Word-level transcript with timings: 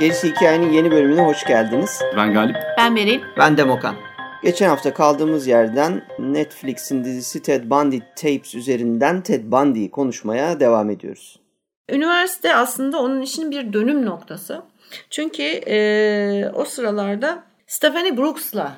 Gerisi 0.00 0.28
Hikayenin 0.28 0.72
yeni 0.72 0.90
bölümüne 0.90 1.20
hoş 1.22 1.44
geldiniz. 1.44 2.02
Ben 2.16 2.32
Galip. 2.32 2.56
Ben 2.78 2.96
Beril. 2.96 3.20
Ben 3.38 3.56
Demokan. 3.56 4.09
Geçen 4.42 4.68
hafta 4.68 4.94
kaldığımız 4.94 5.46
yerden 5.46 6.04
Netflix'in 6.18 7.04
dizisi 7.04 7.42
Ted 7.42 7.70
Bundy 7.70 7.98
Tapes 8.16 8.54
üzerinden 8.54 9.22
Ted 9.22 9.44
Bundy'yi 9.44 9.90
konuşmaya 9.90 10.60
devam 10.60 10.90
ediyoruz. 10.90 11.38
Üniversite 11.90 12.54
aslında 12.54 12.98
onun 12.98 13.20
için 13.20 13.50
bir 13.50 13.72
dönüm 13.72 14.06
noktası. 14.06 14.62
Çünkü 15.10 15.42
e, 15.42 16.50
o 16.54 16.64
sıralarda 16.64 17.44
Stephanie 17.66 18.16
Brooks'la 18.16 18.76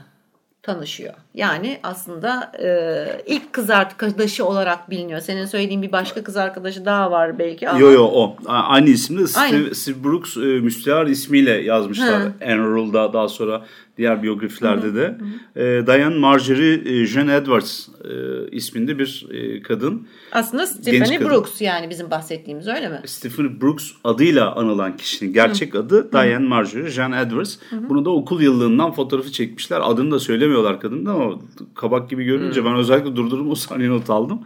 tanışıyor. 0.62 1.14
Yani 1.34 1.80
aslında 1.82 2.52
e, 2.62 3.22
ilk 3.26 3.52
kız 3.52 3.70
arkadaşı 3.70 4.44
olarak 4.44 4.90
biliniyor. 4.90 5.20
Senin 5.20 5.46
söylediğin 5.46 5.82
bir 5.82 5.92
başka 5.92 6.24
kız 6.24 6.36
arkadaşı 6.36 6.84
daha 6.84 7.10
var 7.10 7.38
belki 7.38 7.68
ama. 7.68 7.78
Yo 7.78 7.90
yo 7.90 8.04
o. 8.04 8.36
Aynı 8.46 8.90
isimde 8.90 9.26
Steve, 9.26 9.44
Aynı. 9.44 9.74
Steve 9.74 10.04
Brooks 10.04 10.36
e, 10.36 10.40
müstehar 10.40 11.06
ismiyle 11.06 11.50
yazmışlar. 11.50 12.22
Hı. 12.22 12.32
Enroll'da 12.40 13.12
daha 13.12 13.28
sonra 13.28 13.64
diğer 13.98 14.22
biyografilerde 14.22 14.94
de. 14.94 15.18
E, 15.56 15.86
Diane 15.86 16.18
Marjorie 16.18 16.82
e, 16.84 17.06
Jean 17.06 17.28
Edwards 17.28 17.88
e, 17.88 18.12
isminde 18.50 18.98
bir 18.98 19.26
e, 19.30 19.62
kadın. 19.62 20.06
Aslında 20.32 20.66
Stephanie 20.66 21.18
kadın. 21.18 21.30
Brooks 21.30 21.60
yani 21.60 21.90
bizim 21.90 22.10
bahsettiğimiz 22.10 22.68
öyle 22.68 22.88
mi? 22.88 23.00
Stephen 23.04 23.60
Brooks 23.60 23.90
adıyla 24.04 24.54
anılan 24.54 24.96
kişinin 24.96 25.32
gerçek 25.32 25.74
adı 25.74 26.12
Diane 26.12 26.48
Marjorie 26.48 26.90
Jean 26.90 27.12
Edwards. 27.12 27.56
Bunu 27.88 28.04
da 28.04 28.10
okul 28.10 28.40
yıllığından 28.40 28.92
fotoğrafı 28.92 29.32
çekmişler. 29.32 29.80
Adını 29.84 30.10
da 30.10 30.18
söylemiyorlar 30.18 30.80
kadının 30.80 31.06
ama 31.06 31.38
kabak 31.74 32.10
gibi 32.10 32.24
görünce 32.24 32.64
ben 32.64 32.76
özellikle 32.76 33.16
durdurup 33.16 33.50
o 33.50 33.54
sahneyi 33.54 33.90
not 33.90 34.10
aldım. 34.10 34.40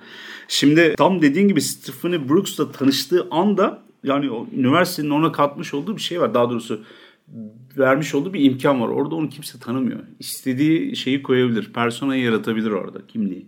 Şimdi 0.48 0.94
tam 0.98 1.22
dediğin 1.22 1.48
gibi 1.48 1.60
Stephanie 1.60 2.28
Brooks'la 2.28 2.72
tanıştığı 2.72 3.26
anda 3.30 3.82
yani 4.04 4.30
o 4.30 4.46
üniversitenin 4.56 5.10
ona 5.10 5.32
katmış 5.32 5.74
olduğu 5.74 5.96
bir 5.96 6.02
şey 6.02 6.20
var. 6.20 6.34
Daha 6.34 6.50
doğrusu 6.50 6.80
vermiş 7.78 8.14
olduğu 8.14 8.34
bir 8.34 8.44
imkan 8.44 8.80
var. 8.80 8.88
Orada 8.88 9.14
onu 9.14 9.28
kimse 9.28 9.58
tanımıyor. 9.58 9.98
İstediği 10.18 10.96
şeyi 10.96 11.22
koyabilir. 11.22 11.72
Personayı 11.72 12.22
yaratabilir 12.22 12.70
orada. 12.70 13.06
Kimliği 13.06 13.46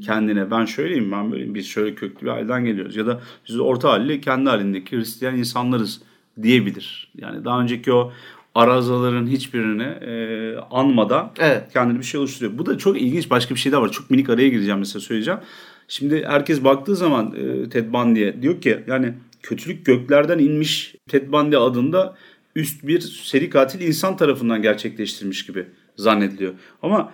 kendine 0.00 0.50
ben 0.50 0.64
şöyleyim 0.64 1.12
ben 1.12 1.32
böyleyim 1.32 1.54
biz 1.54 1.66
şöyle 1.66 1.94
köklü 1.94 2.26
bir 2.26 2.30
aileden 2.30 2.64
geliyoruz 2.64 2.96
ya 2.96 3.06
da 3.06 3.20
biz 3.48 3.60
orta 3.60 3.92
halli 3.92 4.20
kendi 4.20 4.50
halindeki 4.50 4.96
Hristiyan 4.96 5.36
insanlarız 5.36 6.02
diyebilir. 6.42 7.12
Yani 7.16 7.44
daha 7.44 7.60
önceki 7.60 7.92
o 7.92 8.12
arazaların 8.54 9.26
hiçbirini 9.26 9.82
e, 9.82 10.56
anmadan 10.70 11.32
Evet. 11.38 11.72
kendine 11.72 11.98
bir 11.98 12.04
şey 12.04 12.20
oluşturuyor. 12.20 12.58
Bu 12.58 12.66
da 12.66 12.78
çok 12.78 13.00
ilginç 13.00 13.30
başka 13.30 13.54
bir 13.54 13.60
şey 13.60 13.72
daha 13.72 13.82
var. 13.82 13.92
Çok 13.92 14.10
minik 14.10 14.30
araya 14.30 14.48
gireceğim 14.48 14.78
mesela 14.78 15.00
söyleyeceğim. 15.00 15.40
Şimdi 15.88 16.24
herkes 16.26 16.64
baktığı 16.64 16.96
zaman 16.96 17.34
e, 17.36 17.68
Ted 17.68 17.92
Bundy'ye 17.92 18.42
diyor 18.42 18.60
ki 18.60 18.84
yani 18.86 19.14
kötülük 19.42 19.86
göklerden 19.86 20.38
inmiş 20.38 20.94
Ted 21.08 21.32
Bundy 21.32 21.56
adında 21.56 22.16
üst 22.56 22.86
bir 22.86 23.00
seri 23.00 23.50
katil 23.50 23.80
insan 23.80 24.16
tarafından 24.16 24.62
gerçekleştirilmiş 24.62 25.46
gibi 25.46 25.66
zannediliyor. 25.96 26.54
Ama 26.82 27.12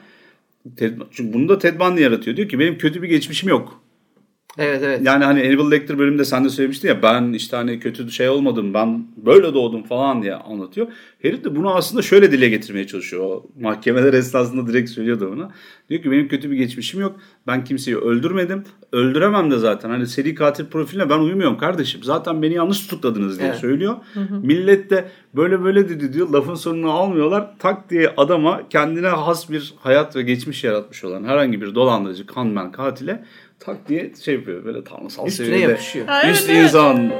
Ted, 0.76 0.98
çünkü 1.12 1.32
bunu 1.32 1.48
da 1.48 1.58
Ted 1.58 1.80
Bundy 1.80 2.02
yaratıyor. 2.02 2.36
Diyor 2.36 2.48
ki 2.48 2.58
benim 2.58 2.78
kötü 2.78 3.02
bir 3.02 3.08
geçmişim 3.08 3.48
yok. 3.48 3.82
Evet 4.58 4.82
evet. 4.84 5.00
Yani 5.04 5.24
hani 5.24 5.42
Hannibal 5.42 5.70
Lecter 5.70 5.98
bölümünde 5.98 6.24
sen 6.24 6.44
de 6.44 6.48
söylemiştin 6.48 6.88
ya 6.88 7.02
ben 7.02 7.32
işte 7.32 7.56
hani 7.56 7.80
kötü 7.80 8.10
şey 8.10 8.28
olmadım 8.28 8.74
ben 8.74 9.06
böyle 9.16 9.54
doğdum 9.54 9.82
falan 9.82 10.22
diye 10.22 10.34
anlatıyor. 10.34 10.86
Herif 11.22 11.44
de 11.44 11.56
bunu 11.56 11.74
aslında 11.74 12.02
şöyle 12.02 12.32
dile 12.32 12.48
getirmeye 12.48 12.86
çalışıyor. 12.86 13.24
O 13.24 13.46
mahkemeler 13.60 14.12
esnasında 14.12 14.66
direkt 14.72 14.90
söylüyordu 14.90 15.32
ona. 15.36 15.50
Diyor 15.90 16.02
ki 16.02 16.10
benim 16.10 16.28
kötü 16.28 16.50
bir 16.50 16.56
geçmişim 16.56 17.00
yok. 17.00 17.16
Ben 17.46 17.64
kimseyi 17.64 17.96
öldürmedim. 17.96 18.64
Öldüremem 18.92 19.50
de 19.50 19.58
zaten. 19.58 19.90
Hani 19.90 20.06
seri 20.06 20.34
katil 20.34 20.66
profiline 20.66 21.10
ben 21.10 21.18
uymuyorum 21.18 21.58
kardeşim. 21.58 22.02
Zaten 22.02 22.42
beni 22.42 22.54
yanlış 22.54 22.80
tutukladınız 22.80 23.38
diye 23.38 23.48
Evet. 23.48 23.58
söylüyor. 23.58 23.96
Millet 24.42 24.90
de 24.90 25.08
böyle 25.36 25.64
böyle 25.64 25.88
dedi 25.88 26.12
diyor. 26.12 26.28
Lafın 26.28 26.54
sonunu 26.54 26.90
almıyorlar. 26.90 27.50
Tak 27.58 27.90
diye 27.90 28.14
adama 28.16 28.68
kendine 28.70 29.08
has 29.08 29.50
bir 29.50 29.74
hayat 29.80 30.16
ve 30.16 30.22
geçmiş 30.22 30.64
yaratmış 30.64 31.04
olan 31.04 31.24
herhangi 31.24 31.60
bir 31.60 31.74
dolandırıcı, 31.74 32.26
kanmen, 32.26 32.72
katile 32.72 33.24
tak 33.60 33.88
diye 33.88 34.12
şey 34.24 34.34
yapıyor. 34.34 34.64
Böyle 34.64 34.84
tanrısal 34.84 35.26
Üstüne 35.26 35.46
seviyede. 35.46 35.70
yapışıyor. 35.70 36.06
Ha, 36.06 36.20
evet, 36.24 36.34
Üst 36.36 36.50
evet. 36.50 36.64
insan. 36.64 37.12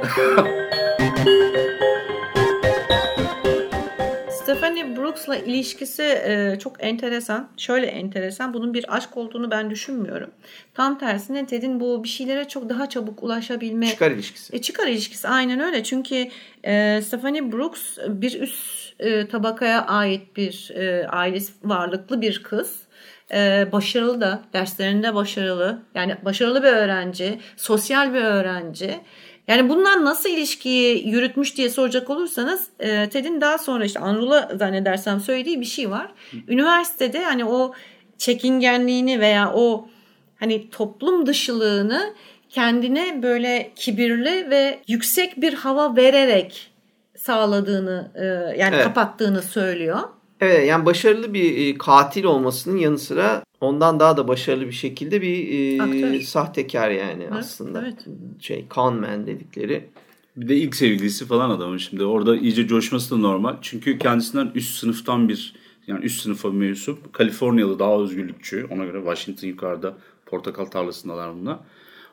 Stephanie 4.31 4.97
Brooks'la 4.97 5.35
ilişkisi 5.35 6.03
e, 6.03 6.59
çok 6.59 6.83
enteresan. 6.83 7.49
Şöyle 7.57 7.85
enteresan. 7.85 8.53
Bunun 8.53 8.73
bir 8.73 8.95
aşk 8.95 9.17
olduğunu 9.17 9.51
ben 9.51 9.69
düşünmüyorum. 9.69 10.29
Tam 10.73 10.99
tersine 10.99 11.45
Ted'in 11.45 11.79
bu 11.79 12.03
bir 12.03 12.09
şeylere 12.09 12.47
çok 12.47 12.69
daha 12.69 12.89
çabuk 12.89 13.23
ulaşabilme 13.23 13.87
Çıkar 13.87 14.11
ilişkisi. 14.11 14.55
E, 14.55 14.61
çıkar 14.61 14.87
ilişkisi 14.87 15.27
aynen 15.27 15.59
öyle. 15.59 15.83
Çünkü 15.83 16.27
e, 16.63 17.01
Stephanie 17.01 17.51
Brooks 17.51 17.97
bir 18.07 18.41
üst 18.41 18.93
e, 18.99 19.27
tabakaya 19.27 19.85
ait 19.85 20.35
bir 20.37 20.71
e, 20.75 21.07
ailesi 21.07 21.53
varlıklı 21.63 22.21
bir 22.21 22.43
kız. 22.43 22.88
E, 23.33 23.67
başarılı 23.71 24.21
da 24.21 24.41
derslerinde 24.53 25.15
başarılı. 25.15 25.81
Yani 25.95 26.15
başarılı 26.25 26.63
bir 26.63 26.67
öğrenci, 26.67 27.39
sosyal 27.57 28.13
bir 28.13 28.21
öğrenci. 28.21 28.99
Yani 29.47 29.69
bundan 29.69 30.05
nasıl 30.05 30.29
ilişkiyi 30.29 31.09
yürütmüş 31.09 31.57
diye 31.57 31.69
soracak 31.69 32.09
olursanız 32.09 32.67
e, 32.79 33.09
Ted'in 33.09 33.41
daha 33.41 33.57
sonra 33.57 33.85
işte 33.85 33.99
Anrul'a 33.99 34.51
zannedersem 34.55 35.19
söylediği 35.19 35.61
bir 35.61 35.65
şey 35.65 35.89
var. 35.89 36.11
Üniversitede 36.47 37.23
hani 37.23 37.45
o 37.45 37.73
çekingenliğini 38.17 39.19
veya 39.19 39.53
o 39.53 39.87
hani 40.39 40.69
toplum 40.69 41.25
dışılığını 41.25 42.13
kendine 42.49 43.23
böyle 43.23 43.71
kibirli 43.75 44.49
ve 44.49 44.79
yüksek 44.87 45.41
bir 45.41 45.53
hava 45.53 45.95
vererek 45.95 46.71
sağladığını 47.17 48.11
e, 48.15 48.25
yani 48.59 48.75
Evet. 48.75 48.83
kapattığını 48.83 49.41
söylüyor. 49.41 49.99
Evet 50.41 50.67
yani 50.67 50.85
başarılı 50.85 51.33
bir 51.33 51.57
e, 51.57 51.77
katil 51.77 52.23
olmasının 52.23 52.77
yanı 52.77 52.97
sıra 52.97 53.43
ondan 53.61 53.99
daha 53.99 54.17
da 54.17 54.27
başarılı 54.27 54.67
bir 54.67 54.71
şekilde 54.71 55.21
bir 55.21 56.15
e, 56.15 56.23
sahtekar 56.23 56.89
yani 56.89 57.27
aslında. 57.31 57.81
evet. 57.81 58.05
Şey 58.39 58.65
conman 58.71 59.27
dedikleri. 59.27 59.89
Bir 60.37 60.49
de 60.49 60.55
ilk 60.55 60.75
sevgilisi 60.75 61.25
falan 61.25 61.49
adamın 61.49 61.77
şimdi. 61.77 62.05
Orada 62.05 62.37
iyice 62.37 62.67
coşması 62.67 63.15
da 63.15 63.17
normal. 63.17 63.55
Çünkü 63.61 63.97
kendisinden 63.97 64.51
üst 64.55 64.77
sınıftan 64.77 65.29
bir 65.29 65.53
yani 65.87 66.05
üst 66.05 66.21
sınıfa 66.21 66.49
mensup 66.49 67.13
Kaliforniyalı 67.13 67.79
daha 67.79 68.01
özgürlükçü. 68.01 68.67
Ona 68.71 68.85
göre 68.85 68.97
Washington 68.97 69.47
yukarıda 69.47 69.97
portakal 70.25 70.65
tarlasındalar 70.65 71.35
bunlar. 71.35 71.59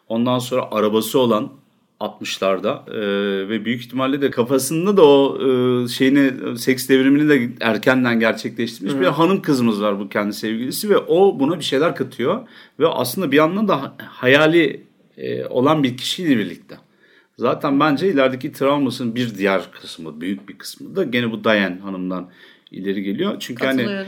Ondan 0.09 0.39
sonra 0.39 0.69
arabası 0.71 1.19
olan 1.19 1.53
60'larda 2.01 2.91
e, 2.91 3.49
ve 3.49 3.65
büyük 3.65 3.81
ihtimalle 3.81 4.23
de 4.23 4.31
kafasında 4.31 4.97
da 4.97 5.07
o 5.07 5.39
e, 5.39 5.89
şeyini 5.89 6.59
seks 6.59 6.89
devrimini 6.89 7.29
de 7.29 7.49
erkenden 7.61 8.21
gerçekleştirmiş 8.21 8.95
bir 8.95 9.07
hanım 9.07 9.43
kızımız 9.43 9.83
var 9.83 10.01
bu 10.01 10.09
kendi 10.09 10.33
sevgilisi 10.33 10.91
ve 10.91 10.99
o 10.99 11.41
buna 11.41 11.59
bir 11.59 11.65
şeyler 11.65 11.97
katıyor 11.97 12.49
ve 12.81 12.89
aslında 12.89 13.33
bir 13.33 13.37
yandan 13.37 13.69
da 13.69 13.95
hayali 13.99 14.87
e, 15.17 15.47
olan 15.47 15.83
bir 15.83 15.97
kişiyle 15.97 16.39
birlikte. 16.39 16.77
Zaten 17.39 17.81
bence 17.81 18.09
ilerideki 18.09 18.53
travmasının 18.53 19.15
bir 19.15 19.35
diğer 19.35 19.71
kısmı, 19.71 20.21
büyük 20.21 20.49
bir 20.49 20.59
kısmı 20.59 20.97
da 20.97 21.05
gene 21.05 21.33
bu 21.33 21.45
Diane 21.45 21.79
hanımdan 21.81 22.31
ileri 22.71 23.03
geliyor. 23.03 23.37
Çünkü 23.41 23.67
hani 23.67 24.05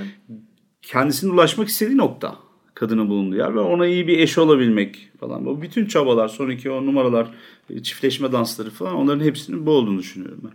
kendisine 0.82 1.32
ulaşmak 1.32 1.68
istediği 1.68 1.96
nokta 1.96 2.47
kadının 2.78 3.08
bulunduğu 3.08 3.36
yer 3.36 3.54
ve 3.54 3.60
ona 3.60 3.86
iyi 3.86 4.08
bir 4.08 4.18
eş 4.18 4.38
olabilmek 4.38 5.08
falan. 5.20 5.46
Bu 5.46 5.62
bütün 5.62 5.86
çabalar, 5.86 6.28
sonraki 6.28 6.70
o 6.70 6.86
numaralar, 6.86 7.26
e, 7.70 7.82
çiftleşme 7.82 8.32
dansları 8.32 8.70
falan 8.70 8.94
onların 8.94 9.24
hepsinin 9.24 9.66
bu 9.66 9.70
olduğunu 9.70 9.98
düşünüyorum 9.98 10.40
ben. 10.44 10.52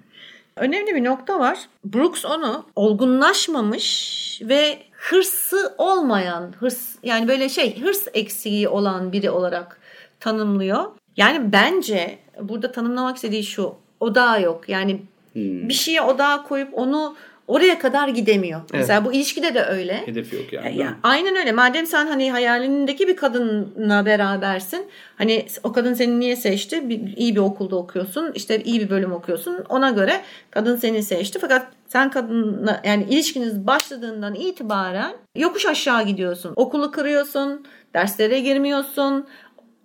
Önemli 0.63 0.95
bir 0.95 1.03
nokta 1.03 1.39
var. 1.39 1.59
Brooks 1.85 2.25
onu 2.25 2.65
olgunlaşmamış 2.75 4.41
ve 4.43 4.77
hırsı 4.91 5.73
olmayan, 5.77 6.53
hırs 6.59 6.95
yani 7.03 7.27
böyle 7.27 7.49
şey 7.49 7.81
hırs 7.81 8.07
eksiği 8.13 8.67
olan 8.67 9.11
biri 9.11 9.29
olarak 9.29 9.79
tanımlıyor. 10.19 10.83
Yani 11.17 11.51
bence 11.51 12.19
burada 12.41 12.71
tanımlamak 12.71 13.15
istediği 13.15 13.43
şu 13.43 13.75
odağı 13.99 14.41
yok. 14.41 14.69
Yani 14.69 15.01
bir 15.35 15.73
şeye 15.73 16.01
odağa 16.01 16.43
koyup 16.43 16.69
onu 16.73 17.15
oraya 17.47 17.79
kadar 17.79 18.07
gidemiyor. 18.07 18.61
Mesela 18.73 19.05
bu 19.05 19.13
ilişkide 19.13 19.53
de 19.53 19.63
öyle. 19.63 20.07
Hedefi 20.07 20.35
yok 20.35 20.53
yani. 20.53 20.77
Ya, 20.77 20.95
aynen 21.03 21.35
öyle. 21.35 21.51
Madem 21.51 21.85
sen 21.85 22.07
hani 22.07 22.31
hayalindeki 22.31 23.07
bir 23.07 23.15
kadınla 23.15 24.05
berabersin. 24.05 24.85
Hani 25.17 25.45
o 25.63 25.71
kadın 25.71 25.93
seni 25.93 26.19
niye 26.19 26.35
seçti? 26.35 26.89
Bir, 26.89 27.17
iyi 27.17 27.35
bir 27.35 27.39
okulda 27.39 27.75
okuyorsun. 27.75 28.31
işte 28.35 28.63
iyi 28.63 28.81
bir 28.81 28.89
bölüm 28.89 29.11
okuyorsun. 29.11 29.65
Ona 29.69 29.89
göre 29.89 30.21
kadın 30.51 30.75
seni 30.75 31.03
seçti. 31.03 31.39
Fakat 31.39 31.67
sen 31.87 32.11
kadınla 32.11 32.81
yani 32.83 33.05
ilişkiniz 33.09 33.67
başladığından 33.67 34.35
itibaren 34.35 35.13
yokuş 35.35 35.65
aşağı 35.65 36.03
gidiyorsun. 36.05 36.53
Okulu 36.55 36.91
kırıyorsun. 36.91 37.65
Derslere 37.93 38.39
girmiyorsun. 38.39 39.27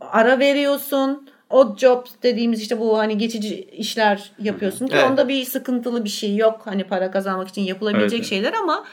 Ara 0.00 0.38
veriyorsun 0.38 1.28
odd 1.50 1.78
job 1.78 2.06
dediğimiz 2.22 2.60
işte 2.62 2.80
bu 2.80 2.98
hani 2.98 3.18
geçici 3.18 3.68
işler 3.72 4.30
yapıyorsun 4.42 4.86
ki 4.86 4.94
Evet. 4.96 5.10
onda 5.10 5.28
bir 5.28 5.44
sıkıntılı 5.44 6.04
bir 6.04 6.08
şey 6.08 6.36
yok. 6.36 6.60
Hani 6.64 6.84
para 6.84 7.10
kazanmak 7.10 7.48
için 7.48 7.62
yapılabilecek 7.62 8.18
Evet, 8.18 8.28
şeyler 8.28 8.52
ama 8.52 8.84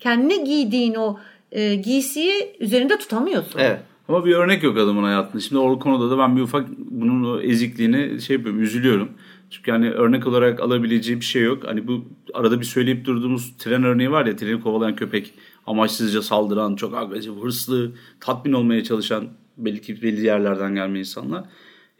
kendine 0.00 0.36
giydiğin 0.36 0.94
o 0.94 1.18
e, 1.52 1.74
giysiyi 1.74 2.56
üzerinde 2.60 2.98
tutamıyorsun. 2.98 3.58
Evet. 3.58 3.80
Ama 4.08 4.24
bir 4.24 4.34
örnek 4.34 4.62
yok 4.62 4.78
adamın 4.78 5.02
hayatında. 5.02 5.42
Şimdi 5.42 5.58
o 5.58 5.78
konuda 5.78 6.10
da 6.10 6.18
ben 6.18 6.36
bir 6.36 6.42
ufak 6.42 6.68
bunun 6.78 7.24
o 7.34 7.40
ezikliğine 7.40 8.20
şey 8.20 8.36
yapıyorum, 8.36 8.62
üzülüyorum. 8.62 9.08
Çünkü 9.50 9.70
hani 9.70 9.90
örnek 9.90 10.26
olarak 10.26 10.60
alabileceği 10.60 11.20
bir 11.20 11.24
şey 11.24 11.42
yok. 11.42 11.62
Hani 11.66 11.88
bu 11.88 12.04
arada 12.34 12.60
bir 12.60 12.64
söyleyip 12.64 13.04
durduğumuz 13.04 13.56
tren 13.58 13.84
örneği 13.84 14.10
var 14.10 14.26
ya, 14.26 14.36
treni 14.36 14.60
kovalayan 14.60 14.96
köpek, 14.96 15.34
amaçsızca 15.66 16.22
saldıran, 16.22 16.76
çok 16.76 16.96
agresif, 16.96 17.32
hırslı, 17.42 17.92
tatmin 18.20 18.52
olmaya 18.52 18.84
çalışan 18.84 19.28
belki 19.56 20.02
belli 20.02 20.26
yerlerden 20.26 20.74
gelme 20.74 20.98
insanlar. 20.98 21.44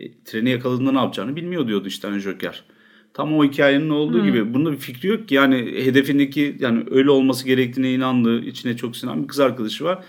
E, 0.01 0.23
treni 0.25 0.51
yakaladığında 0.51 0.93
ne 0.93 0.99
yapacağını 0.99 1.37
bilmiyor 1.37 1.69
diyordu 1.69 1.89
işte 1.89 2.09
hani 2.09 2.21
Joker. 2.21 2.65
Tam 3.15 3.39
o 3.39 3.45
hikayenin 3.45 3.91
olduğu 3.91 4.25
gibi. 4.25 4.55
Bunda 4.55 4.73
bir 4.73 4.77
fikri 4.77 5.09
yok 5.09 5.29
ki. 5.29 5.35
Yani 5.35 5.57
hedefindeki 5.57 6.57
yani 6.61 6.85
öyle 6.91 7.11
olması 7.11 7.47
gerektiğine 7.47 7.93
inandığı, 7.93 8.41
içine 8.41 8.77
çok 8.77 8.97
sinen 8.97 9.23
bir 9.23 9.29
kız 9.29 9.41
arkadaşı 9.41 9.85
var. 9.85 10.05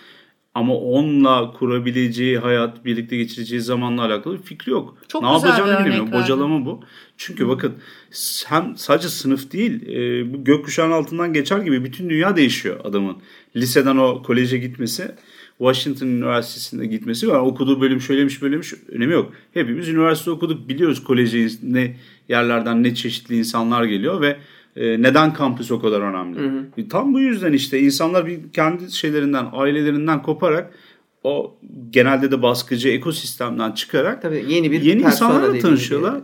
Ama 0.54 0.76
onunla 0.76 1.52
kurabileceği 1.52 2.38
hayat, 2.38 2.86
birlikte 2.86 3.18
geçireceği 3.18 3.62
zamanla 3.62 4.06
alakalı 4.06 4.38
bir 4.38 4.44
fikri 4.44 4.72
yok. 4.72 4.98
Çok 5.08 5.24
ne 5.24 5.32
yapacağını 5.32 5.86
bilmiyor. 5.86 6.12
Bocalama 6.12 6.66
bu. 6.66 6.84
Çünkü 7.18 7.48
bakın 7.48 7.74
hem 8.48 8.74
sadece 8.78 9.10
sınıf 9.10 9.52
değil, 9.52 9.88
e, 9.88 10.34
bu 10.34 10.44
gökkuşağının 10.44 10.94
altından 10.94 11.34
geçer 11.34 11.60
gibi 11.60 11.84
bütün 11.84 12.10
dünya 12.10 12.36
değişiyor 12.36 12.80
adamın. 12.84 13.18
Liseden 13.56 13.98
o 13.98 14.24
koleje 14.24 14.58
gitmesi, 14.58 15.16
Washington 15.62 16.08
Üniversitesi'nde 16.08 16.86
gitmesi 16.86 17.28
var. 17.28 17.40
Okuduğu 17.40 17.82
bölüm 17.82 18.02
şöylemiş 18.02 18.42
böylemiş 18.42 18.74
önemi 18.90 19.14
yok. 19.14 19.34
Hepimiz 19.54 19.90
üniversite 19.90 20.32
okuduk 20.32 20.70
biliyoruz 20.70 21.04
koleje 21.04 21.48
ne 21.64 21.98
yerlerden 22.30 22.84
ne 22.84 22.96
çeşitli 22.96 23.38
insanlar 23.38 23.84
geliyor 23.84 24.22
ve 24.22 24.38
e, 24.76 25.02
neden 25.02 25.34
kampüs 25.34 25.72
o 25.72 25.82
kadar 25.82 26.02
önemli. 26.02 26.66
E, 26.78 26.88
Tam 26.88 27.14
bu 27.14 27.20
yüzden 27.20 27.54
işte 27.54 27.80
insanlar 27.80 28.28
bir 28.28 28.40
kendi 28.54 28.92
şeylerinden, 28.92 29.46
ailelerinden 29.52 30.22
koparak 30.22 30.74
o 31.24 31.58
genelde 31.90 32.32
de 32.32 32.42
baskıcı 32.42 32.90
ekosistemden 32.90 33.72
çıkarak 33.72 34.22
Tabii 34.22 34.46
yeni 34.48 34.72
bir 34.72 34.82
yeni 34.82 35.02
insanlarla 35.02 35.60
tanışıyorlar. 35.60 36.22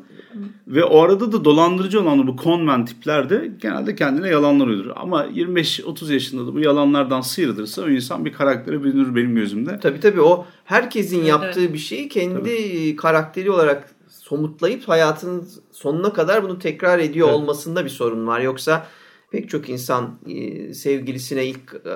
Ve 0.68 0.84
o 0.84 1.02
arada 1.02 1.32
da 1.32 1.46
dolandırıcı 1.46 2.02
olan 2.02 2.28
bu 2.28 2.36
conman 2.44 2.86
tipler 2.86 3.30
de 3.30 3.52
genelde 3.62 3.96
kendine 3.96 4.30
yalanlar 4.30 4.68
uyduruyor. 4.68 4.96
Ama 5.00 5.26
25-30 5.26 6.14
yaşında 6.14 6.48
da 6.48 6.54
bu 6.54 6.60
yalanlardan 6.60 7.22
sıyrılırsa 7.22 7.82
o 7.82 7.90
insan 7.90 8.26
bir 8.26 8.34
karaktere 8.34 8.84
bürünür 8.84 9.16
benim 9.16 9.36
gözümde. 9.36 9.80
Tabii 9.80 10.00
tabii 10.00 10.22
o 10.22 10.46
herkesin 10.66 11.18
Evet, 11.18 11.28
yaptığı 11.28 11.74
bir 11.74 11.78
şeyi 11.78 12.10
kendi 12.10 12.96
karakteri 12.96 13.52
olarak 13.52 13.96
somutlayıp 14.10 14.88
hayatının 14.88 15.48
sonuna 15.72 16.14
kadar 16.14 16.44
bunu 16.44 16.60
tekrar 16.60 17.00
ediyor 17.00 17.28
Evet. 17.28 17.38
olmasında 17.38 17.86
bir 17.86 17.90
sorun 17.90 18.28
var. 18.28 18.42
Yoksa 18.42 18.88
pek 19.32 19.50
çok 19.50 19.70
insan 19.70 20.20
e, 20.28 20.74
sevgilisine 20.74 21.46
ilk 21.46 21.74
e, 21.86 21.94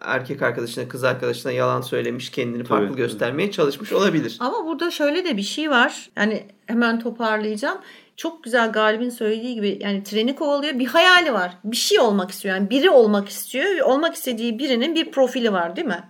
erkek 0.00 0.42
arkadaşına 0.42 0.88
kız 0.88 1.04
arkadaşına 1.04 1.52
yalan 1.52 1.80
söylemiş 1.80 2.30
kendini 2.30 2.64
farklı 2.64 2.88
Tabii. 2.88 2.96
göstermeye 2.96 3.50
çalışmış 3.50 3.92
olabilir. 3.92 4.36
Ama 4.40 4.66
burada 4.66 4.90
şöyle 4.90 5.24
de 5.24 5.36
bir 5.36 5.42
şey 5.42 5.70
var. 5.70 6.10
Yani 6.16 6.46
hemen 6.66 7.00
toparlayacağım. 7.00 7.78
Çok 8.16 8.44
güzel 8.44 8.72
Galip'in 8.72 9.10
söylediği 9.10 9.54
gibi 9.54 9.78
yani 9.80 10.02
treni 10.04 10.34
kovalıyor. 10.34 10.78
Bir 10.78 10.86
hayali 10.86 11.32
var. 11.32 11.52
Bir 11.64 11.76
şey 11.76 12.00
olmak 12.00 12.30
istiyor. 12.30 12.56
Yani 12.56 12.70
biri 12.70 12.90
olmak 12.90 13.28
istiyor. 13.28 13.76
ve 13.76 13.84
Olmak 13.84 14.14
istediği 14.14 14.58
birinin 14.58 14.94
bir 14.94 15.10
profili 15.10 15.52
var 15.52 15.76
değil 15.76 15.86
mi? 15.86 16.04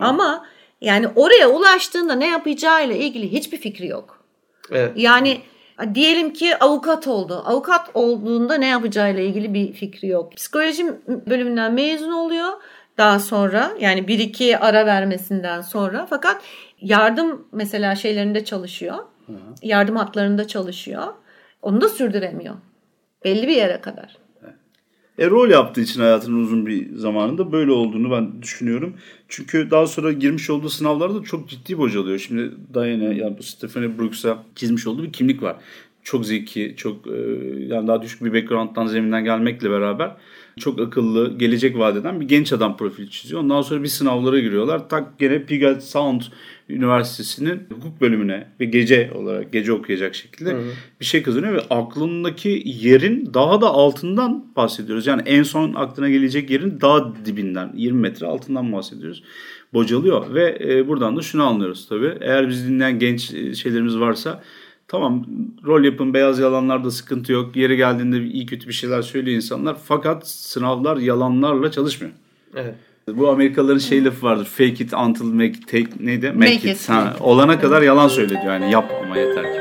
Ama 0.00 0.46
yani 0.80 1.08
oraya 1.16 1.48
ulaştığında 1.50 2.14
ne 2.14 2.26
yapacağıyla 2.26 2.96
ilgili 2.96 3.32
hiçbir 3.32 3.58
fikri 3.58 3.86
yok. 3.86 4.24
Evet. 4.70 4.92
Yani 4.96 5.40
diyelim 5.94 6.32
ki 6.32 6.58
avukat 6.58 7.06
oldu. 7.06 7.42
Avukat 7.46 7.90
olduğunda 7.94 8.54
ne 8.54 8.66
yapacağıyla 8.66 9.22
ilgili 9.22 9.54
bir 9.54 9.72
fikri 9.72 10.08
yok. 10.08 10.36
Psikoloji 10.36 10.86
bölümünden 11.06 11.72
mezun 11.72 12.12
oluyor. 12.12 12.52
Daha 12.98 13.18
sonra 13.18 13.76
yani 13.80 14.08
bir 14.08 14.18
iki 14.18 14.58
ara 14.58 14.86
vermesinden 14.86 15.60
sonra 15.60 16.06
fakat 16.10 16.42
yardım 16.80 17.48
mesela 17.52 17.94
şeylerinde 17.94 18.44
çalışıyor. 18.44 18.96
Yardım 19.62 19.96
hatlarında 19.96 20.46
çalışıyor. 20.46 21.04
Onu 21.62 21.80
da 21.80 21.88
sürdüremiyor. 21.88 22.54
Belli 23.24 23.48
bir 23.48 23.56
yere 23.56 23.80
kadar. 23.80 24.16
E, 25.18 25.30
rol 25.30 25.50
yaptığı 25.50 25.80
için 25.80 26.00
hayatının 26.00 26.42
uzun 26.42 26.66
bir 26.66 26.96
zamanında 26.96 27.52
böyle 27.52 27.70
olduğunu 27.70 28.10
ben 28.10 28.42
düşünüyorum. 28.42 28.96
Çünkü 29.28 29.70
daha 29.70 29.86
sonra 29.86 30.12
girmiş 30.12 30.50
olduğu 30.50 30.68
sınavlarda 30.68 31.22
çok 31.22 31.48
ciddi 31.48 31.78
bocalıyor. 31.78 32.18
Şimdi 32.18 32.50
Diana 32.74 33.12
yani 33.14 33.38
bu 33.38 33.42
Stephanie 33.42 33.98
Brooks'a 33.98 34.44
çizmiş 34.54 34.86
olduğu 34.86 35.02
bir 35.02 35.12
kimlik 35.12 35.42
var. 35.42 35.56
Çok 36.08 36.26
zeki, 36.26 36.74
çok 36.76 37.06
e, 37.06 37.10
yani 37.68 37.88
daha 37.88 38.02
düşük 38.02 38.24
bir 38.24 38.32
background'dan 38.32 38.86
zeminden 38.86 39.24
gelmekle 39.24 39.70
beraber 39.70 40.16
çok 40.58 40.80
akıllı, 40.80 41.38
gelecek 41.38 41.78
vadeden 41.78 42.20
bir 42.20 42.28
genç 42.28 42.52
adam 42.52 42.76
profili 42.76 43.10
çiziyor. 43.10 43.40
Ondan 43.40 43.62
sonra 43.62 43.82
bir 43.82 43.88
sınavlara 43.88 44.38
giriyorlar. 44.38 44.88
Tak 44.88 45.18
gene 45.18 45.42
Puget 45.42 45.84
Sound 45.84 46.22
Üniversitesi'nin 46.68 47.62
hukuk 47.70 48.00
bölümüne 48.00 48.46
ve 48.60 48.64
gece 48.64 49.10
olarak 49.14 49.52
gece 49.52 49.72
okuyacak 49.72 50.14
şekilde 50.14 50.56
bir 51.00 51.04
şey 51.04 51.22
kazanıyor 51.22 51.52
ve 51.52 51.60
aklındaki 51.70 52.62
yerin 52.64 53.30
daha 53.34 53.60
da 53.60 53.66
altından 53.66 54.46
bahsediyoruz. 54.56 55.06
Yani 55.06 55.22
en 55.26 55.42
son 55.42 55.74
aklına 55.74 56.10
gelecek 56.10 56.50
yerin 56.50 56.80
daha 56.80 57.14
dibinden 57.24 57.72
20 57.76 58.00
metre 58.00 58.26
altından 58.26 58.72
bahsediyoruz. 58.72 59.22
Bocalıyor 59.74 60.34
ve 60.34 60.58
e, 60.60 60.88
buradan 60.88 61.16
da 61.16 61.22
şunu 61.22 61.44
anlıyoruz 61.44 61.88
tabii. 61.88 62.14
Eğer 62.20 62.48
biz 62.48 62.68
dinleyen 62.68 62.98
genç 62.98 63.34
e, 63.34 63.54
şeylerimiz 63.54 63.98
varsa 63.98 64.42
tamam 64.88 65.26
rol 65.66 65.84
yapın 65.84 66.14
beyaz 66.14 66.38
yalanlarda 66.38 66.90
sıkıntı 66.90 67.32
yok. 67.32 67.56
Yeri 67.56 67.76
geldiğinde 67.76 68.18
iyi 68.22 68.46
kötü 68.46 68.68
bir 68.68 68.72
şeyler 68.72 69.02
söylüyor 69.02 69.36
insanlar. 69.36 69.76
Fakat 69.84 70.28
sınavlar 70.28 70.96
yalanlarla 70.96 71.70
çalışmıyor. 71.70 72.12
Evet. 72.56 72.74
Bu 73.08 73.28
Amerikalıların 73.28 73.78
şey 73.78 74.04
lafı 74.04 74.26
vardır. 74.26 74.44
Fake 74.44 74.84
it 74.84 74.94
until 74.94 75.24
make 75.24 75.46
it 75.46 75.68
take 75.68 75.86
neydi? 76.00 76.26
Make, 76.32 76.54
Make 76.54 76.70
it. 76.70 76.80
it. 76.80 76.88
Ha, 76.88 77.16
olana 77.20 77.60
kadar 77.60 77.82
yalan 77.82 78.08
söyle 78.08 78.28
diyor. 78.30 78.44
Yani 78.44 78.70
yap 78.72 78.92
ama 79.04 79.18
yeter 79.18 79.44
ki. 79.44 79.58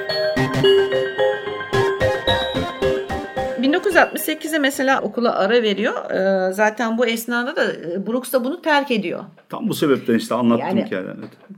1968'e 3.62 4.60
mesela 4.60 5.02
okula 5.02 5.36
ara 5.36 5.64
veriyor. 5.64 6.12
Ee, 6.12 6.54
zaten 6.54 6.98
bu 6.98 7.06
esnada 7.06 7.56
da 7.56 7.74
e, 7.74 8.08
Brooks 8.08 8.34
da 8.34 8.44
bunu 8.44 8.62
terk 8.62 8.92
ediyor. 8.92 9.24
Tam 9.50 9.70
bu 9.70 9.74
sebepten 9.74 10.16
işte 10.16 10.36
anlattım 10.36 10.68
Yani- 10.78 10.90
ki 10.90 10.96
yani. 10.96 11.08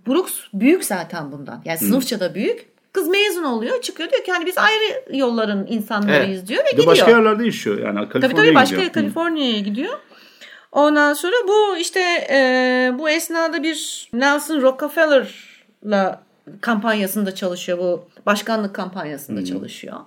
Brooks 0.08 0.34
büyük 0.54 0.86
zaten 0.86 1.32
bundan. 1.32 1.62
Yani 1.66 1.78
sınıfça 1.78 2.20
da 2.20 2.36
büyük. 2.36 2.66
Kız 2.94 3.08
mezun 3.08 3.44
oluyor 3.44 3.82
çıkıyor 3.82 4.12
diyor 4.12 4.24
ki 4.24 4.32
hani 4.32 4.46
biz 4.46 4.58
ayrı 4.58 5.18
yolların 5.18 5.68
insanlarıyız 5.70 6.48
diyor 6.48 6.62
ve 6.64 6.66
de 6.66 6.72
gidiyor. 6.72 6.88
başka 6.88 7.12
yerlerde 7.12 7.46
yaşıyor. 7.46 7.78
Yani 7.78 7.96
Kaliforniya'ya 7.96 8.30
Tabii 8.30 8.36
tabii 8.36 8.56
başka 8.56 8.76
gidiyor. 8.76 8.94
Kaliforniya'ya 8.94 9.60
gidiyor. 9.60 9.98
Ondan 10.72 11.14
sonra 11.14 11.36
bu 11.48 11.78
işte 11.78 12.00
e, 12.30 12.92
bu 13.00 13.10
esnada 13.10 13.64
bir 13.64 14.10
Nelson 14.14 14.62
Rockefeller'la 14.62 16.24
kampanyasında 16.62 17.36
çalışıyor 17.36 17.78
bu 17.78 18.08
başkanlık 18.26 18.76
kampanyasında 18.76 19.46
çalışıyor. 19.46 19.98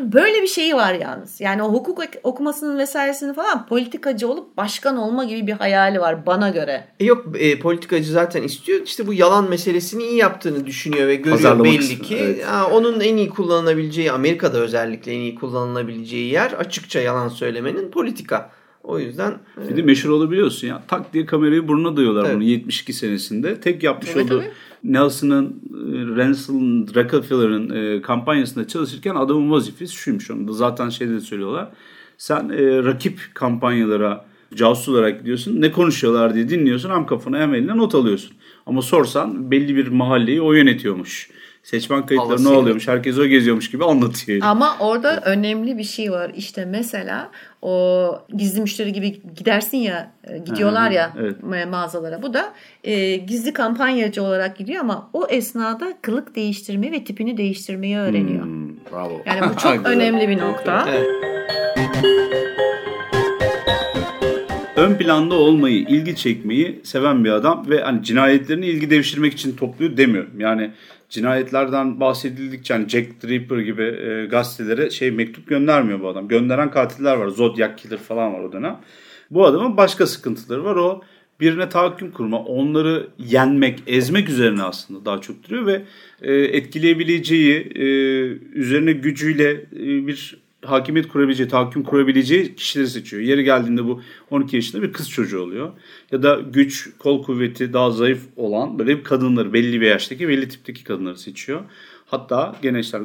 Böyle 0.00 0.42
bir 0.42 0.46
şeyi 0.46 0.74
var 0.74 0.94
yalnız. 0.94 1.40
Yani 1.40 1.62
o 1.62 1.72
hukuk 1.72 1.98
ok- 1.98 2.20
okumasının 2.22 2.78
vesairesini 2.78 3.34
falan 3.34 3.66
politikacı 3.66 4.28
olup 4.28 4.56
başkan 4.56 4.96
olma 4.96 5.24
gibi 5.24 5.46
bir 5.46 5.52
hayali 5.52 6.00
var 6.00 6.26
bana 6.26 6.50
göre. 6.50 6.84
E 7.00 7.04
yok 7.04 7.26
e, 7.38 7.58
politikacı 7.58 8.12
zaten 8.12 8.42
istiyor. 8.42 8.80
İşte 8.84 9.06
bu 9.06 9.14
yalan 9.14 9.50
meselesini 9.50 10.02
iyi 10.02 10.16
yaptığını 10.16 10.66
düşünüyor 10.66 11.08
ve 11.08 11.14
görüyor 11.14 11.36
Pazarlamak 11.36 11.64
belli 11.64 11.76
istiyor, 11.78 12.02
ki. 12.04 12.16
evet. 12.18 12.44
ha, 12.46 12.70
onun 12.72 13.00
en 13.00 13.16
iyi 13.16 13.28
kullanılabileceği 13.30 14.12
Amerika'da 14.12 14.58
özellikle 14.58 15.12
en 15.12 15.18
iyi 15.20 15.34
kullanılabileceği 15.34 16.32
yer 16.32 16.52
açıkça 16.52 17.00
yalan 17.00 17.28
söylemenin 17.28 17.90
politika. 17.90 18.50
O 18.88 18.98
yüzden 18.98 19.38
e, 19.64 19.68
Bir 19.68 19.76
de 19.76 19.82
meşhur 19.82 20.10
olabiliyorsun 20.10 20.68
ya. 20.68 20.82
Tak 20.88 21.12
diye 21.14 21.26
kamerayı 21.26 21.68
burnuna 21.68 21.96
dayıyorlar 21.96 22.24
Evet. 22.24 22.34
bunu 22.34 22.42
72 22.42 22.92
senesinde. 22.92 23.60
Tek 23.60 23.82
yapmış 23.82 24.10
Tabii, 24.10 24.22
olduğu 24.22 24.38
tabii. 24.38 24.50
Nelson'ın, 24.84 25.46
e, 25.46 26.16
Rensselaer, 26.16 26.94
Rockefeller'ın 26.94 27.70
e, 27.70 28.02
kampanyasında 28.02 28.68
çalışırken 28.68 29.14
adamın 29.14 29.50
vazifesi 29.50 29.94
şuymuş. 29.94 30.30
Onu 30.30 30.48
da 30.48 30.52
zaten 30.52 30.88
şeyde 30.88 31.12
de 31.12 31.20
söylüyorlar. 31.20 31.68
Sen 32.18 32.48
e, 32.48 32.84
rakip 32.84 33.20
kampanyalara 33.34 34.24
casus 34.54 34.88
olarak 34.88 35.18
gidiyorsun. 35.20 35.60
Ne 35.60 35.72
konuşuyorlar 35.72 36.34
diye 36.34 36.48
dinliyorsun. 36.48 36.90
Hem 36.90 37.06
kafana 37.06 37.38
hem 37.38 37.54
eline 37.54 37.76
not 37.76 37.94
alıyorsun. 37.94 38.32
Ama 38.66 38.82
sorsan 38.82 39.50
belli 39.50 39.76
bir 39.76 39.88
mahalleyi 39.88 40.40
o 40.40 40.52
yönetiyormuş. 40.52 41.30
Seçmen 41.62 42.06
kayıtları 42.06 42.44
ne 42.44 42.48
oluyormuş 42.48 42.88
herkes 42.88 43.18
o 43.18 43.26
geziyormuş 43.26 43.70
gibi 43.70 43.84
anlatıyor. 43.84 44.40
Ama 44.42 44.76
orada 44.80 45.20
önemli 45.20 45.78
bir 45.78 45.84
şey 45.84 46.12
var. 46.12 46.30
İşte 46.36 46.64
mesela 46.64 47.30
o 47.62 48.22
gizli 48.36 48.60
müşteri 48.60 48.92
gibi 48.92 49.20
gidersin 49.36 49.78
ya 49.78 50.12
e, 50.24 50.38
gidiyorlar 50.38 50.90
ya 50.90 51.12
evet. 51.20 51.36
ma- 51.40 51.68
mağazalara. 51.68 52.22
Bu 52.22 52.34
da 52.34 52.52
e, 52.84 53.16
gizli 53.16 53.52
kampanyacı 53.52 54.22
olarak 54.22 54.56
gidiyor 54.56 54.80
ama 54.80 55.10
o 55.12 55.26
esnada 55.26 55.94
kılık 56.02 56.36
değiştirmeyi 56.36 56.92
ve 56.92 57.04
tipini 57.04 57.36
değiştirmeyi 57.36 57.98
öğreniyor. 57.98 58.44
Hmm, 58.44 58.76
bravo. 58.92 59.22
Yani 59.26 59.40
bu 59.50 59.56
çok 59.62 59.86
önemli 59.86 60.28
bir 60.28 60.38
nokta. 60.38 60.88
Evet. 60.88 61.08
ön 64.78 64.94
planda 64.94 65.34
olmayı, 65.34 65.78
ilgi 65.78 66.16
çekmeyi 66.16 66.80
seven 66.84 67.24
bir 67.24 67.30
adam 67.30 67.70
ve 67.70 67.80
hani 67.80 68.02
cinayetlerini 68.02 68.66
ilgi 68.66 68.90
devşirmek 68.90 69.32
için 69.32 69.56
topluyor 69.56 69.96
demiyorum. 69.96 70.40
Yani 70.40 70.70
cinayetlerden 71.08 72.00
bahsedildikçe 72.00 72.74
hani 72.74 72.88
Jack 72.88 73.20
the 73.20 73.28
Ripper 73.28 73.58
gibi 73.58 73.82
e, 73.82 74.26
gazetelere 74.26 74.90
şey 74.90 75.10
mektup 75.10 75.46
göndermiyor 75.46 76.00
bu 76.00 76.08
adam. 76.08 76.28
Gönderen 76.28 76.70
katiller 76.70 77.16
var. 77.16 77.28
Zodiac 77.28 77.76
Killer 77.76 77.98
falan 77.98 78.34
var 78.34 78.40
o 78.40 78.52
dönem. 78.52 78.80
Bu 79.30 79.46
adamın 79.46 79.76
başka 79.76 80.06
sıkıntıları 80.06 80.64
var. 80.64 80.76
O 80.76 81.02
birine 81.40 81.68
tahakküm 81.68 82.10
kurma, 82.10 82.38
onları 82.44 83.08
yenmek, 83.18 83.82
ezmek 83.86 84.28
üzerine 84.28 84.62
aslında 84.62 85.04
daha 85.04 85.20
çok 85.20 85.44
duruyor 85.48 85.66
ve 85.66 85.82
e, 86.22 86.34
etkileyebileceği, 86.34 87.54
e, 87.74 87.84
üzerine 88.58 88.92
gücüyle 88.92 89.50
e, 89.52 90.06
bir 90.06 90.47
hakimiyet 90.64 91.08
kurabileceği, 91.08 91.48
tahakküm 91.48 91.82
kurabileceği 91.82 92.54
kişileri 92.54 92.88
seçiyor. 92.88 93.22
Yeri 93.22 93.44
geldiğinde 93.44 93.84
bu 93.84 94.02
12 94.30 94.56
yaşında 94.56 94.82
bir 94.82 94.92
kız 94.92 95.10
çocuğu 95.10 95.40
oluyor. 95.40 95.72
Ya 96.12 96.22
da 96.22 96.40
güç, 96.52 96.90
kol 96.98 97.22
kuvveti 97.22 97.72
daha 97.72 97.90
zayıf 97.90 98.22
olan 98.36 98.78
böyle 98.78 98.98
bir 98.98 99.04
kadınları, 99.04 99.52
belli 99.52 99.80
bir 99.80 99.86
yaştaki, 99.86 100.28
belli 100.28 100.48
tipteki 100.48 100.84
kadınları 100.84 101.18
seçiyor. 101.18 101.60
Hatta 102.06 102.56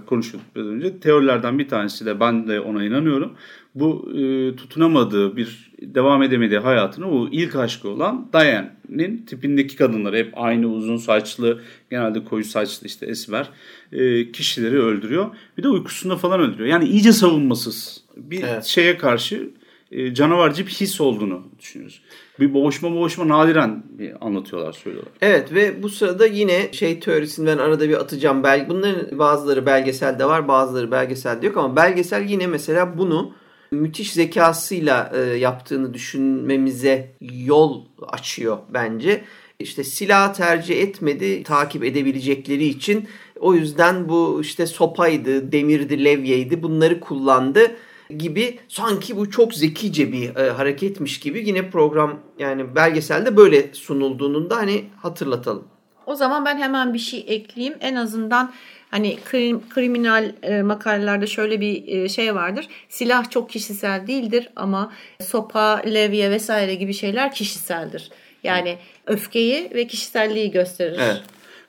konuşuyorduk 0.05 0.55
biraz 0.55 0.67
önce. 0.67 1.00
Teorilerden 1.00 1.60
bir 1.60 1.67
tanesi 1.67 2.05
de 2.05 2.19
ben 2.19 2.48
de 2.48 2.60
ona 2.60 2.83
inanıyorum. 2.83 3.33
Bu 3.75 4.12
e, 4.18 4.56
tutunamadığı 4.56 5.38
bir 5.38 5.74
devam 5.82 6.24
edemediği 6.24 6.60
hayatını 6.60 7.12
o 7.12 7.27
ilk 7.32 7.56
aşkı 7.56 7.89
olan 7.89 8.30
Diane'nin 8.34 9.25
tipindeki 9.25 9.75
kadınları 9.75 10.18
hep 10.18 10.32
aynı 10.34 10.68
uzun 10.68 10.98
saçlı 10.98 11.62
genelde 11.89 12.24
koyu 12.24 12.44
saçlı 12.44 12.88
işte 12.88 13.06
esmer 13.06 13.50
e, 13.92 14.32
kişileri 14.32 14.80
öldürüyor. 14.80 15.30
Bir 15.58 15.63
de 15.63 15.70
uykusunda 15.70 16.15
falan 16.15 16.39
öldürüyor. 16.39 16.70
Yani 16.70 16.86
iyice 16.89 17.12
savunmasız 17.12 18.03
bir 18.18 18.44
Evet. 18.44 18.63
şeye 18.63 18.98
karşı 18.98 19.50
e, 19.92 20.13
canavarcı 20.13 20.65
bir 20.65 20.72
his 20.72 21.01
olduğunu 21.01 21.42
düşünüyoruz. 21.60 22.01
Bir 22.39 22.53
boğuşma 22.53 22.92
boğuşma 22.92 23.27
nadiren 23.27 23.84
bir 23.89 24.25
anlatıyorlar 24.27 24.74
söylüyorlar. 24.74 25.13
Evet 25.22 25.53
ve 25.53 25.84
bu 25.84 25.89
sırada 25.89 26.25
yine 26.25 26.74
şey 26.74 27.00
teorisinden 27.00 27.58
arada 27.58 27.89
bir 27.89 27.94
atacağım. 27.94 28.44
Bunların 28.70 29.20
bazıları 29.20 29.65
belgeselde 29.65 30.25
var 30.25 30.48
bazıları 30.48 30.92
belgeselde 30.92 31.46
yok 31.46 31.58
ama 31.58 31.75
belgesel 31.75 32.30
yine 32.30 32.48
mesela 32.48 32.98
bunu 32.98 33.34
müthiş 33.74 34.13
zekasıyla 34.13 35.12
e, 35.15 35.20
yaptığını 35.20 35.94
düşünmemize 35.94 37.12
yol 37.22 37.86
açıyor 38.08 38.58
bence. 38.70 39.24
İşte 39.60 39.84
silah 39.84 40.34
tercih 40.34 40.82
etmedi 40.82 41.44
takip 41.44 41.84
edebilecekleri 41.84 42.65
için. 42.65 43.08
O 43.39 43.53
yüzden 43.53 44.10
bu 44.10 44.39
işte 44.42 44.65
sopaydı, 44.65 45.51
demirdi, 45.51 46.06
levyeydi 46.06 46.63
bunları 46.63 47.00
kullandı 47.00 47.75
gibi 48.18 48.60
sanki 48.68 49.18
bu 49.18 49.30
çok 49.30 49.53
zekice 49.53 50.13
bir 50.13 50.36
e, 50.36 50.50
hareketmiş 50.50 51.20
gibi 51.20 51.48
yine 51.48 51.70
program 51.70 52.20
yani 52.39 52.75
belgeselde 52.75 53.38
böyle 53.38 53.74
sunulduğunu 53.74 54.50
da 54.50 54.58
hani 54.58 54.86
hatırlatalım. 55.01 55.63
O 56.06 56.15
zaman 56.15 56.46
ben 56.46 56.58
hemen 56.58 56.94
bir 56.94 57.00
şey 57.00 57.25
ekleyeyim. 57.27 57.77
En 57.80 57.96
azından 57.96 58.53
hani 58.93 59.17
krim- 59.31 59.69
kriminal 59.69 60.31
e, 60.43 60.62
makalelerde 60.62 61.27
şöyle 61.27 61.62
bir 61.62 61.88
e, 61.88 62.09
şey 62.09 62.35
vardır. 62.35 62.67
Silah 62.89 63.29
çok 63.29 63.50
kişisel 63.50 64.07
değildir 64.07 64.50
ama 64.55 64.91
sopa, 65.21 65.81
levye 65.85 66.31
vesaire 66.31 66.75
gibi 66.75 66.93
şeyler 66.93 67.31
kişiseldir. 67.31 68.09
Yani 68.43 68.77
öfkeyi 69.07 69.71
ve 69.75 69.88
kişiselliği 69.88 70.51
gösterir. 70.51 71.00
Evet. 71.01 71.21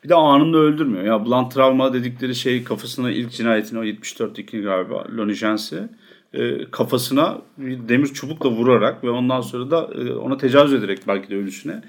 Bir 0.04 0.08
de 0.08 0.14
anında 0.14 0.58
öldürmüyor. 0.58 1.04
Ya 1.04 1.26
blunt 1.26 1.54
travma 1.54 1.92
dedikleri 1.92 2.34
şey 2.34 2.64
kafasına 2.64 3.10
ilk 3.10 3.32
cinayetini 3.32 3.78
o 3.78 3.84
74'teki 3.84 4.62
galiba 4.62 5.04
Lonnie 5.16 5.34
James'i 5.34 5.82
e, 6.34 6.70
kafasına 6.70 7.38
bir 7.58 7.88
demir 7.88 8.06
çubukla 8.06 8.50
vurarak 8.50 9.04
ve 9.04 9.10
ondan 9.10 9.40
sonra 9.40 9.70
da 9.70 9.90
e, 9.94 10.12
ona 10.12 10.36
tecavüz 10.36 10.72
ederek 10.72 10.98
belki 11.08 11.30
de 11.30 11.36
ölüsüne 11.36 11.82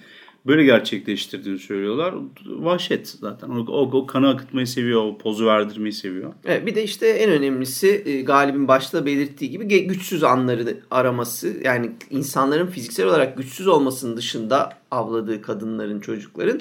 böyle 0.48 0.64
gerçekleştirdiğini 0.64 1.60
söylüyorlar. 1.60 2.14
Vahşet 2.46 3.08
zaten. 3.08 3.50
O, 3.50 3.60
o, 3.72 3.98
o 3.98 4.06
kanı 4.08 4.30
akıtmayı 4.30 4.68
seviyor, 4.68 5.02
o 5.02 5.18
pozu 5.18 5.46
verdirmeyi 5.46 5.94
seviyor. 5.94 6.34
Evet, 6.46 6.66
bir 6.66 6.76
de 6.76 6.84
işte 6.84 7.08
en 7.08 7.32
önemlisi 7.32 8.04
e, 8.06 8.22
Galip'in 8.22 8.68
başta 8.68 9.06
belirttiği 9.06 9.52
gibi 9.52 9.88
güçsüz 9.88 10.24
anları 10.24 10.78
araması. 10.92 11.54
Yani 11.64 11.92
insanların 12.10 12.68
fiziksel 12.68 13.06
olarak 13.06 13.38
güçsüz 13.38 13.68
olmasının 13.68 14.18
dışında 14.18 14.78
avladığı 14.92 15.42
kadınların, 15.42 16.00
çocukların 16.00 16.60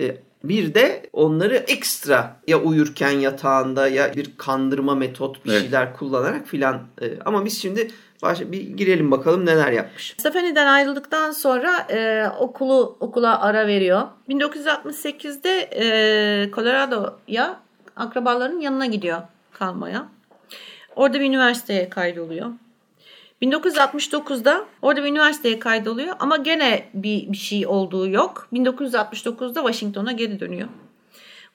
e, 0.00 0.16
bir 0.44 0.74
de 0.74 1.02
onları 1.12 1.56
ekstra 1.56 2.40
ya 2.48 2.62
uyurken 2.62 3.10
yatağında 3.10 3.88
ya 3.88 4.12
bir 4.16 4.30
kandırma 4.36 4.94
metot 4.94 5.44
bir 5.44 5.50
Evet. 5.50 5.62
şeyler 5.62 5.96
kullanarak 5.96 6.48
filan. 6.48 6.82
E, 7.02 7.18
Ama 7.24 7.44
biz 7.44 7.62
şimdi 7.62 7.90
baş, 8.22 8.40
bir 8.40 8.60
girelim 8.60 9.10
bakalım 9.10 9.46
neler 9.46 9.72
yapmış. 9.72 10.14
Stephanie'den 10.18 10.66
ayrıldıktan 10.66 11.30
sonra 11.30 11.86
e, 11.90 12.28
okulu 12.38 12.96
okula 13.00 13.40
ara 13.40 13.66
veriyor. 13.66 14.02
1968'de 14.28 15.70
e, 15.76 16.50
Colorado'ya 16.50 17.60
akrabalarının 17.96 18.60
yanına 18.60 18.86
gidiyor 18.86 19.22
kalmaya. 19.52 20.08
Orada 20.96 21.20
bir 21.20 21.24
üniversiteye 21.24 21.88
kaydoluyor. 21.88 22.50
1969'da 23.42 24.64
orada 24.82 25.04
bir 25.04 25.08
üniversiteye 25.08 25.58
kaydoluyor 25.58 26.16
ama 26.18 26.36
gene 26.36 26.88
bir, 26.94 27.32
bir 27.32 27.36
şey 27.36 27.66
olduğu 27.66 28.08
yok. 28.08 28.48
1969'da 28.52 29.60
Washington'a 29.60 30.12
geri 30.12 30.40
dönüyor. 30.40 30.68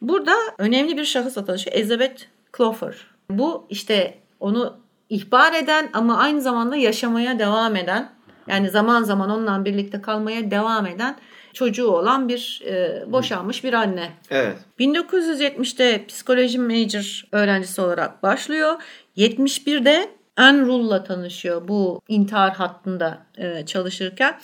Burada 0.02 0.36
önemli 0.58 0.98
bir 0.98 1.06
şahısla 1.06 1.46
tanışıyor. 1.46 1.76
Elizabeth 1.76 2.24
Clover. 2.58 3.08
Bu 3.30 3.66
işte 3.70 4.18
onu 4.40 4.78
ihbar 5.10 5.54
eden 5.54 5.90
ama 5.94 6.18
aynı 6.18 6.42
zamanda 6.42 6.76
yaşamaya 6.76 7.40
devam 7.40 7.76
eden 7.76 8.10
yani 8.48 8.70
zaman 8.70 9.04
zaman 9.04 9.30
onunla 9.30 9.66
birlikte 9.66 10.02
kalmaya 10.02 10.52
devam 10.52 10.86
eden 10.86 11.16
çocuğu 11.54 11.88
olan 11.88 12.30
bir 12.30 12.62
e, 12.66 13.04
boşanmış 13.08 13.64
bir 13.64 13.74
anne. 13.74 14.12
Evet. 14.30 14.58
1970'te 14.80 16.06
psikoloji 16.06 16.60
major 16.60 17.28
öğrencisi 17.32 17.82
olarak 17.82 18.24
başlıyor. 18.24 18.82
71'de 19.18 20.10
Anne 20.38 20.62
Rule'la 20.62 21.04
tanışıyor 21.04 21.68
bu 21.68 22.02
intihar 22.08 22.54
hattında 22.54 23.18
e, 23.38 23.66
çalışırken. 23.66 24.40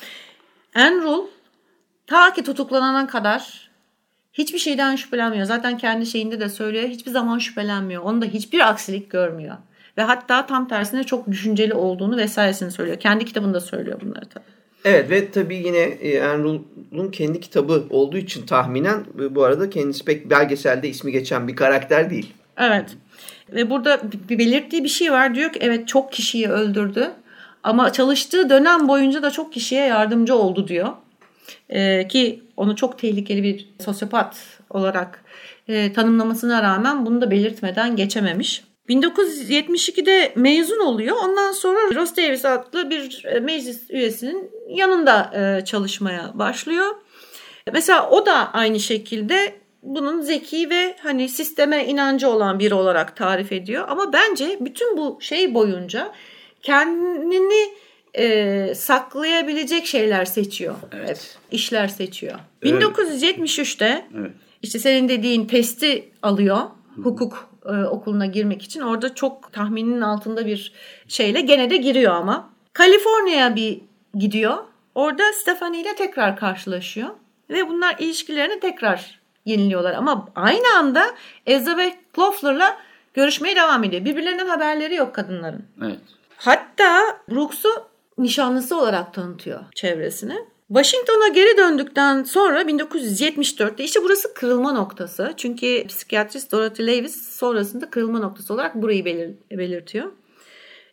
Anne 0.75 1.01
Rule 1.01 1.27
ta 2.07 2.33
ki 2.33 2.43
tutuklanana 2.43 3.07
kadar 3.07 3.69
hiçbir 4.33 4.59
şeyden 4.59 4.95
şüphelenmiyor. 4.95 5.45
Zaten 5.45 5.77
kendi 5.77 6.05
şeyinde 6.05 6.39
de 6.39 6.49
söylüyor. 6.49 6.87
Hiçbir 6.87 7.11
zaman 7.11 7.39
şüphelenmiyor. 7.39 8.03
Onda 8.03 8.25
hiçbir 8.25 8.69
aksilik 8.69 9.11
görmüyor. 9.11 9.57
Ve 9.97 10.01
hatta 10.01 10.45
tam 10.45 10.67
tersine 10.67 11.03
çok 11.03 11.31
düşünceli 11.31 11.73
olduğunu 11.73 12.17
vesairesini 12.17 12.71
söylüyor. 12.71 12.99
Kendi 12.99 13.25
kitabında 13.25 13.61
söylüyor 13.61 14.01
bunları 14.01 14.25
tabii. 14.25 14.43
Evet 14.85 15.09
ve 15.09 15.31
tabii 15.31 15.55
yine 15.55 15.79
Enrul'un 15.79 17.11
kendi 17.11 17.39
kitabı 17.39 17.83
olduğu 17.89 18.17
için 18.17 18.45
tahminen 18.45 19.05
e, 19.19 19.35
bu 19.35 19.43
arada 19.43 19.69
kendisi 19.69 20.05
pek 20.05 20.29
belgeselde 20.29 20.89
ismi 20.89 21.11
geçen 21.11 21.47
bir 21.47 21.55
karakter 21.55 22.09
değil. 22.09 22.33
Evet. 22.57 22.85
Ve 23.51 23.69
burada 23.69 24.01
bir 24.29 24.39
belirttiği 24.39 24.83
bir 24.83 24.89
şey 24.89 25.11
var. 25.11 25.35
Diyor 25.35 25.51
ki 25.51 25.59
evet 25.61 25.87
çok 25.87 26.11
kişiyi 26.11 26.49
öldürdü. 26.49 27.11
Ama 27.63 27.93
çalıştığı 27.93 28.49
dönem 28.49 28.87
boyunca 28.87 29.23
da 29.23 29.31
çok 29.31 29.53
kişiye 29.53 29.85
yardımcı 29.85 30.35
oldu 30.35 30.67
diyor. 30.67 30.89
Ee, 31.69 32.07
ki 32.07 32.43
onu 32.57 32.75
çok 32.75 32.99
tehlikeli 32.99 33.43
bir 33.43 33.69
sosyopat 33.85 34.37
olarak 34.69 35.23
e, 35.67 35.93
tanımlamasına 35.93 36.63
rağmen 36.63 37.05
bunu 37.05 37.21
da 37.21 37.31
belirtmeden 37.31 37.95
geçememiş. 37.95 38.63
1972'de 38.89 40.33
mezun 40.35 40.79
oluyor. 40.79 41.17
Ondan 41.23 41.51
sonra 41.51 41.95
Ross 41.95 42.17
Davis 42.17 42.45
adlı 42.45 42.89
bir 42.89 43.25
e, 43.25 43.39
meclis 43.39 43.89
üyesinin 43.89 44.51
yanında 44.69 45.31
e, 45.35 45.65
çalışmaya 45.65 46.31
başlıyor. 46.33 46.95
Mesela 47.73 48.09
o 48.09 48.25
da 48.25 48.53
aynı 48.53 48.79
şekilde 48.79 49.55
bunun 49.83 50.21
zeki 50.21 50.69
ve 50.69 50.95
hani 51.03 51.29
sisteme 51.29 51.85
inancı 51.85 52.29
olan 52.29 52.59
biri 52.59 52.73
olarak 52.73 53.15
tarif 53.15 53.51
ediyor. 53.51 53.85
Ama 53.87 54.13
bence 54.13 54.57
bütün 54.61 54.97
bu 54.97 55.17
şey 55.21 55.53
boyunca 55.53 56.11
kendini 56.61 57.73
e, 58.13 58.75
saklayabilecek 58.75 59.85
şeyler 59.85 60.25
seçiyor. 60.25 60.75
Evet. 60.95 61.09
Hep 61.09 61.17
işler 61.51 61.87
seçiyor. 61.87 62.39
Evet. 62.63 62.83
1973'te 62.83 64.05
Evet. 64.19 64.31
işte 64.61 64.79
senin 64.79 65.09
dediğin 65.09 65.45
testi 65.45 66.11
alıyor 66.21 66.57
hukuk 67.03 67.52
e, 67.65 67.83
okuluna 67.83 68.25
girmek 68.25 68.61
için. 68.61 68.81
Orada 68.81 69.15
çok 69.15 69.53
tahmininin 69.53 70.01
altında 70.01 70.45
bir 70.45 70.73
şeyle 71.07 71.41
gene 71.41 71.69
de 71.69 71.77
giriyor 71.77 72.13
ama. 72.13 72.49
Kaliforniya'ya 72.73 73.55
bir 73.55 73.81
gidiyor. 74.15 74.57
Orada 74.95 75.23
Stephanie 75.33 75.81
ile 75.81 75.95
tekrar 75.95 76.37
karşılaşıyor. 76.37 77.09
Ve 77.49 77.69
bunlar 77.69 77.95
ilişkilerini 77.99 78.59
tekrar 78.59 79.19
yeniliyorlar. 79.45 79.93
Ama 79.93 80.29
aynı 80.35 80.77
anda 80.77 81.05
Ezra 81.45 81.77
ve 81.77 81.93
Kloffler'la 82.13 82.77
görüşmeye 83.13 83.55
devam 83.55 83.83
ediyor. 83.83 84.05
Birbirlerinden 84.05 84.47
haberleri 84.47 84.95
yok 84.95 85.15
kadınların. 85.15 85.65
Evet. 85.83 85.99
Hatta 86.37 86.99
Brooks'u 87.31 87.69
nişanlısı 88.17 88.79
olarak 88.79 89.13
tanıtıyor 89.13 89.59
çevresine. 89.75 90.37
Washington'a 90.73 91.27
geri 91.27 91.57
döndükten 91.57 92.23
sonra 92.23 92.61
1974'te 92.61 93.83
işte 93.83 93.99
burası 94.03 94.33
kırılma 94.33 94.71
noktası. 94.71 95.33
Çünkü 95.37 95.87
psikiyatrist 95.87 96.51
Dorothy 96.51 96.87
Lewis 96.87 97.37
sonrasında 97.37 97.89
kırılma 97.89 98.19
noktası 98.19 98.53
olarak 98.53 98.75
burayı 98.75 99.05
belir 99.05 99.31
belirtiyor. 99.51 100.11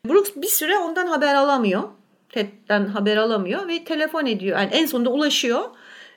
Brooks 0.08 0.30
bir 0.36 0.46
süre 0.46 0.78
ondan 0.78 1.06
haber 1.06 1.34
alamıyor. 1.34 1.82
Ted'den 2.28 2.86
haber 2.86 3.16
alamıyor 3.16 3.68
ve 3.68 3.84
telefon 3.84 4.26
ediyor. 4.26 4.58
Yani 4.58 4.70
en 4.72 4.86
sonunda 4.86 5.10
ulaşıyor. 5.10 5.64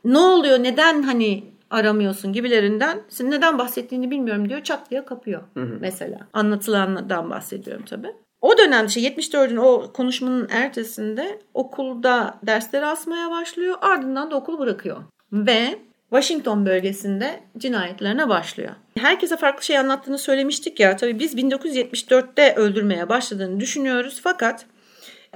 Ne 0.05 0.17
oluyor? 0.19 0.63
Neden 0.63 1.03
hani 1.03 1.43
aramıyorsun 1.69 2.33
gibilerinden. 2.33 3.01
Senin 3.09 3.31
neden 3.31 3.57
bahsettiğini 3.57 4.11
bilmiyorum 4.11 4.49
diyor. 4.49 4.63
Çat 4.63 4.91
diye 4.91 5.05
kapıyor 5.05 5.41
hı 5.53 5.63
hı. 5.63 5.77
mesela. 5.79 6.19
Anlatılandan 6.33 7.29
bahsediyorum 7.29 7.85
tabii. 7.85 8.13
O 8.43 8.57
dönemde 8.57 8.87
işte 8.87 9.01
74'ün 9.01 9.57
o 9.57 9.93
konuşmanın 9.93 10.47
ertesinde 10.51 11.39
okulda 11.53 12.39
dersleri 12.43 12.85
asmaya 12.85 13.31
başlıyor. 13.31 13.77
Ardından 13.81 14.31
da 14.31 14.35
okulu 14.35 14.59
bırakıyor. 14.59 15.03
Ve 15.31 15.79
Washington 16.09 16.65
bölgesinde 16.65 17.39
cinayetlerine 17.57 18.29
başlıyor. 18.29 18.71
Herkese 18.99 19.37
farklı 19.37 19.63
şey 19.63 19.77
anlattığını 19.77 20.17
söylemiştik 20.17 20.79
ya. 20.79 20.95
Tabii 20.95 21.19
biz 21.19 21.35
1974'te 21.35 22.55
öldürmeye 22.55 23.09
başladığını 23.09 23.59
düşünüyoruz. 23.59 24.19
Fakat 24.23 24.65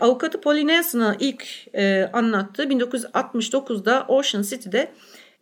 avukatı 0.02 0.42
Polly 0.42 0.82
ilk 1.20 1.68
e, 1.74 2.10
anlattığı 2.14 2.64
1969'da 2.64 4.06
Ocean 4.08 4.42
City'de 4.42 4.92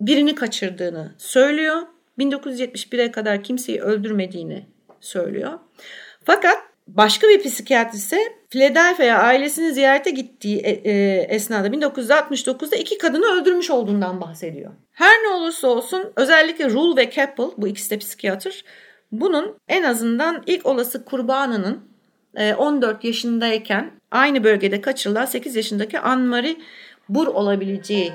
birini 0.02 0.36
kaçırdığını 0.36 1.12
söylüyor. 1.18 1.82
1971'e 2.20 3.12
kadar 3.12 3.44
kimseyi 3.44 3.82
öldürmediğini 3.82 4.66
söylüyor. 5.02 5.60
Fakat 6.26 6.75
başka 6.88 7.28
bir 7.28 7.44
psikiyatr 7.44 7.96
ise 7.96 8.18
Philadelphia 8.50 9.18
ailesini 9.18 9.74
ziyarete 9.74 10.12
gittiği 10.12 10.58
e, 10.58 10.92
e, 10.92 11.22
esnada 11.30 11.68
1969'da 11.68 12.76
iki 12.76 12.98
kadını 12.98 13.26
öldürmüş 13.26 13.70
olduğundan 13.70 14.22
bahsediyor. 14.22 14.72
Her 14.92 15.24
ne 15.24 15.28
olursa 15.28 15.68
olsun 15.68 16.14
özellikle 16.16 16.70
Rule 16.70 17.02
ve 17.02 17.10
Keppel 17.10 17.50
bu 17.58 17.68
ikisi 17.68 17.90
de 17.90 17.98
psikiyatr 17.98 18.64
bunun 19.12 19.58
en 19.68 19.84
azından 19.84 20.44
ilk 20.46 20.66
olası 20.66 21.06
kurbanının 21.06 21.96
14 22.58 23.04
yaşındayken 23.04 23.92
aynı 24.12 24.44
bölgede 24.44 24.82
kaçırılan 24.82 25.26
8 25.26 25.56
yaşındaki 25.56 26.00
Anne-Marie 26.00 26.56
Bur 27.10 27.28
olabileceği 27.28 28.14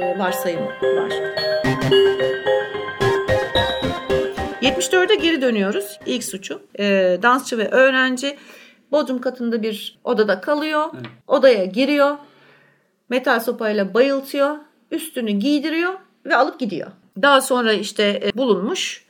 e, 0.00 0.18
varsayımı 0.18 0.66
var. 0.66 1.10
74'e 4.62 5.14
geri 5.14 5.42
dönüyoruz. 5.42 5.98
İlk 6.06 6.24
suçu. 6.24 6.62
E, 6.78 7.18
dansçı 7.22 7.58
ve 7.58 7.68
öğrenci 7.70 8.36
bodrum 8.92 9.20
katında 9.20 9.62
bir 9.62 9.98
odada 10.04 10.40
kalıyor. 10.40 10.84
Evet. 10.94 11.06
Odaya 11.26 11.64
giriyor. 11.64 12.16
Metal 13.08 13.40
sopayla 13.40 13.94
bayıltıyor. 13.94 14.56
Üstünü 14.90 15.30
giydiriyor 15.30 15.92
ve 16.26 16.36
alıp 16.36 16.60
gidiyor. 16.60 16.90
Daha 17.22 17.40
sonra 17.40 17.72
işte 17.72 18.20
e, 18.24 18.38
bulunmuş 18.38 19.04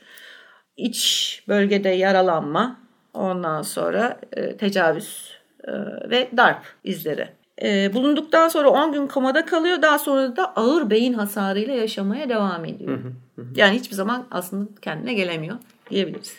iç 0.77 1.43
bölgede 1.47 1.89
yaralanma, 1.89 2.79
ondan 3.13 3.61
sonra 3.61 4.19
e, 4.33 4.57
tecavüz 4.57 5.37
e, 5.63 5.71
ve 6.09 6.29
darp 6.37 6.65
izleri 6.83 7.29
e, 7.63 7.93
bulunduktan 7.93 8.47
sonra 8.47 8.69
10 8.69 8.91
gün 8.91 9.07
komada 9.07 9.45
kalıyor. 9.45 9.81
Daha 9.81 9.99
sonra 9.99 10.35
da 10.35 10.55
ağır 10.55 10.89
beyin 10.89 11.13
hasarıyla 11.13 11.73
yaşamaya 11.73 12.29
devam 12.29 12.65
ediyor. 12.65 12.99
Yani 13.55 13.79
hiçbir 13.79 13.95
zaman 13.95 14.27
aslında 14.31 14.69
kendine 14.81 15.13
gelemiyor 15.13 15.57
diyebiliriz. 15.89 16.33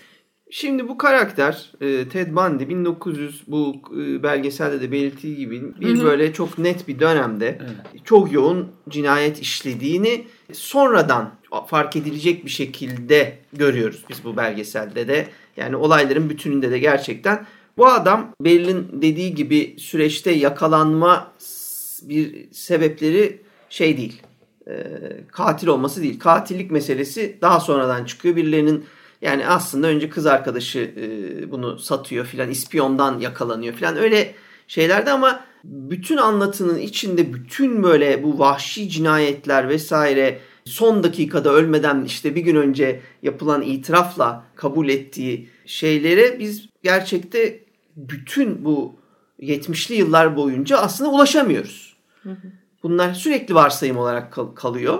Şimdi 0.54 0.88
bu 0.88 0.99
karakter 0.99 1.73
e, 1.80 2.09
Ted 2.09 2.37
Bundy 2.37 2.68
1900 2.68 3.42
bu 3.47 3.76
e, 4.00 4.23
belgeselde 4.23 4.80
de 4.80 4.92
belirttiği 4.92 5.37
gibi 5.37 5.80
bir 5.80 5.97
Hı-hı. 5.97 6.04
böyle 6.04 6.32
çok 6.32 6.59
net 6.59 6.88
bir 6.88 6.99
dönemde 6.99 7.59
evet. 7.61 8.04
çok 8.04 8.32
yoğun 8.32 8.68
cinayet 8.88 9.40
işlediğini 9.40 10.25
sonradan 10.52 11.30
fark 11.66 11.97
edilecek 11.97 12.44
bir 12.44 12.50
şekilde 12.50 13.38
görüyoruz 13.52 14.04
biz 14.09 14.25
bu 14.25 14.37
belgeselde 14.37 15.09
de. 15.09 15.28
Yani 15.56 15.76
olayların 15.76 16.30
bütününde 16.30 16.71
de 16.71 16.78
gerçekten 16.78 17.47
bu 17.76 17.87
adam 17.87 18.32
Berlin 18.40 18.88
dediği 18.92 19.35
gibi 19.35 19.76
süreçte 19.78 20.30
yakalanma 20.30 21.32
bir 22.02 22.52
sebepleri 22.52 23.40
şey 23.68 23.97
değil. 23.97 24.23
E, 24.68 24.75
katil 25.33 25.66
olması 25.66 26.03
değil. 26.03 26.18
Katillik 26.18 26.70
meselesi 26.70 27.38
daha 27.40 27.61
sonradan 27.61 28.05
çıkıyor. 28.05 28.37
Birilerinin 28.37 28.85
yani 29.22 29.46
aslında 29.46 29.87
önce 29.87 30.11
kız 30.11 30.27
arkadaşı 30.27 30.79
e, 30.79 31.51
bunu 31.51 31.79
satıyor 31.79 32.25
filan 32.27 32.51
ispiyondan 32.51 33.18
yakalanıyor 33.18 33.75
filan 33.75 33.96
öyle 33.96 34.35
şeylerde 34.68 35.11
ama 35.11 35.44
bütün 35.64 36.16
anlatının 36.16 36.79
içinde 36.79 37.35
bütün 37.35 37.83
böyle 37.83 38.22
bu 38.22 38.38
vahşi 38.38 38.88
cinayetler 38.88 39.68
vesaire 39.68 40.40
son 40.64 41.03
dakikada 41.03 41.53
ölmeden 41.53 42.05
işte 42.05 42.35
bir 42.35 42.40
gün 42.40 42.57
önce 42.57 43.01
yapılan 43.22 43.62
itirafla 43.62 44.44
kabul 44.57 44.88
ettiği 44.88 45.48
şeylere 45.66 46.38
biz 46.38 46.68
gerçekte 46.83 47.64
bütün 47.96 48.64
bu 48.64 48.96
70'li 49.40 49.94
yıllar 49.94 50.37
boyunca 50.37 50.79
aslında 50.79 51.11
ulaşamıyoruz. 51.11 51.96
Bunlar 52.83 53.14
sürekli 53.14 53.55
varsayım 53.55 53.99
olarak 53.99 54.33
kal- 54.33 54.55
kalıyor. 54.55 54.99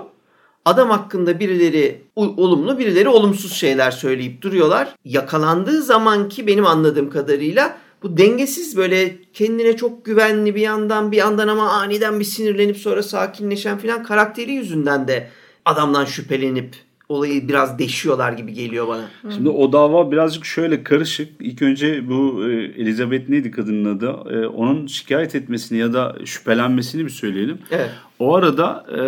Adam 0.65 0.89
hakkında 0.89 1.39
birileri 1.39 2.01
olumlu 2.15 2.79
birileri 2.79 3.09
olumsuz 3.09 3.53
şeyler 3.53 3.91
söyleyip 3.91 4.41
duruyorlar. 4.41 4.95
Yakalandığı 5.05 5.81
zamanki 5.81 6.47
benim 6.47 6.65
anladığım 6.65 7.09
kadarıyla 7.09 7.77
bu 8.03 8.17
dengesiz 8.17 8.77
böyle 8.77 9.15
kendine 9.33 9.75
çok 9.75 10.05
güvenli 10.05 10.55
bir 10.55 10.61
yandan 10.61 11.11
bir 11.11 11.17
yandan 11.17 11.47
ama 11.47 11.69
aniden 11.69 12.19
bir 12.19 12.25
sinirlenip 12.25 12.77
sonra 12.77 13.03
sakinleşen 13.03 13.77
filan 13.77 14.03
karakteri 14.03 14.51
yüzünden 14.51 15.07
de 15.07 15.29
adamdan 15.65 16.05
şüphelenip 16.05 16.75
olayı 17.13 17.47
biraz 17.47 17.79
deşiyorlar 17.79 18.33
gibi 18.33 18.53
geliyor 18.53 18.87
bana. 18.87 19.33
Şimdi 19.33 19.49
o 19.49 19.73
dava 19.73 20.11
birazcık 20.11 20.45
şöyle 20.45 20.83
karışık. 20.83 21.29
İlk 21.39 21.61
önce 21.61 22.09
bu 22.09 22.49
e, 22.49 22.53
Elizabeth 22.53 23.29
neydi 23.29 23.51
kadının 23.51 23.97
adı? 23.97 24.07
E, 24.07 24.47
onun 24.47 24.87
şikayet 24.87 25.35
etmesini 25.35 25.77
ya 25.77 25.93
da 25.93 26.15
şüphelenmesini 26.25 27.05
bir 27.05 27.09
söyleyelim. 27.09 27.57
Evet. 27.71 27.89
O 28.19 28.35
arada 28.35 28.85
e, 28.97 29.01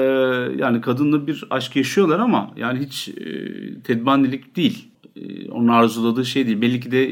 yani 0.62 0.82
kadınla 0.82 1.28
bir 1.28 1.44
aşk 1.50 1.76
yaşıyorlar 1.76 2.20
ama 2.20 2.52
yani 2.58 2.80
hiç 2.80 3.10
Ted 3.84 4.06
Bundy'lik 4.06 4.56
değil. 4.56 4.88
Onun 5.52 5.68
arzuladığı 5.68 6.26
şey 6.26 6.48
değil. 6.48 6.62
Belli 6.62 6.80
ki 6.80 6.92
de 6.92 7.10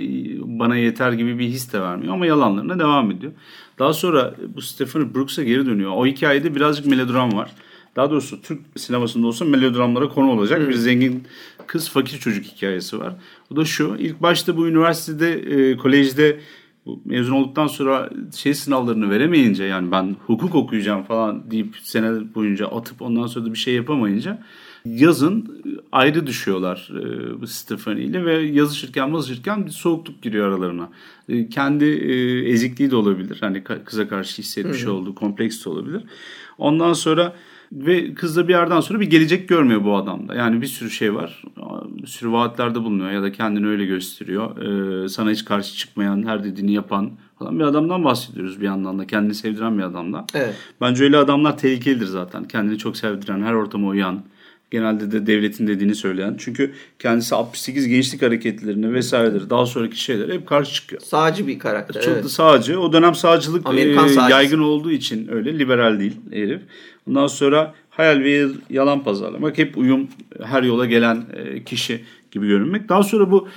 bana 0.60 0.76
yeter 0.76 1.12
gibi 1.12 1.40
bir 1.40 1.46
his 1.46 1.74
de 1.74 1.82
vermiyor 1.82 2.14
ama 2.14 2.26
yalanlarına 2.26 2.80
devam 2.80 3.12
ediyor. 3.12 3.32
Daha 3.80 3.94
sonra 3.94 4.34
bu 4.56 4.62
Stephanie 4.62 5.16
Brooks'a 5.16 5.44
geri 5.44 5.66
dönüyor. 5.66 5.92
O 5.96 6.06
hikayede 6.06 6.56
birazcık 6.56 6.86
melodram 6.86 7.34
var 7.34 7.52
daha 7.96 8.12
doğrusu 8.12 8.42
Türk 8.42 8.60
sinemasında 8.76 9.28
olsa 9.28 9.46
melodramlara 9.46 10.10
konu 10.10 10.32
olacak 10.32 10.70
bir 10.70 10.74
zengin 10.74 11.24
kız 11.68 11.90
fakir 11.90 12.18
çocuk 12.18 12.46
hikayesi 12.46 13.00
var. 13.00 13.14
O 13.52 13.56
da 13.56 13.66
şu 13.66 13.96
ilk 14.00 14.22
başta 14.22 14.58
bu 14.58 14.68
üniversitede 14.68 15.34
e, 15.34 15.78
kolejde 15.78 16.40
mezun 17.06 17.34
olduktan 17.34 17.68
sonra 17.68 18.10
şey 18.36 18.54
sınavlarını 18.54 19.10
veremeyince 19.10 19.64
yani 19.64 19.92
ben 19.92 20.16
hukuk 20.28 20.56
okuyacağım 20.56 21.04
falan 21.04 21.52
deyip 21.52 21.76
sene 21.84 22.36
boyunca 22.36 22.68
atıp 22.68 23.02
ondan 23.02 23.28
sonra 23.28 23.46
da 23.46 23.54
bir 23.54 23.60
şey 23.60 23.74
yapamayınca 23.74 24.44
yazın 24.86 25.64
ayrı 25.92 26.28
düşüyorlar 26.28 26.90
e, 27.00 27.42
bu 27.42 27.48
Stephanie 27.48 28.04
ile 28.04 28.26
ve 28.26 28.34
yazışırken 28.34 29.08
yazışırken 29.08 29.66
bir 29.66 29.72
soğukluk 29.72 30.22
giriyor 30.22 30.48
aralarına. 30.48 30.90
E, 31.30 31.50
kendi 31.50 31.86
e, 31.86 32.40
ezikliği 32.50 32.92
de 32.92 32.96
olabilir. 32.96 33.38
Hani 33.40 33.64
kıza 33.64 34.08
karşı 34.08 34.42
hissetmiş 34.42 34.86
olduğu 34.86 35.16
kompleks 35.16 35.66
de 35.66 35.70
olabilir. 35.70 36.04
Ondan 36.58 36.94
sonra 36.94 37.36
ve 37.74 38.14
kız 38.14 38.38
da 38.38 38.48
bir 38.48 38.54
yerden 38.54 38.80
sonra 38.80 39.00
bir 39.00 39.10
gelecek 39.10 39.50
görmüyor 39.50 39.84
bu 39.84 39.96
adamda. 39.96 40.36
Yani 40.36 40.62
bir 40.62 40.68
sürü 40.68 40.90
şey 40.90 41.16
var. 41.16 41.44
Bir 42.02 42.08
sürü 42.08 42.32
vaatlerde 42.32 42.84
bulunuyor 42.84 43.12
ya 43.12 43.22
da 43.24 43.32
kendini 43.32 43.68
öyle 43.68 43.86
gösteriyor. 43.86 44.58
Ee, 44.58 45.10
sana 45.10 45.32
hiç 45.32 45.46
karşı 45.46 45.76
çıkmayan, 45.76 46.28
her 46.28 46.44
dediğini 46.44 46.74
yapan 46.74 47.12
falan 47.40 47.60
bir 47.60 47.64
adamdan 47.64 48.04
bahsediyoruz 48.04 48.62
bir 48.62 48.66
yandan 48.66 49.00
da. 49.00 49.08
Kendini 49.08 49.36
sevdiren 49.36 49.78
bir 49.78 49.84
adamdan. 49.84 50.26
Evet. 50.34 50.56
Bence 50.82 51.04
öyle 51.04 51.18
adamlar 51.18 51.58
tehlikelidir 51.58 52.06
zaten. 52.06 52.44
Kendini 52.44 52.78
çok 52.78 52.98
sevdiren, 52.98 53.42
her 53.42 53.54
ortama 53.54 53.88
uyan, 53.88 54.24
genelde 54.74 55.12
de 55.12 55.28
devletin 55.28 55.68
dediğini 55.68 55.96
söyleyen. 55.96 56.36
Çünkü 56.38 56.74
kendisi 57.00 57.36
68 57.36 57.88
gençlik 57.88 58.22
hareketlerini 58.22 58.94
vesaireleri 58.94 59.50
daha 59.50 59.66
sonraki 59.66 60.02
şeyler 60.02 60.30
hep 60.30 60.48
karşı 60.48 60.74
çıkıyor. 60.74 61.02
Sağcı 61.02 61.48
bir 61.48 61.60
karakter. 61.60 62.02
Çok 62.02 62.14
evet. 62.14 62.24
da 62.24 62.30
sağcı. 62.30 62.80
O 62.80 62.94
dönem 62.94 63.16
sağcılık 63.16 63.68
Amerikan 63.68 64.10
e, 64.10 64.32
yaygın 64.32 64.60
olduğu 64.60 64.92
için 64.92 65.28
öyle 65.32 65.60
liberal 65.60 66.00
değil 66.00 66.16
herif. 66.32 66.62
Ondan 67.10 67.28
sonra 67.28 67.74
hayal 67.90 68.20
ve 68.20 68.48
yalan 68.70 69.04
pazarlamak 69.04 69.58
hep 69.58 69.78
uyum 69.78 70.08
her 70.44 70.64
yola 70.64 70.86
gelen 70.86 71.26
e, 71.34 71.64
kişi 71.64 72.04
gibi 72.32 72.48
görünmek. 72.48 72.90
Daha 72.90 73.04
sonra 73.04 73.32
bu 73.32 73.48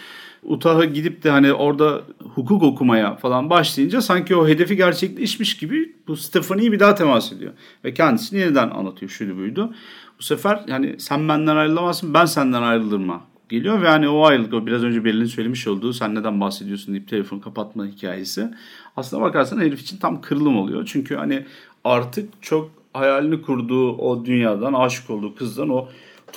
Utah'a 0.47 0.85
gidip 0.85 1.25
de 1.25 1.31
hani 1.31 1.53
orada 1.53 2.03
hukuk 2.35 2.63
okumaya 2.63 3.17
falan 3.17 3.51
başlayınca 3.51 4.01
sanki 4.01 4.37
o 4.37 4.49
hedefi 4.49 4.77
gerçekleşmiş 4.77 5.57
gibi 5.57 5.93
bu 6.09 6.17
Stephanie'yi 6.17 6.73
bir 6.73 6.81
daha 6.81 6.95
temas 6.95 7.33
ediyor. 7.33 7.53
Ve 7.85 7.95
kendisini 7.95 8.41
yeniden 8.41 8.71
anlatıyor 8.71 9.11
şuydu 9.11 9.37
buydu. 9.37 9.75
Bu 10.19 10.23
sefer 10.23 10.65
yani 10.67 10.95
sen 10.99 11.29
benden 11.29 11.57
ayrılamazsın 11.57 12.15
ben 12.15 12.25
senden 12.25 12.63
ayrılırım 12.63 13.11
geliyor 13.49 13.83
ve 13.83 13.89
hani 13.89 14.09
o 14.09 14.25
ayrılık 14.25 14.55
o 14.55 14.67
biraz 14.67 14.85
önce 14.85 15.05
Beril'in 15.05 15.25
söylemiş 15.25 15.67
olduğu 15.67 15.93
sen 15.93 16.15
neden 16.15 16.41
bahsediyorsun 16.41 16.95
deyip 16.95 17.09
telefonu 17.09 17.41
kapatma 17.41 17.87
hikayesi. 17.87 18.51
Aslına 18.97 19.23
bakarsan 19.23 19.61
herif 19.61 19.81
için 19.81 19.97
tam 19.97 20.21
kırılım 20.21 20.57
oluyor. 20.57 20.89
Çünkü 20.93 21.17
hani 21.17 21.47
artık 21.85 22.43
çok 22.43 22.71
hayalini 22.93 23.43
kurduğu 23.43 23.97
o 23.97 24.25
dünyadan 24.25 24.73
aşık 24.73 25.11
olduğu 25.11 25.35
kızdan 25.35 25.71
o 25.71 25.89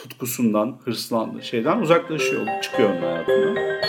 tutkusundan, 0.03 0.77
hırslandığı 0.85 1.43
şeyden 1.43 1.81
uzaklaşıyor, 1.81 2.61
çıkıyor 2.61 2.89
onun 2.89 3.01
hayatından. 3.01 3.79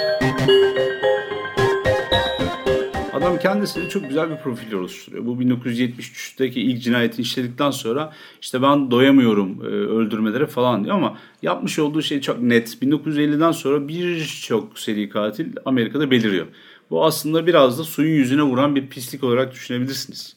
Adam 3.12 3.38
kendisine 3.38 3.88
çok 3.88 4.08
güzel 4.08 4.30
bir 4.30 4.36
profil 4.36 4.72
oluşturuyor. 4.72 5.26
Bu 5.26 5.42
1973'teki 5.42 6.60
ilk 6.60 6.82
cinayeti 6.82 7.22
işledikten 7.22 7.70
sonra 7.70 8.12
işte 8.42 8.62
ben 8.62 8.90
doyamıyorum 8.90 9.62
e, 9.62 9.66
öldürmelere 9.66 10.46
falan 10.46 10.84
diyor 10.84 10.96
ama 10.96 11.18
yapmış 11.42 11.78
olduğu 11.78 12.02
şey 12.02 12.20
çok 12.20 12.40
net. 12.40 12.82
1950'den 12.82 13.52
sonra 13.52 13.88
birçok 13.88 14.78
seri 14.78 15.08
katil 15.08 15.46
Amerika'da 15.64 16.10
beliriyor. 16.10 16.46
Bu 16.90 17.04
aslında 17.04 17.46
biraz 17.46 17.78
da 17.78 17.84
suyun 17.84 18.14
yüzüne 18.14 18.42
vuran 18.42 18.76
bir 18.76 18.88
pislik 18.88 19.24
olarak 19.24 19.52
düşünebilirsiniz. 19.52 20.36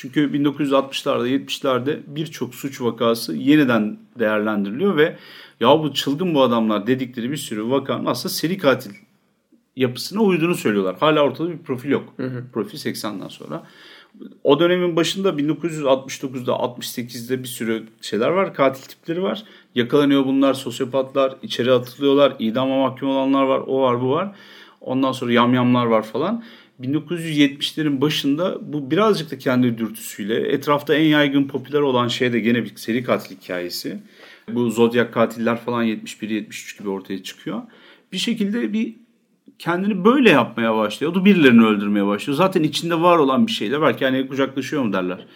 Çünkü 0.00 0.32
1960'larda 0.32 1.28
70'lerde 1.28 2.00
birçok 2.06 2.54
suç 2.54 2.80
vakası 2.80 3.36
yeniden 3.36 3.98
değerlendiriliyor 4.18 4.96
ve 4.96 5.16
ya 5.60 5.78
bu 5.78 5.94
çılgın 5.94 6.34
bu 6.34 6.42
adamlar 6.42 6.86
dedikleri 6.86 7.30
bir 7.30 7.36
sürü 7.36 7.70
vakanın 7.70 8.06
aslında 8.06 8.34
seri 8.34 8.58
katil 8.58 8.90
yapısına 9.76 10.22
uyduğunu 10.22 10.54
söylüyorlar. 10.54 10.96
Hala 11.00 11.20
ortada 11.20 11.50
bir 11.50 11.58
profil 11.58 11.90
yok. 11.90 12.14
Hı 12.16 12.26
hı. 12.26 12.44
Profil 12.52 12.78
80'den 12.78 13.28
sonra. 13.28 13.62
O 14.44 14.60
dönemin 14.60 14.96
başında 14.96 15.28
1969'da 15.28 16.52
68'de 16.52 17.42
bir 17.42 17.48
sürü 17.48 17.86
şeyler 18.00 18.28
var. 18.28 18.54
Katil 18.54 18.82
tipleri 18.82 19.22
var. 19.22 19.44
Yakalanıyor 19.74 20.26
bunlar 20.26 20.54
sosyopatlar. 20.54 21.34
içeri 21.42 21.72
atılıyorlar. 21.72 22.36
idama 22.38 22.78
mahkum 22.78 23.08
olanlar 23.08 23.42
var. 23.42 23.62
O 23.66 23.80
var 23.80 24.00
bu 24.00 24.10
var. 24.10 24.34
Ondan 24.80 25.12
sonra 25.12 25.32
yamyamlar 25.32 25.86
var 25.86 26.02
falan. 26.02 26.44
1970'lerin 26.80 28.00
başında 28.00 28.72
bu 28.72 28.90
birazcık 28.90 29.30
da 29.30 29.38
kendi 29.38 29.78
dürtüsüyle 29.78 30.48
etrafta 30.48 30.94
en 30.94 31.04
yaygın 31.04 31.44
popüler 31.44 31.80
olan 31.80 32.08
şey 32.08 32.32
de 32.32 32.40
gene 32.40 32.64
bir 32.64 32.76
seri 32.76 33.04
katil 33.04 33.36
hikayesi. 33.36 33.98
Bu 34.48 34.70
Zodiac 34.70 35.10
katiller 35.10 35.56
falan 35.56 35.86
71-73 35.86 36.78
gibi 36.78 36.88
ortaya 36.88 37.22
çıkıyor. 37.22 37.62
Bir 38.12 38.18
şekilde 38.18 38.72
bir 38.72 38.94
kendini 39.58 40.04
böyle 40.04 40.30
yapmaya 40.30 40.76
başlıyor. 40.76 41.12
O 41.12 41.14
da 41.14 41.24
birilerini 41.24 41.64
öldürmeye 41.66 42.06
başlıyor. 42.06 42.36
Zaten 42.36 42.62
içinde 42.62 43.00
var 43.00 43.18
olan 43.18 43.46
bir 43.46 43.52
şeyler. 43.52 43.82
Belki 43.82 44.04
hani 44.04 44.28
kucaklaşıyor 44.28 44.82
mu 44.82 44.92
derler. 44.92 45.26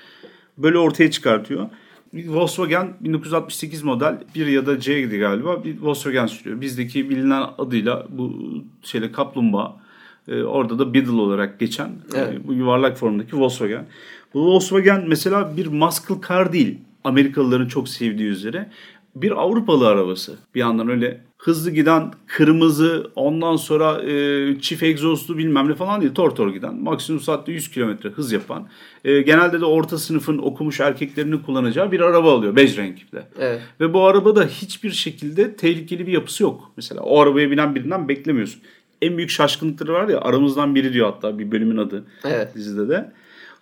Böyle 0.59 0.79
ortaya 0.79 1.11
çıkartıyor. 1.11 1.69
Volkswagen 2.15 2.95
1968 3.01 3.83
model 3.83 4.19
bir 4.35 4.47
ya 4.47 4.67
da 4.67 4.81
C'ydi 4.81 5.19
galiba 5.19 5.65
bir 5.65 5.81
Volkswagen 5.81 6.27
sürüyor. 6.27 6.61
Bizdeki 6.61 7.11
bilinen 7.11 7.45
adıyla 7.59 8.07
bu 8.11 8.55
şeyle 8.83 9.13
kaplumbağa 9.13 9.82
e, 10.29 10.43
orada 10.43 10.79
da 10.79 10.95
Beetle 10.95 11.11
olarak 11.11 11.61
geçen 11.61 11.89
e, 11.89 11.93
evet. 12.15 12.35
e, 12.35 12.49
bu 12.49 12.53
yuvarlak 12.53 12.99
formdaki 12.99 13.37
Volkswagen. 13.37 13.87
Bu 14.35 14.47
Volkswagen 14.47 15.05
mesela 15.09 15.57
bir 15.57 15.67
muscle 15.67 16.15
car 16.29 16.53
değil. 16.53 16.79
Amerikalıların 17.05 17.69
çok 17.69 17.89
sevdiği 17.89 18.29
üzere 18.29 18.69
bir 19.17 19.31
Avrupalı 19.31 19.89
arabası. 19.89 20.37
Bir 20.55 20.61
yandan 20.61 20.89
öyle 20.89 21.21
hızlı 21.39 21.71
giden 21.71 22.13
kırmızı 22.27 23.11
ondan 23.15 23.57
sonra 23.57 24.03
e, 24.03 24.61
çift 24.61 24.83
egzozlu 24.83 25.39
bilmem 25.39 25.69
ne 25.69 25.75
falan 25.75 26.01
değil. 26.01 26.15
Tor 26.15 26.31
tor 26.31 26.53
giden 26.53 26.75
maksimum 26.75 27.21
saatte 27.21 27.53
100 27.53 27.71
kilometre 27.71 28.09
hız 28.09 28.33
yapan 28.33 28.69
e, 29.05 29.23
genelde 29.23 29.61
de 29.61 29.65
orta 29.65 29.99
sınıfın 29.99 30.39
okumuş 30.39 30.81
erkeklerinin 30.81 31.39
kullanacağı 31.39 31.93
bir 31.93 32.01
araba 32.01 32.35
alıyor. 32.35 32.57
Bej 32.57 32.79
renkli. 32.79 33.23
Evet. 33.39 33.61
Ve 33.81 33.95
bu 33.95 34.07
arabada 34.07 34.45
hiçbir 34.45 34.91
şekilde 34.91 35.57
tehlikeli 35.57 36.07
bir 36.07 36.13
yapısı 36.13 36.43
yok. 36.43 36.73
Mesela 36.77 37.01
o 37.01 37.21
arabaya 37.21 37.51
binen 37.51 37.75
birinden 37.75 38.09
beklemiyorsun. 38.09 38.63
En 39.03 39.17
büyük 39.17 39.31
şaşkınlıkları 39.31 39.93
var 39.93 40.09
ya 40.09 40.21
aramızdan 40.21 40.75
biri 40.75 40.93
diyor 40.93 41.13
hatta 41.13 41.39
bir 41.39 41.53
bölümün 41.53 41.77
adı 41.77 42.05
evet. 42.25 42.55
dizide 42.55 42.89
de. 42.89 43.13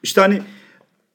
İşte 0.03 0.21
hani 0.21 0.41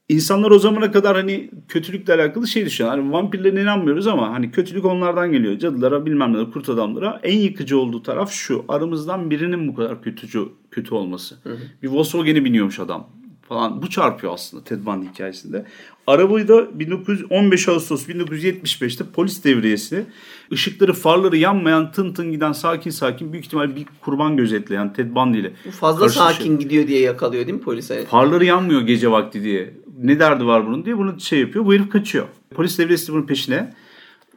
İnsanlar 0.10 0.52
o 0.52 0.60
zamana 0.60 0.92
kadar 0.92 1.16
hani 1.16 1.50
kötülükle 1.68 2.14
alakalı 2.14 2.48
şey 2.48 2.66
düşünüyor. 2.66 2.98
Hani 2.98 3.12
vampirlerine 3.12 3.62
inanmıyoruz 3.62 4.08
ama 4.08 4.34
hani 4.34 4.52
kötülük 4.52 4.86
onlardan 4.86 5.32
geliyor. 5.32 5.60
Cadılara 5.60 6.06
bilmem 6.06 6.34
ne 6.34 6.52
kurt 6.52 6.70
adamlara. 6.70 7.20
En 7.24 7.38
yıkıcı 7.38 7.80
olduğu 7.80 8.04
taraf 8.04 8.32
şu. 8.32 8.66
Aramızdan 8.68 9.32
birinin 9.32 9.68
bu 9.68 9.76
kadar 9.76 10.02
kötücü 10.02 10.46
kötü 10.72 10.96
olması. 10.96 11.36
Hı 11.44 11.50
hı. 11.50 11.58
Bir 11.84 11.88
Volkswagen'i 11.88 12.46
biniyormuş 12.46 12.80
adam 12.80 13.10
falan. 13.42 13.82
Bu 13.82 13.90
çarpıyor 13.90 14.34
aslında 14.34 14.64
Ted 14.64 14.86
Bundy 14.86 15.06
hikayesinde. 15.06 15.66
Arabayı 16.08 16.48
da 16.48 16.80
1915 16.80 17.68
Ağustos 17.68 18.08
1975'te 18.10 19.06
polis 19.14 19.44
devriyesi 19.44 20.06
ışıkları 20.52 20.94
farları 20.94 21.38
yanmayan 21.38 21.92
tın 21.92 22.14
tın 22.14 22.32
giden 22.32 22.52
sakin 22.52 22.90
sakin 22.90 23.34
büyük 23.34 23.46
ihtimal 23.46 23.76
bir 23.76 23.86
kurban 24.02 24.38
gözetleyen 24.38 24.94
Ted 24.94 25.16
Bundy 25.16 25.40
ile. 25.40 25.54
Fazla 25.80 26.10
sakin 26.10 26.60
gidiyor 26.60 26.88
diye 26.88 27.00
yakalıyor 27.00 27.48
değil 27.48 27.58
mi 27.58 27.64
polise? 27.64 28.06
Farları 28.06 28.46
yanmıyor 28.46 28.82
gece 28.82 29.12
vakti 29.12 29.44
diye 29.44 29.74
ne 30.02 30.20
derdi 30.20 30.46
var 30.46 30.68
bunun 30.68 30.86
diye 30.86 30.98
bunu 30.98 31.20
şey 31.20 31.40
yapıyor. 31.40 31.66
Bu 31.66 31.74
herif 31.74 31.90
kaçıyor. 31.90 32.26
Polis 32.56 32.80
devresi 32.80 33.14
bunun 33.14 33.26
peşine. 33.26 33.74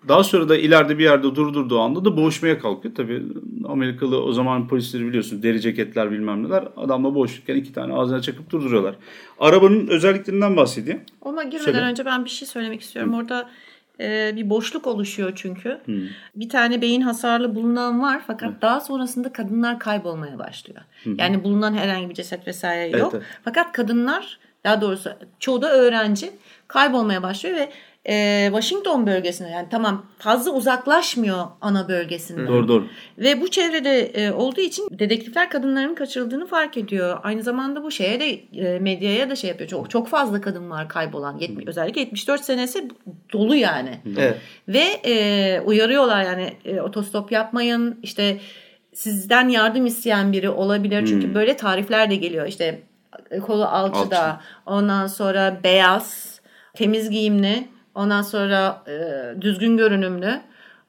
Daha 0.09 0.25
sonra 0.25 0.49
da 0.49 0.57
ileride 0.57 0.99
bir 0.99 1.05
yerde 1.05 1.23
durdurduğu 1.23 1.81
anda 1.81 2.05
da 2.05 2.17
boğuşmaya 2.17 2.59
kalkıyor. 2.59 2.95
Tabii 2.95 3.23
Amerikalı 3.69 4.23
o 4.23 4.33
zaman 4.33 4.69
polisleri 4.69 5.07
biliyorsun 5.07 5.43
deri 5.43 5.61
ceketler 5.61 6.11
bilmem 6.11 6.45
neler. 6.45 6.65
Adamla 6.77 7.15
boğuşurken 7.15 7.57
iki 7.57 7.73
tane 7.73 7.95
ağzına 7.95 8.23
çakıp 8.23 8.51
durduruyorlar. 8.51 8.95
Arabanın 9.41 9.87
özelliklerinden 9.87 10.57
bahsedeyim. 10.57 11.01
Ona 11.21 11.43
girmeden 11.43 11.65
Söyle. 11.65 11.81
önce 11.81 12.05
ben 12.05 12.25
bir 12.25 12.31
şey 12.31 12.49
söylemek 12.49 12.81
istiyorum. 12.81 13.13
Hı. 13.13 13.17
Orada 13.17 13.51
e, 14.01 14.33
bir 14.37 14.51
boşluk 14.51 14.87
oluşuyor 14.87 15.33
çünkü. 15.37 15.69
Hı. 15.87 15.93
Bir 16.37 16.49
tane 16.49 16.83
beyin 16.83 17.01
hasarlı 17.01 17.55
bulunan 17.55 18.03
var 18.03 18.23
fakat 18.27 18.51
Hı. 18.51 18.61
daha 18.63 18.81
sonrasında 18.81 19.33
kadınlar 19.33 19.79
kaybolmaya 19.79 20.39
başlıyor. 20.39 20.81
Hı. 21.05 21.11
Yani 21.19 21.45
bulunan 21.45 21.75
herhangi 21.75 22.09
bir 22.09 22.15
ceset 22.15 22.47
vesaire 22.47 22.99
yok. 22.99 23.11
Evet, 23.13 23.15
evet. 23.15 23.41
Fakat 23.45 23.73
kadınlar 23.73 24.39
daha 24.65 24.81
doğrusu 24.81 25.11
çoğu 25.41 25.63
da 25.63 25.73
öğrenci 25.73 26.31
kaybolmaya 26.69 27.23
başlıyor 27.23 27.57
ve 27.57 27.69
e, 28.05 28.45
Washington 28.51 29.07
bölgesinde 29.07 29.49
yani 29.49 29.69
tamam 29.71 30.07
fazla 30.19 30.51
uzaklaşmıyor 30.51 31.47
ana 31.61 31.89
bölgesinden. 31.89 32.47
Doğru 32.47 32.69
doğru. 32.69 32.87
Ve 33.19 33.41
bu 33.41 33.51
çevrede 33.51 34.01
e, 34.01 34.33
olduğu 34.33 34.61
için 34.61 34.89
dedektifler 34.91 35.51
kadınların 35.51 35.95
kaçırıldığını 35.95 36.47
fark 36.47 36.77
ediyor. 36.77 37.19
Aynı 37.23 37.43
zamanda 37.43 37.83
bu 37.83 37.91
şeye 37.91 38.21
de 38.21 38.31
e, 38.31 38.79
medyaya 38.79 39.31
da 39.31 39.37
şey 39.37 39.51
yapıyor. 39.51 39.71
Çok 39.71 39.91
çok 39.91 40.09
fazla 40.09 40.41
kadın 40.41 40.71
var 40.71 40.89
kaybolan. 40.89 41.39
70, 41.39 41.67
özellikle 41.67 42.01
74 42.01 42.41
senesi 42.41 42.89
dolu 43.33 43.57
yani. 43.57 44.01
Evet. 44.19 44.37
Ve 44.69 44.85
e, 45.05 45.61
uyarıyorlar 45.61 46.23
yani 46.23 46.53
e, 46.65 46.81
otostop 46.81 47.33
yapmayın. 47.33 47.99
işte 48.03 48.41
sizden 48.95 49.49
yardım 49.49 49.87
isteyen 49.87 50.33
biri 50.33 50.51
olabilir. 50.51 51.07
Çünkü 51.07 51.27
hmm. 51.27 51.35
böyle 51.35 51.57
tarifler 51.57 52.11
de 52.11 52.17
geliyor. 52.17 52.47
İşte 52.47 52.83
kolu 53.43 53.65
alçıda. 53.65 54.23
Alçı. 54.23 54.41
Ondan 54.67 55.07
sonra 55.07 55.61
beyaz, 55.65 56.41
temiz 56.75 57.11
giyimli. 57.11 57.69
Ondan 57.99 58.23
sonra 58.23 58.83
e, 58.87 59.41
düzgün 59.41 59.77
görünümlü 59.77 60.41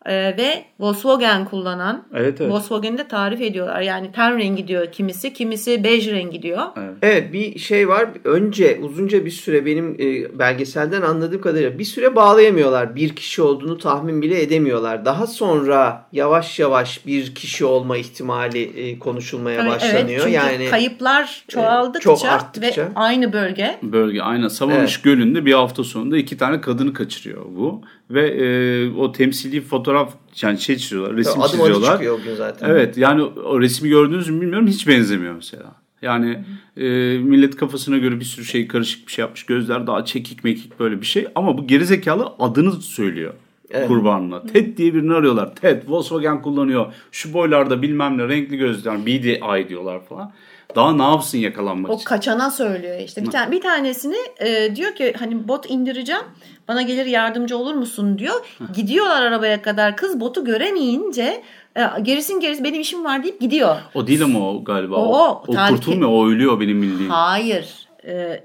e, 0.06 0.38
ve 0.38 0.64
Volkswagen 0.80 1.46
kullanan 1.46 2.04
evet, 2.14 2.42
evet. 2.42 2.52
Volkswagen'i 2.52 2.98
de 2.98 3.08
tarif 3.08 3.42
ediyorlar. 3.42 3.82
Yani 3.82 4.12
ten 4.12 4.38
rengi 4.38 4.68
diyor 4.68 4.92
kimisi, 4.92 5.34
kimisi 5.34 5.84
bej 5.84 6.12
rengi 6.12 6.42
diyor. 6.42 6.62
Evet. 6.78 6.94
evet 7.02 7.34
bir 7.34 7.60
şey 7.60 7.88
var. 7.88 8.10
Önce 8.24 8.80
uzunca 8.82 9.26
bir 9.26 9.32
süre 9.32 9.66
benim 9.66 9.94
e, 10.00 10.40
belgeselden 10.40 11.02
anladığım 11.02 11.42
kadarıyla 11.42 11.80
bir 11.80 11.84
süre 11.84 12.16
bağlayamıyorlar. 12.16 12.96
Bir 12.96 13.16
kişi 13.16 13.42
olduğunu 13.42 13.78
tahmin 13.78 14.22
bile 14.22 14.42
edemiyorlar. 14.42 15.06
Daha 15.06 15.28
sonra 15.28 16.08
yavaş 16.12 16.60
yavaş 16.60 17.06
bir 17.06 17.36
kişi 17.36 17.66
olma 17.66 17.98
ihtimali 17.98 18.64
e, 18.64 19.00
konuşulmaya 19.00 19.60
Tabii, 19.60 19.70
başlanıyor. 19.70 20.22
Evet, 20.24 20.34
yani 20.34 20.70
kayıplar 20.70 21.44
çoğaldıkça, 21.48 22.16
çok 22.16 22.26
arttıkça 22.26 22.82
ve 22.82 22.90
aynı 22.96 23.34
bölge. 23.34 23.80
Bölge 23.84 24.22
aynen. 24.22 24.48
Savamış 24.48 24.96
evet. 24.96 25.04
Gölü'nde 25.04 25.46
bir 25.46 25.54
hafta 25.54 25.84
sonunda 25.84 26.18
iki 26.18 26.38
tane 26.38 26.62
kadını 26.62 26.94
kaçırıyor 26.94 27.46
bu 27.46 27.82
ve 28.10 28.30
e, 28.30 28.90
o 28.94 29.12
temsili 29.12 29.62
fotoğraf 29.62 30.14
yani 30.42 30.60
şey 30.60 30.78
çiziyorlar, 30.78 31.16
resim 31.16 31.42
Adım 31.42 31.52
çiziyorlar. 31.52 31.92
çıkıyor 31.92 32.20
o 32.20 32.24
gün 32.24 32.36
zaten. 32.36 32.70
Evet 32.70 32.98
yani 32.98 33.24
o 33.24 33.62
resmi 33.62 33.90
gördünüz 33.90 34.30
mü 34.30 34.42
bilmiyorum 34.42 34.68
hiç 34.68 34.88
benzemiyor 34.88 35.34
mesela. 35.34 35.76
Yani 36.02 36.44
e, 36.78 36.88
millet 37.18 37.56
kafasına 37.56 37.98
göre 37.98 38.20
bir 38.20 38.26
sürü 38.26 38.46
şey 38.46 38.68
karışık 38.68 39.08
bir 39.08 39.12
şey 39.12 39.24
yapmış. 39.24 39.46
Gözler 39.46 39.88
daha 39.88 40.06
çekik 40.06 40.44
mekik 40.44 40.80
böyle 40.80 41.02
bir 41.02 41.06
şey. 41.06 41.28
Ama 41.36 41.58
bu 41.58 41.68
gerizekalı 41.68 42.34
adını 42.40 42.72
söylüyor 42.72 43.34
evet. 43.72 43.88
kurbanına. 43.88 44.44
Ted 44.44 44.78
diye 44.78 44.94
birini 44.94 45.14
arıyorlar. 45.14 45.56
Ted 45.56 45.84
Volkswagen 45.88 46.42
kullanıyor. 46.42 46.94
Şu 47.12 47.34
boylarda 47.34 47.82
bilmem 47.82 48.18
ne 48.18 48.28
renkli 48.28 48.58
gözler. 48.58 49.06
BDI 49.06 49.70
diyorlar 49.70 50.06
falan. 50.06 50.32
Daha 50.76 50.94
ne 50.94 51.04
yapsın 51.04 51.38
yakalanmak 51.38 51.92
O 51.92 51.96
için? 51.96 52.06
kaçana 52.06 52.52
söylüyor 52.52 53.00
işte. 53.00 53.24
Bir, 53.24 53.32
tane, 53.32 53.52
bir 53.52 53.62
tanesini 53.62 54.18
e, 54.40 54.76
diyor 54.76 54.96
ki 54.96 55.14
hani 55.20 55.48
bot 55.48 55.70
indireceğim. 55.70 56.22
Bana 56.70 56.82
gelir 56.82 57.06
yardımcı 57.06 57.58
olur 57.58 57.74
musun 57.74 58.20
diyor. 58.20 58.36
Gidiyorlar 58.76 59.22
arabaya 59.22 59.62
kadar. 59.62 59.96
Kız 59.98 60.20
botu 60.20 60.46
göremeyince 60.46 61.44
e, 61.76 61.82
gerisin 62.02 62.40
gerisi 62.40 62.64
benim 62.64 62.82
işim 62.82 63.06
var 63.06 63.24
deyip 63.24 63.42
gidiyor. 63.42 63.76
O 63.94 64.08
değil 64.08 64.24
ama 64.24 64.50
o 64.52 64.64
galiba. 64.64 64.96
O, 64.96 65.18
O, 65.18 65.44
o. 65.48 65.70
kurtulmuyor. 65.70 66.10
O 66.12 66.28
ölüyor 66.28 66.60
benim 66.60 66.82
bildiğim. 66.82 67.12
Hayır. 67.12 67.88
E, 68.06 68.44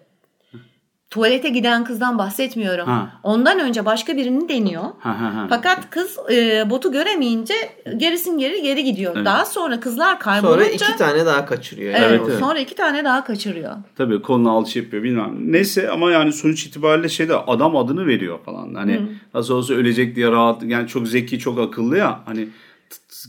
tuvalete 1.14 1.48
giden 1.48 1.84
kızdan 1.84 2.18
bahsetmiyorum. 2.18 2.86
Ha. 2.86 3.20
Ondan 3.22 3.60
önce 3.60 3.84
başka 3.84 4.16
birini 4.16 4.48
deniyor. 4.48 4.82
Ha, 4.82 5.20
ha, 5.20 5.34
ha. 5.34 5.46
Fakat 5.48 5.90
kız 5.90 6.18
e, 6.32 6.70
botu 6.70 6.92
göremeyince 6.92 7.54
gerisin 7.96 8.38
geri 8.38 8.62
geri 8.62 8.84
gidiyor. 8.84 9.12
Evet. 9.16 9.26
Daha 9.26 9.44
sonra 9.44 9.80
kızlar 9.80 10.20
kaybolunca 10.20 10.64
Sonra 10.64 10.74
iki 10.74 10.96
tane 10.98 11.26
daha 11.26 11.46
kaçırıyor. 11.46 11.94
evet, 11.94 12.06
Evet, 12.10 12.20
evet. 12.28 12.38
sonra 12.38 12.58
iki 12.58 12.74
tane 12.74 13.04
daha 13.04 13.24
kaçırıyor. 13.24 13.72
Tabii 13.96 14.22
kolunu 14.22 14.50
alçı 14.50 14.78
yapıyor 14.78 15.02
bilmem. 15.02 15.34
Neyse 15.52 15.90
ama 15.90 16.10
yani 16.10 16.32
sonuç 16.32 16.66
itibariyle 16.66 17.08
şeyde 17.08 17.36
adam 17.36 17.76
adını 17.76 18.06
veriyor 18.06 18.38
falan. 18.44 18.74
Hani 18.74 19.00
nasıl 19.34 19.54
olsa 19.54 19.74
ölecek 19.74 20.16
diye 20.16 20.30
rahat 20.30 20.62
yani 20.62 20.88
çok 20.88 21.08
zeki 21.08 21.38
çok 21.38 21.58
akıllı 21.58 21.98
ya. 21.98 22.20
Hani 22.26 22.48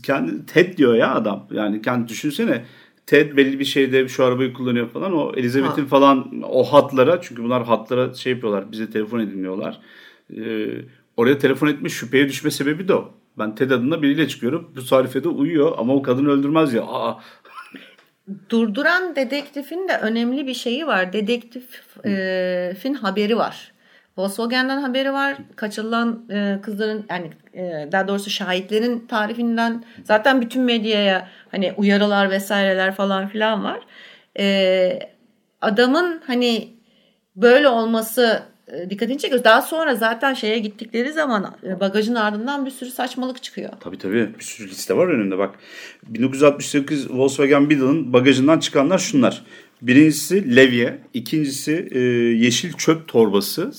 kendi 0.02 0.46
Ted 0.46 0.76
diyor 0.78 0.94
ya 0.94 1.14
adam. 1.14 1.46
Yani 1.50 1.82
kendi 1.82 2.08
düşünsene 2.08 2.64
Ted 3.06 3.36
belli 3.36 3.58
bir 3.58 3.64
şeyde 3.64 4.08
şu 4.08 4.24
arabayı 4.24 4.52
kullanıyor 4.52 4.88
falan. 4.90 5.12
O 5.16 5.32
Elizabeth'in 5.36 5.82
Ha. 5.82 5.88
falan 5.88 6.42
o 6.42 6.64
hatlara 6.64 7.20
çünkü 7.20 7.42
bunlar 7.44 7.64
hatlara 7.64 8.14
şey 8.14 8.32
yapıyorlar 8.32 8.72
bize 8.72 8.90
telefon 8.90 9.20
ediniyorlar. 9.20 9.80
Ee, 10.36 10.66
oraya 11.16 11.38
telefon 11.38 11.66
etme 11.68 11.88
şüpheye 11.88 12.28
düşme 12.28 12.50
sebebi 12.50 12.88
de 12.88 12.94
o. 12.94 13.10
Ben 13.38 13.54
Ted 13.54 13.70
adında 13.70 14.02
biriyle 14.02 14.28
çıkıyorum. 14.28 14.70
Bu 14.76 14.86
tarifede 14.86 15.28
uyuyor 15.28 15.72
ama 15.78 15.94
o 15.94 16.02
kadın 16.02 16.26
öldürmez 16.26 16.74
ya. 16.74 16.82
Aa, 16.82 17.20
Durduran 18.50 19.16
dedektifin 19.16 19.88
de 19.88 19.98
önemli 20.02 20.46
bir 20.46 20.54
şeyi 20.54 20.86
var. 20.86 21.12
Dedektifin 21.12 22.94
haberi 22.94 23.36
var. 23.36 23.72
Volkswagen'den 24.18 24.80
haberi 24.80 25.12
var. 25.12 25.36
Kaçırılan 25.56 26.24
e, 26.30 26.58
kızların 26.62 27.06
yani 27.10 27.30
e, 27.54 27.88
daha 27.92 28.08
doğrusu 28.08 28.30
şahitlerin 28.30 29.06
tarifinden 29.06 29.84
zaten 30.04 30.40
bütün 30.40 30.62
medyaya 30.62 31.28
hani 31.50 31.74
uyarılar 31.76 32.30
vesaireler 32.30 32.94
falan 32.94 33.28
filan 33.28 33.64
var. 33.64 33.80
E, 34.38 34.98
adamın 35.60 36.22
hani 36.26 36.68
böyle 37.36 37.68
olması 37.68 38.42
e, 38.68 38.90
dikkatini 38.90 39.18
çekiyor. 39.18 39.44
Daha 39.44 39.62
sonra 39.62 39.94
zaten 39.94 40.34
şeye 40.34 40.58
gittikleri 40.58 41.12
zaman 41.12 41.56
e, 41.62 41.80
bagajın 41.80 42.14
ardından 42.14 42.66
bir 42.66 42.70
sürü 42.70 42.90
saçmalık 42.90 43.42
çıkıyor. 43.42 43.70
Tabii 43.80 43.98
tabii 43.98 44.34
bir 44.38 44.44
sürü 44.44 44.68
liste 44.68 44.96
var 44.96 45.08
önünde 45.08 45.38
bak. 45.38 45.54
1968 46.06 47.10
Volkswagen 47.10 47.70
Beetle'ın 47.70 48.12
bagajından 48.12 48.58
çıkanlar 48.58 48.98
şunlar. 48.98 49.42
Birincisi 49.82 50.56
levye, 50.56 50.98
ikincisi 51.14 51.88
e, 51.90 51.98
yeşil 52.44 52.72
çöp 52.72 53.08
torbası 53.08 53.72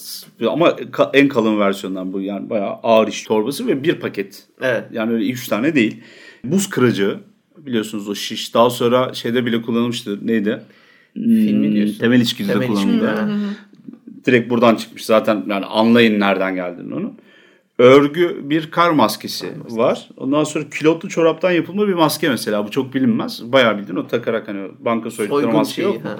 ama 0.49 0.69
ka- 0.69 1.09
en 1.17 1.27
kalın 1.27 1.59
versiyondan 1.59 2.13
bu 2.13 2.21
yani 2.21 2.49
bayağı 2.49 2.69
ağır 2.83 3.07
iş 3.07 3.23
torbası 3.23 3.67
ve 3.67 3.83
bir 3.83 3.93
paket. 3.99 4.43
Evet. 4.61 4.83
Yani 4.93 5.13
öyle 5.13 5.29
üç 5.29 5.47
tane 5.47 5.75
değil. 5.75 5.97
Buz 6.43 6.69
kırıcı 6.69 7.17
biliyorsunuz 7.57 8.09
o 8.09 8.15
şiş 8.15 8.53
daha 8.53 8.69
sonra 8.69 9.13
şeyde 9.13 9.45
bile 9.45 9.61
kullanılmıştı 9.61 10.27
neydi? 10.27 10.61
Filmi 11.13 11.67
Hmm, 11.67 11.75
diyorsun. 11.75 11.99
Temel 11.99 12.21
Temel 12.53 12.67
kullanıldı. 12.67 13.05
Direkt 14.25 14.49
buradan 14.49 14.75
çıkmış 14.75 15.05
zaten 15.05 15.43
yani 15.49 15.65
anlayın 15.65 16.19
nereden 16.19 16.55
geldiğini 16.55 16.93
onun. 16.93 17.17
Örgü 17.79 18.37
bir 18.43 18.71
kar 18.71 18.91
maskesi 18.91 19.47
var. 19.69 20.09
Ondan 20.17 20.43
sonra 20.43 20.69
külotlu 20.69 21.09
çoraptan 21.09 21.51
yapılma 21.51 21.87
bir 21.87 21.93
maske 21.93 22.29
mesela. 22.29 22.67
Bu 22.67 22.71
çok 22.71 22.93
bilinmez. 22.93 23.51
Bayağı 23.51 23.77
bildiğin 23.77 23.97
o 23.97 24.07
takarak 24.07 24.47
hani 24.47 24.67
banka 24.79 25.11
soydukları 25.11 25.51
maske 25.51 25.81
şeyi. 25.81 25.85
yok 25.85 26.05
ha. 26.05 26.19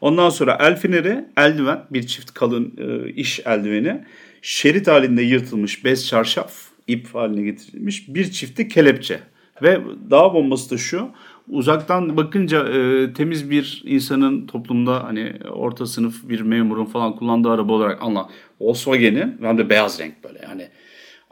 Ondan 0.00 0.30
sonra 0.30 0.58
el 0.60 0.76
feneri, 0.76 1.24
eldiven, 1.36 1.84
bir 1.90 2.06
çift 2.06 2.34
kalın 2.34 2.72
e, 2.78 3.10
iş 3.10 3.40
eldiveni, 3.40 4.04
şerit 4.42 4.88
halinde 4.88 5.22
yırtılmış 5.22 5.84
bez 5.84 6.06
çarşaf, 6.06 6.52
ip 6.86 7.14
haline 7.14 7.42
getirilmiş 7.42 8.14
bir 8.14 8.30
çifti 8.30 8.68
kelepçe. 8.68 9.20
Ve 9.62 9.80
daha 10.10 10.34
bombası 10.34 10.70
da 10.70 10.78
şu, 10.78 11.08
uzaktan 11.48 12.16
bakınca 12.16 12.68
e, 12.68 13.12
temiz 13.12 13.50
bir 13.50 13.82
insanın 13.86 14.46
toplumda 14.46 15.04
hani 15.04 15.32
orta 15.50 15.86
sınıf 15.86 16.28
bir 16.28 16.40
memurun 16.40 16.84
falan 16.84 17.16
kullandığı 17.16 17.50
araba 17.50 17.72
olarak 17.72 18.02
anla. 18.02 18.28
Volkswagen'in 18.60 19.36
hem 19.42 19.58
de 19.58 19.70
beyaz 19.70 20.00
renk 20.00 20.24
böyle 20.24 20.38
yani 20.42 20.68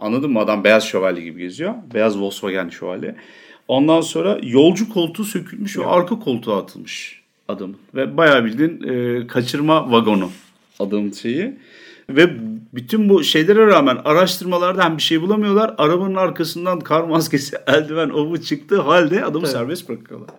anladın 0.03 0.31
mı 0.33 0.39
adam 0.39 0.65
beyaz 0.65 0.85
şövalye 0.85 1.25
gibi 1.25 1.41
geziyor. 1.41 1.75
Beyaz 1.95 2.21
Volkswagen 2.21 2.69
şövalye. 2.69 3.17
Ondan 3.69 4.01
sonra 4.01 4.39
yolcu 4.43 4.89
koltuğu 4.89 5.25
sökülmüş 5.25 5.79
ve 5.79 5.87
arka 5.87 6.19
koltuğa 6.19 6.59
atılmış 6.59 7.23
adamın. 7.49 7.77
Ve 7.95 8.17
bayağı 8.17 8.45
bildiğin 8.45 8.83
e, 8.83 9.27
kaçırma 9.27 9.93
vagonu 9.93 10.31
adamın 10.79 11.13
şeyi. 11.13 11.55
Ve 12.11 12.31
bütün 12.75 13.09
bu 13.09 13.25
şeylere 13.25 13.67
rağmen 13.67 13.99
araştırmalarda 14.05 14.85
hem 14.85 14.97
bir 14.97 15.03
şey 15.03 15.23
bulamıyorlar. 15.23 15.75
Arabanın 15.79 16.15
arkasından 16.15 16.81
kar 16.81 17.03
maskesi, 17.03 17.57
eldiven, 17.67 18.11
ovu 18.11 18.43
çıktığı 18.43 18.81
halde 18.81 19.25
adamı 19.25 19.47
serbest 19.47 19.89
bırakıyorlar. 19.89 20.31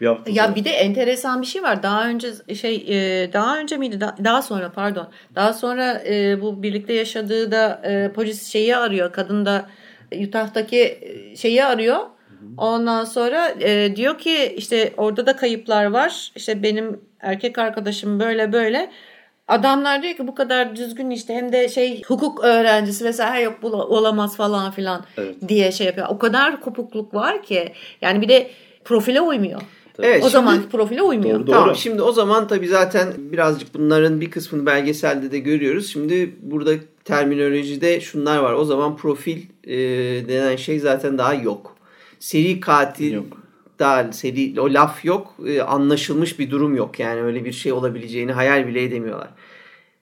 Bir 0.00 0.06
hafta 0.06 0.30
Ya 0.30 0.44
sonra. 0.44 0.54
bir 0.56 0.64
de 0.64 0.70
enteresan 0.70 1.42
bir 1.42 1.46
şey 1.46 1.62
var. 1.62 1.82
Daha 1.82 2.06
önce 2.08 2.28
şey 2.54 2.74
e, 2.88 3.32
daha 3.32 3.58
önce 3.58 3.76
miydi? 3.76 4.00
Da- 4.00 4.16
Daha 4.24 4.42
sonra 4.42 4.72
pardon. 4.72 5.08
Daha 5.34 5.52
sonra 5.52 6.02
e, 6.06 6.40
bu 6.42 6.62
birlikte 6.62 6.92
yaşadığı 6.92 7.52
da 7.52 7.80
e, 7.84 8.12
polis 8.12 8.48
şeyi 8.52 8.76
arıyor. 8.76 9.12
Kadın 9.12 9.46
da 9.46 9.68
Utah'taki 10.28 10.98
şeyi 11.36 11.64
arıyor. 11.64 11.98
Ondan 12.58 13.04
sonra 13.04 13.48
e, 13.60 13.96
diyor 13.96 14.18
ki 14.18 14.54
işte 14.56 14.92
orada 14.96 15.26
da 15.26 15.36
kayıplar 15.36 15.84
var. 15.84 16.32
İşte 16.36 16.62
benim 16.62 17.00
erkek 17.20 17.58
arkadaşım 17.58 18.20
böyle 18.20 18.52
böyle. 18.52 18.90
Adamlar 19.48 20.02
diyor 20.02 20.14
ki 20.14 20.26
bu 20.26 20.34
kadar 20.34 20.76
düzgün 20.76 21.10
işte 21.10 21.34
hem 21.34 21.52
de 21.52 21.68
şey 21.68 22.02
hukuk 22.02 22.44
öğrencisi 22.44 23.04
vesaire 23.04 23.42
yok 23.42 23.58
bu 23.62 23.66
olamaz 23.68 24.36
falan 24.36 24.70
filan 24.70 25.04
Evet. 25.18 25.34
diye 25.48 25.72
şey 25.72 25.86
yapıyor. 25.86 26.06
O 26.10 26.18
kadar 26.18 26.60
kopukluk 26.60 27.14
var 27.14 27.42
ki 27.42 27.72
yani 28.00 28.20
bir 28.20 28.28
de 28.28 28.50
profile 28.84 29.20
uymuyor. 29.20 29.60
Evet, 30.02 30.16
o 30.16 30.20
şimdi- 30.20 30.32
zamanki 30.32 30.68
profile 30.68 31.02
uymuyor. 31.02 31.38
Doğru, 31.38 31.46
doğru. 31.46 31.54
Tamam 31.56 31.76
şimdi 31.76 32.02
o 32.02 32.12
zaman 32.12 32.48
tabii 32.48 32.68
zaten 32.68 33.12
birazcık 33.18 33.74
bunların 33.74 34.20
bir 34.20 34.30
kısmını 34.30 34.66
belgeselde 34.66 35.32
de 35.32 35.38
görüyoruz. 35.38 35.92
Şimdi 35.92 36.36
burada 36.42 36.72
terminolojide 37.04 38.00
şunlar 38.00 38.38
var. 38.38 38.52
O 38.52 38.64
zaman 38.64 38.96
profil 38.96 39.38
e, 39.64 39.78
denen 40.28 40.56
şey 40.56 40.78
zaten 40.78 41.18
daha 41.18 41.34
yok. 41.34 41.76
Seri 42.18 42.60
katil 42.60 43.12
Yok. 43.12 43.26
daha 43.78 44.12
seri 44.12 44.60
o 44.60 44.74
laf 44.74 45.04
yok. 45.04 45.36
E, 45.46 45.62
anlaşılmış 45.62 46.38
bir 46.38 46.50
durum 46.50 46.76
yok. 46.76 46.98
Yani 47.00 47.22
öyle 47.22 47.44
bir 47.44 47.52
şey 47.52 47.72
olabileceğini 47.72 48.32
hayal 48.32 48.66
bile 48.66 48.82
edemiyorlar. 48.82 49.28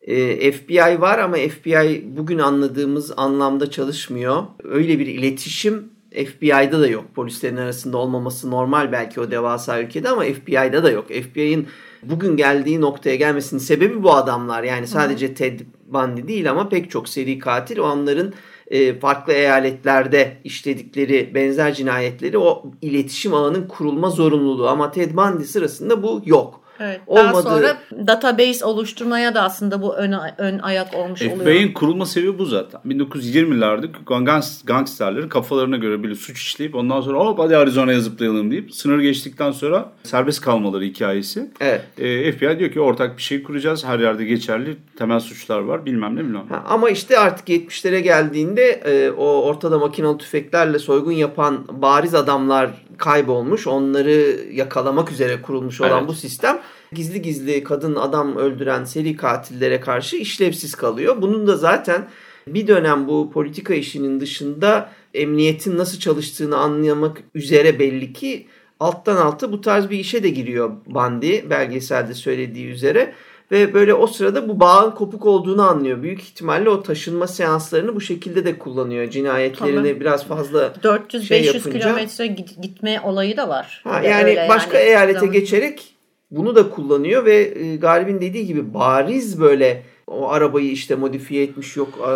E, 0.03 0.53
FBI 0.53 1.01
var 1.01 1.19
ama 1.19 1.37
FBI 1.37 2.05
bugün 2.17 2.39
anladığımız 2.39 3.13
anlamda 3.17 3.71
çalışmıyor. 3.71 4.43
Öyle 4.65 4.99
bir 4.99 5.07
iletişim 5.07 5.91
FBI'da 6.25 6.81
da 6.81 6.89
yok. 6.89 7.05
Polislerin 7.15 7.57
arasında 7.57 7.97
olmaması 7.97 8.51
normal 8.51 8.93
belki 8.93 9.21
o 9.21 9.31
devasa 9.31 9.81
ülkede 9.81 10.09
ama 10.09 10.23
FBI'da 10.23 10.85
da 10.85 10.91
yok. 10.91 11.07
FBI'ın 11.09 11.67
bugün 12.03 12.37
geldiği 12.37 12.81
noktaya 12.81 13.17
gelmesinin 13.17 13.61
sebebi 13.61 14.03
bu 14.03 14.15
adamlar. 14.15 14.63
Yani 14.63 14.87
sadece 14.87 15.35
Ted 15.35 15.61
Bundy 15.87 16.29
değil 16.29 16.51
ama 16.51 16.69
pek 16.69 16.91
çok 16.91 17.09
seri 17.09 17.39
katil 17.39 17.79
onların 17.79 18.33
e, 18.67 18.99
farklı 18.99 19.33
eyaletlerde 19.33 20.37
işledikleri 20.45 21.31
benzer 21.35 21.75
cinayetleri 21.75 22.39
o 22.39 22.71
iletişim 22.83 23.35
ağının 23.35 23.69
kurulma 23.69 24.11
zorunluluğu 24.11 24.69
ama 24.69 24.91
Ted 24.91 25.17
Bundy 25.17 25.45
sırasında 25.45 26.03
bu 26.03 26.23
yok. 26.25 26.61
Evet. 26.81 27.01
Daha 27.14 27.31
Olmadığı- 27.31 27.43
sonra 27.43 27.79
database 28.07 28.64
oluşturmaya 28.64 29.35
da 29.35 29.43
aslında 29.43 29.83
bu 29.83 29.95
ön, 29.95 30.14
ön 30.38 30.59
ayak 30.59 30.95
olmuş 30.95 31.23
oluyor. 31.23 31.37
FBI'nin 31.38 31.73
kurulma 31.73 32.07
sebebi 32.07 32.38
bu 32.38 32.45
zaten. 32.45 32.81
1920'lerde 32.87 33.87
gang- 34.07 34.64
gangsterlerin 34.67 35.29
kafalarına 35.29 35.77
göre 35.77 36.03
bir 36.03 36.14
suç 36.14 36.38
işleyip 36.43 36.75
ondan 36.75 37.01
sonra 37.01 37.19
hop 37.19 37.38
hadi 37.38 37.57
Arizona'ya 37.57 38.01
zıplayalım 38.01 38.51
deyip 38.51 38.75
sınır 38.75 38.99
geçtikten 39.01 39.51
sonra 39.51 39.93
serbest 40.03 40.41
kalmaları 40.41 40.85
hikayesi. 40.85 41.51
Evet. 41.61 41.83
E, 41.99 42.33
FBI 42.33 42.59
diyor 42.59 42.73
ki 42.73 42.81
ortak 42.81 43.17
bir 43.17 43.23
şey 43.23 43.43
kuracağız. 43.43 43.85
Her 43.85 43.99
yerde 43.99 44.25
geçerli 44.25 44.77
temel 44.99 45.21
suçlar 45.21 45.59
var 45.61 45.87
bilmem 45.87 46.17
ne 46.17 46.21
bilmem. 46.21 46.43
ne. 46.51 46.57
Ha, 46.57 46.64
ama 46.69 46.91
işte 46.91 47.19
artık 47.19 47.49
70'lere 47.49 47.99
geldiğinde 47.99 48.62
e, 48.71 49.11
o 49.11 49.25
ortada 49.43 49.79
makinalı 49.79 50.19
tüfeklerle 50.19 50.79
soygun 50.79 51.12
yapan 51.12 51.64
bariz 51.83 52.14
adamlar 52.14 52.71
kaybolmuş. 52.97 53.67
Onları 53.67 54.37
yakalamak 54.53 55.12
üzere 55.12 55.43
kurulmuş 55.43 55.81
olan 55.81 55.99
Evet. 55.99 56.09
bu 56.09 56.12
sistem 56.14 56.59
gizli 56.92 57.22
gizli 57.22 57.64
kadın 57.64 57.94
adam 57.96 58.37
öldüren 58.37 58.85
seri 58.85 59.16
katillere 59.16 59.81
karşı 59.81 60.16
işlevsiz 60.16 60.74
kalıyor. 60.74 61.22
Bunun 61.22 61.46
da 61.46 61.57
zaten 61.57 62.09
bir 62.46 62.66
dönem 62.66 63.09
bu 63.09 63.31
politika 63.33 63.74
işinin 63.74 64.20
dışında 64.20 64.90
emniyetin 65.14 65.79
nasıl 65.79 65.98
çalıştığını 65.98 66.57
anlamak 66.57 67.22
üzere 67.35 67.79
belli 67.79 68.12
ki 68.12 68.46
alttan 68.81 69.16
alta 69.16 69.53
bu 69.53 69.61
tarz 69.61 69.90
bir 69.90 69.98
işe 69.98 70.22
de 70.22 70.29
giriyor 70.29 70.70
Bandi 70.87 71.44
belgeselde 71.51 72.14
söylediği 72.14 72.66
üzere. 72.66 73.14
Ve 73.53 73.74
böyle 73.74 73.94
o 73.94 74.07
sırada 74.07 74.48
bu 74.48 74.61
bağın 74.61 74.90
kopuk 74.90 75.27
olduğunu 75.27 75.62
anlıyor. 75.68 76.03
Büyük 76.03 76.20
ihtimalle 76.20 76.70
o 76.70 76.83
taşınma 76.83 77.27
seanslarını 77.27 77.94
bu 77.96 78.01
şekilde 78.01 78.44
de 78.44 78.59
kullanıyor. 78.59 79.11
Cinayetlerini 79.11 79.77
Tamam. 79.77 80.01
biraz 80.01 80.27
fazla 80.27 80.72
400-500 80.83 81.22
şey 81.22 81.44
yapınca- 81.44 81.79
kilometre 81.79 82.27
git- 82.27 82.62
gitme 82.62 83.01
olayı 83.05 83.37
da 83.37 83.48
var. 83.48 83.81
ha, 83.85 84.03
de 84.03 84.07
yani 84.09 84.24
öyle 84.24 84.46
başka 84.48 84.79
yani. 84.79 84.88
eyalete 84.88 85.18
Zaman- 85.18 85.33
geçerek 85.33 85.94
bunu 86.31 86.57
da 86.57 86.71
kullanıyor 86.71 87.25
ve 87.25 87.37
e, 87.37 87.77
Galip'in 87.77 88.21
dediği 88.21 88.47
gibi 88.47 88.75
bariz 88.75 89.41
böyle 89.41 89.83
o 90.07 90.29
arabayı 90.29 90.71
işte 90.71 90.95
modifiye 90.95 91.43
etmiş 91.43 91.77
yok 91.77 91.88
e, 91.88 92.12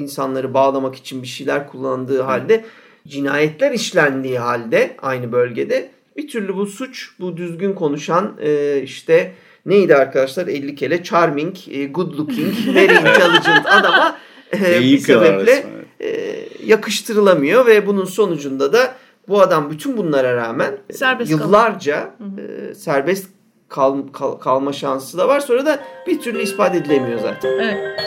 insanları 0.00 0.54
bağlamak 0.54 0.94
için 0.94 1.22
bir 1.22 1.28
şeyler 1.28 1.68
kullandığı 1.68 2.22
halde 2.22 2.64
cinayetler 3.08 3.72
işlendiği 3.72 4.38
halde 4.38 4.96
aynı 5.02 5.32
bölgede 5.32 5.90
bir 6.16 6.28
türlü 6.28 6.56
bu 6.56 6.66
suç 6.66 7.10
bu 7.20 7.36
düzgün 7.36 7.72
konuşan 7.72 8.36
e, 8.40 8.80
işte 8.82 9.32
neydi 9.66 9.96
arkadaşlar? 9.96 10.46
50 10.46 10.74
kere 10.74 11.02
charming, 11.02 11.56
e, 11.70 11.86
good 11.86 12.18
looking, 12.18 12.54
very 12.74 12.94
intelligent 12.94 13.66
adama 13.66 14.18
e, 14.52 14.80
bir 14.80 14.98
sebeple 14.98 15.66
e, 16.00 16.34
yakıştırılamıyor 16.66 17.66
ve 17.66 17.86
bunun 17.86 18.04
sonucunda 18.04 18.72
da 18.72 18.94
bu 19.28 19.40
adam 19.40 19.70
bütün 19.70 19.96
bunlara 19.96 20.36
rağmen 20.36 20.78
serbest 20.92 21.30
yıllarca 21.30 22.14
e, 22.38 22.74
serbest 22.74 23.33
kal, 23.74 24.08
kal, 24.12 24.32
kalma 24.32 24.72
şansı 24.72 25.18
da 25.18 25.28
var. 25.28 25.40
Sonra 25.40 25.66
da 25.66 25.78
bir 26.06 26.20
türlü 26.20 26.42
ispat 26.42 26.74
edilemiyor 26.74 27.20
zaten. 27.20 27.50
Evet. 27.50 28.00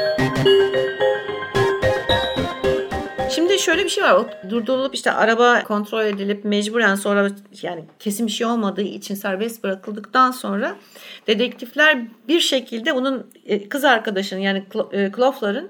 Şimdi 3.31 3.59
şöyle 3.59 3.83
bir 3.83 3.89
şey 3.89 4.03
var. 4.03 4.25
Durdurulup 4.49 4.95
işte 4.95 5.11
araba 5.11 5.63
kontrol 5.63 6.05
edilip 6.05 6.45
mecburen 6.45 6.95
sonra 6.95 7.29
yani 7.61 7.85
kesin 7.99 8.27
bir 8.27 8.31
şey 8.31 8.47
olmadığı 8.47 8.81
için 8.81 9.15
serbest 9.15 9.63
bırakıldıktan 9.63 10.31
sonra 10.31 10.75
dedektifler 11.27 11.97
bir 12.27 12.39
şekilde 12.39 12.93
onun 12.93 13.27
e, 13.45 13.69
kız 13.69 13.85
arkadaşının 13.85 14.39
yani 14.39 14.65
Kloffler'ın 15.11 15.69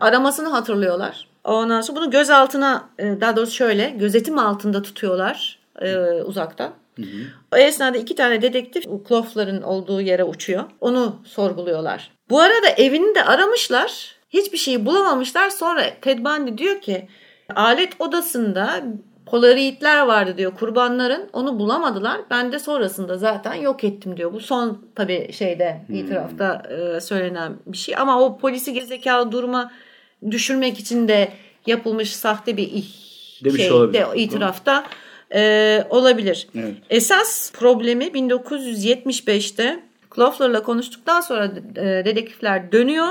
aramasını 0.00 0.48
hatırlıyorlar. 0.48 1.28
Ondan 1.44 1.80
sonra 1.80 2.00
bunu 2.00 2.10
gözaltına 2.10 2.88
e, 2.98 3.20
daha 3.20 3.36
doğrusu 3.36 3.52
şöyle 3.52 3.90
gözetim 3.90 4.38
altında 4.38 4.82
tutuyorlar 4.82 5.58
e, 5.80 5.96
uzaktan. 6.22 6.72
Hı 6.98 7.02
hı. 7.02 7.24
O 7.54 7.56
esnada 7.56 7.98
iki 7.98 8.14
tane 8.14 8.42
dedektif 8.42 8.84
Kloffler'ın 9.08 9.62
olduğu 9.62 10.00
yere 10.00 10.24
uçuyor. 10.24 10.64
Onu 10.80 11.16
sorguluyorlar. 11.24 12.10
Bu 12.30 12.40
arada 12.40 12.68
evini 12.68 13.14
de 13.14 13.24
aramışlar. 13.24 14.14
Hiçbir 14.30 14.58
şeyi 14.58 14.86
bulamamışlar. 14.86 15.50
Sonra 15.50 15.82
Ted 16.00 16.18
Bundy 16.18 16.58
diyor 16.58 16.80
ki 16.80 17.08
alet 17.54 18.00
odasında 18.00 18.84
polaroidler 19.26 20.06
vardı 20.06 20.34
diyor 20.38 20.54
kurbanların. 20.54 21.28
Onu 21.32 21.58
bulamadılar. 21.58 22.20
Ben 22.30 22.52
de 22.52 22.58
sonrasında 22.58 23.18
zaten 23.18 23.54
yok 23.54 23.84
ettim 23.84 24.16
diyor. 24.16 24.32
Bu 24.32 24.40
son 24.40 24.84
tabii 24.94 25.32
şeyde 25.32 25.80
hmm. 25.86 25.96
itirafta 25.96 26.62
e, 26.70 27.00
söylenen 27.00 27.56
bir 27.66 27.76
şey. 27.76 27.96
Ama 27.96 28.22
o 28.22 28.38
polisi 28.38 28.72
gerizekalı 28.72 29.32
duruma 29.32 29.72
düşürmek 30.30 30.78
için 30.78 31.08
de 31.08 31.28
yapılmış 31.66 32.16
sahte 32.16 32.56
bir 32.56 32.68
Demiş 33.44 33.62
şey 33.62 33.72
olabilir. 33.72 34.00
de 34.00 34.06
itirafta 34.14 34.84
e, 35.34 35.84
olabilir. 35.90 36.48
Evet. 36.54 36.74
Esas 36.90 37.52
problemi 37.52 38.04
1975'te 38.04 39.80
Kloffler'la 40.10 40.62
konuştuktan 40.62 41.20
sonra 41.20 41.52
e, 41.76 42.04
dedektifler 42.04 42.72
dönüyor 42.72 43.08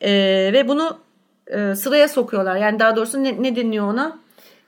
e, 0.00 0.10
ve 0.52 0.68
bunu 0.68 0.98
e, 1.46 1.74
sıraya 1.74 2.08
sokuyorlar. 2.08 2.56
Yani 2.56 2.78
daha 2.78 2.96
doğrusu 2.96 3.24
ne, 3.24 3.42
ne 3.42 3.56
deniyor 3.56 3.92
ona? 3.92 4.18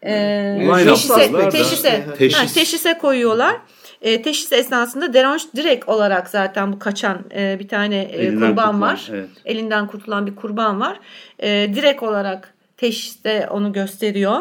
E, 0.03 0.69
teşhise, 0.85 1.49
teşhise, 1.51 2.05
teşhis. 2.19 2.39
ha, 2.39 2.47
teşhise 2.55 2.99
koyuyorlar. 2.99 3.57
E, 4.03 4.23
teşhis 4.23 4.53
esnasında 4.53 5.13
Derange 5.13 5.45
direkt 5.57 5.89
olarak 5.89 6.29
zaten 6.31 6.73
bu 6.73 6.79
kaçan 6.79 7.19
e, 7.35 7.59
bir 7.59 7.69
tane 7.69 8.01
e, 8.01 8.29
kurban 8.29 8.47
kurtulan, 8.49 8.81
var. 8.81 9.09
Evet. 9.11 9.29
Elinden 9.45 9.87
kurtulan 9.87 10.27
bir 10.27 10.37
kurban 10.37 10.81
var. 10.81 11.01
E, 11.39 11.49
direkt 11.75 12.03
olarak 12.03 12.55
teşhiste 12.77 13.49
onu 13.51 13.73
gösteriyor. 13.73 14.41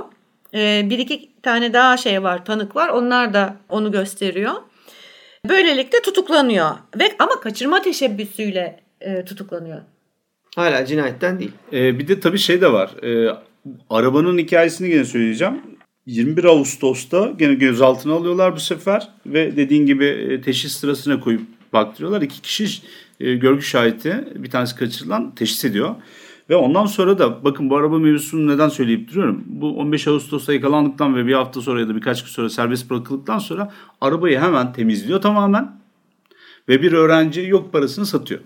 E, 0.53 0.89
bir 0.89 0.99
iki 0.99 1.29
tane 1.41 1.73
daha 1.73 1.97
şey 1.97 2.23
var, 2.23 2.45
tanık 2.45 2.75
var. 2.75 2.89
Onlar 2.89 3.33
da 3.33 3.55
onu 3.69 3.91
gösteriyor. 3.91 4.53
Böylelikle 5.49 6.01
tutuklanıyor. 6.01 6.69
ve 6.99 7.03
Ama 7.19 7.39
kaçırma 7.39 7.81
teşebbüsüyle 7.81 8.79
e, 9.01 9.25
tutuklanıyor. 9.25 9.81
Hala 10.55 10.85
cinayetten 10.85 11.39
değil. 11.39 11.51
Ee, 11.73 11.99
bir 11.99 12.07
de 12.07 12.19
tabii 12.19 12.37
şey 12.37 12.61
de 12.61 12.71
var. 12.71 12.91
Ee, 13.03 13.35
arabanın 13.89 14.37
hikayesini 14.37 14.89
gene 14.89 15.05
söyleyeceğim. 15.05 15.61
21 16.05 16.43
Ağustos'ta 16.43 17.31
gene 17.37 17.53
gözaltına 17.53 18.13
alıyorlar 18.13 18.55
bu 18.55 18.59
sefer 18.59 19.07
ve 19.25 19.57
dediğin 19.57 19.85
gibi 19.85 20.05
e, 20.05 20.41
teşhis 20.41 20.71
sırasına 20.77 21.19
koyup 21.19 21.41
baktırıyorlar. 21.73 22.21
İki 22.21 22.41
kişi 22.41 22.81
e, 23.19 23.35
görgü 23.35 23.61
şahidi 23.61 24.27
bir 24.35 24.49
tanesi 24.49 24.75
kaçırılan 24.75 25.35
teşhis 25.35 25.65
ediyor. 25.65 25.95
Ve 26.49 26.55
ondan 26.55 26.85
sonra 26.85 27.19
da 27.19 27.43
bakın 27.43 27.69
bu 27.69 27.77
araba 27.77 27.99
mevzusunu 27.99 28.55
neden 28.55 28.69
söyleyip 28.69 29.09
duruyorum. 29.09 29.43
Bu 29.47 29.77
15 29.77 30.07
Ağustos'ta 30.07 30.53
yakalandıktan 30.53 31.15
ve 31.15 31.27
bir 31.27 31.33
hafta 31.33 31.61
sonra 31.61 31.79
ya 31.79 31.87
da 31.87 31.95
birkaç 31.95 32.23
gün 32.23 32.29
sonra 32.29 32.49
serbest 32.49 32.89
bırakıldıktan 32.89 33.39
sonra 33.39 33.71
arabayı 34.01 34.39
hemen 34.39 34.73
temizliyor 34.73 35.21
tamamen. 35.21 35.79
Ve 36.69 36.81
bir 36.81 36.91
öğrenci 36.91 37.41
yok 37.41 37.73
parasını 37.73 38.05
satıyor. 38.05 38.39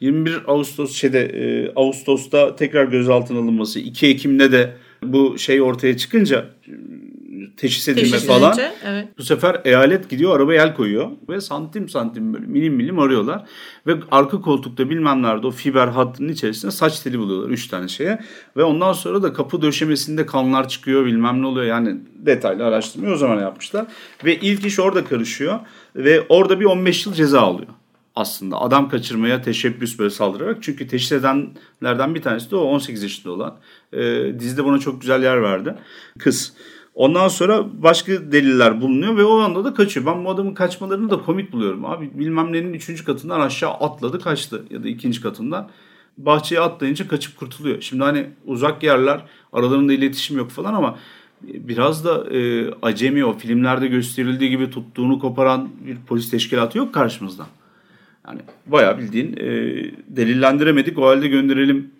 21 0.00 0.42
Ağustos 0.46 0.94
şeyde 0.94 1.20
e, 1.20 1.72
Ağustos'ta 1.76 2.56
tekrar 2.56 2.84
gözaltına 2.84 3.38
alınması, 3.38 3.80
2 3.80 4.06
Ekim'de 4.06 4.52
de 4.52 4.76
bu 5.02 5.38
şey 5.38 5.62
ortaya 5.62 5.96
çıkınca 5.96 6.46
teşhis 7.56 7.88
edilme 7.88 8.10
teşhis 8.10 8.26
falan. 8.26 8.52
Edince, 8.52 8.72
evet. 8.84 9.08
Bu 9.18 9.22
sefer 9.22 9.60
eyalet 9.64 10.10
gidiyor 10.10 10.36
arabaya 10.36 10.62
el 10.62 10.74
koyuyor 10.74 11.10
ve 11.28 11.40
santim 11.40 11.88
santim 11.88 12.34
böyle 12.34 12.46
milim 12.46 12.74
milim 12.74 12.98
arıyorlar. 12.98 13.44
Ve 13.86 13.96
arka 14.10 14.40
koltukta 14.40 14.90
bilmem 14.90 15.22
nerede 15.22 15.46
o 15.46 15.50
fiber 15.50 15.88
hattının 15.88 16.28
içerisinde 16.28 16.72
saç 16.72 17.00
teli 17.00 17.18
buluyorlar 17.18 17.50
3 17.50 17.68
tane 17.68 17.88
şeye. 17.88 18.20
Ve 18.56 18.62
ondan 18.62 18.92
sonra 18.92 19.22
da 19.22 19.32
kapı 19.32 19.62
döşemesinde 19.62 20.26
kanlar 20.26 20.68
çıkıyor 20.68 21.04
bilmem 21.04 21.42
ne 21.42 21.46
oluyor. 21.46 21.66
Yani 21.66 21.96
detaylı 22.16 22.64
araştırmayı 22.64 23.14
o 23.14 23.16
zaman 23.16 23.40
yapmışlar. 23.40 23.86
Ve 24.24 24.36
ilk 24.36 24.66
iş 24.66 24.80
orada 24.80 25.04
karışıyor 25.04 25.60
ve 25.96 26.26
orada 26.28 26.60
bir 26.60 26.64
15 26.64 27.06
yıl 27.06 27.14
ceza 27.14 27.40
alıyor 27.40 27.68
aslında 28.16 28.60
adam 28.60 28.88
kaçırmaya 28.88 29.42
teşebbüs 29.42 29.98
böyle 29.98 30.10
saldırarak. 30.10 30.62
Çünkü 30.62 30.86
teşhis 30.86 31.12
edenlerden 31.12 32.14
bir 32.14 32.22
tanesi 32.22 32.50
de 32.50 32.56
o 32.56 32.60
18 32.60 33.02
yaşında 33.02 33.32
olan. 33.32 33.56
E, 33.92 34.32
dizide 34.38 34.64
buna 34.64 34.78
çok 34.78 35.00
güzel 35.00 35.22
yer 35.22 35.42
verdi. 35.42 35.74
Kız. 36.18 36.52
Ondan 36.94 37.28
sonra 37.28 37.82
başka 37.82 38.32
deliller 38.32 38.80
bulunuyor 38.80 39.16
ve 39.16 39.24
o 39.24 39.38
anda 39.38 39.64
da 39.64 39.74
kaçıyor. 39.74 40.06
Ben 40.06 40.24
bu 40.24 40.30
adamın 40.30 40.54
kaçmalarını 40.54 41.10
da 41.10 41.22
komik 41.22 41.52
buluyorum. 41.52 41.84
Abi 41.84 42.10
bilmem 42.14 42.52
nenin 42.52 42.72
üçüncü 42.72 43.04
katından 43.04 43.40
aşağı 43.40 43.70
atladı 43.70 44.20
kaçtı 44.20 44.64
ya 44.70 44.84
da 44.84 44.88
ikinci 44.88 45.20
katından. 45.20 45.70
Bahçeye 46.18 46.60
atlayınca 46.60 47.08
kaçıp 47.08 47.36
kurtuluyor. 47.36 47.80
Şimdi 47.80 48.02
hani 48.02 48.26
uzak 48.46 48.82
yerler 48.82 49.20
aralarında 49.52 49.92
iletişim 49.92 50.36
yok 50.36 50.50
falan 50.50 50.74
ama 50.74 50.98
biraz 51.42 52.04
da 52.04 52.36
e, 52.36 52.70
acemi 52.82 53.24
o 53.24 53.38
filmlerde 53.38 53.86
gösterildiği 53.86 54.50
gibi 54.50 54.70
tuttuğunu 54.70 55.18
koparan 55.18 55.68
bir 55.86 55.96
polis 56.06 56.30
teşkilatı 56.30 56.78
yok 56.78 56.94
karşımızda. 56.94 57.46
Yani 58.28 58.40
bayağı 58.66 58.98
bildiğin 58.98 59.36
e, 59.36 59.46
delillendiremedik 60.08 60.98
o 60.98 61.06
halde 61.06 61.28
gönderelim 61.28 61.90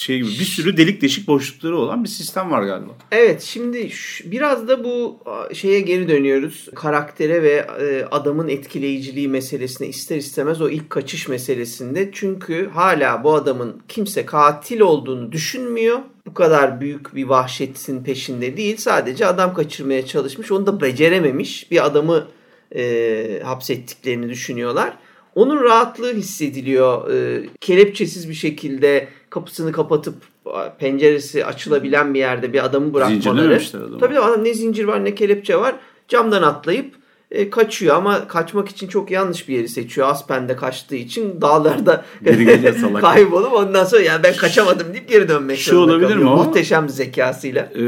şey 0.00 0.16
gibi 0.16 0.28
bir 0.28 0.44
sürü 0.44 0.76
delik 0.76 1.02
deşik 1.02 1.28
boşlukları 1.28 1.76
olan 1.76 2.04
bir 2.04 2.08
sistem 2.08 2.50
var 2.50 2.62
galiba. 2.62 2.92
Evet 3.12 3.42
şimdi 3.42 3.90
biraz 4.24 4.68
da 4.68 4.84
bu 4.84 5.18
şeye 5.52 5.80
geri 5.80 6.08
dönüyoruz. 6.08 6.68
Karaktere 6.74 7.42
ve 7.42 7.66
e, 7.80 8.04
adamın 8.10 8.48
etkileyiciliği 8.48 9.28
meselesine 9.28 9.88
ister 9.88 10.16
istemez 10.16 10.60
o 10.60 10.68
ilk 10.68 10.90
kaçış 10.90 11.28
meselesinde. 11.28 12.10
Çünkü 12.12 12.70
hala 12.74 13.24
bu 13.24 13.34
adamın 13.34 13.82
kimse 13.88 14.26
katil 14.26 14.80
olduğunu 14.80 15.32
düşünmüyor. 15.32 15.98
Bu 16.26 16.34
kadar 16.34 16.80
büyük 16.80 17.14
bir 17.14 17.24
vahşetin 17.24 18.04
peşinde 18.04 18.56
değil. 18.56 18.76
Sadece 18.76 19.26
adam 19.26 19.54
kaçırmaya 19.54 20.06
çalışmış. 20.06 20.52
Onu 20.52 20.66
da 20.66 20.80
becerememiş. 20.80 21.70
Bir 21.70 21.86
adamı 21.86 22.28
e, 22.76 23.40
hapsettiklerini 23.44 24.28
düşünüyorlar. 24.28 24.92
Onun 25.34 25.64
rahatlığı 25.64 26.14
hissediliyor. 26.14 27.10
E, 27.10 27.46
kelepçesiz 27.60 28.28
bir 28.28 28.34
şekilde 28.34 29.08
kapısını 29.30 29.72
kapatıp 29.72 30.14
penceresi 30.78 31.44
açılabilen 31.46 32.14
bir 32.14 32.18
yerde 32.18 32.52
bir 32.52 32.64
adamı 32.64 32.94
bırakmaları. 32.94 33.20
Tabii 34.00 34.18
adam 34.18 34.44
ne 34.44 34.54
zincir 34.54 34.84
var 34.84 35.04
ne 35.04 35.14
kelepçe 35.14 35.56
var. 35.56 35.74
Camdan 36.08 36.42
atlayıp 36.42 36.94
e, 37.30 37.50
kaçıyor 37.50 37.96
ama 37.96 38.28
kaçmak 38.28 38.68
için 38.68 38.88
çok 38.88 39.10
yanlış 39.10 39.48
bir 39.48 39.54
yeri 39.54 39.68
seçiyor. 39.68 40.08
Aspen'de 40.08 40.56
kaçtığı 40.56 40.96
için 40.96 41.40
dağlarda 41.40 42.04
kaybolup 43.00 43.52
ondan 43.52 43.84
sonra 43.84 44.02
yani 44.02 44.22
ben 44.22 44.36
kaçamadım 44.36 44.86
deyip 44.92 45.08
geri 45.08 45.28
dönmek 45.28 45.58
Şu 45.58 45.78
olabilir 45.78 46.08
kalıyor. 46.08 46.22
mi 46.22 46.28
o? 46.28 46.36
Muhteşem 46.36 46.88
zekasıyla. 46.88 47.62
E, 47.74 47.82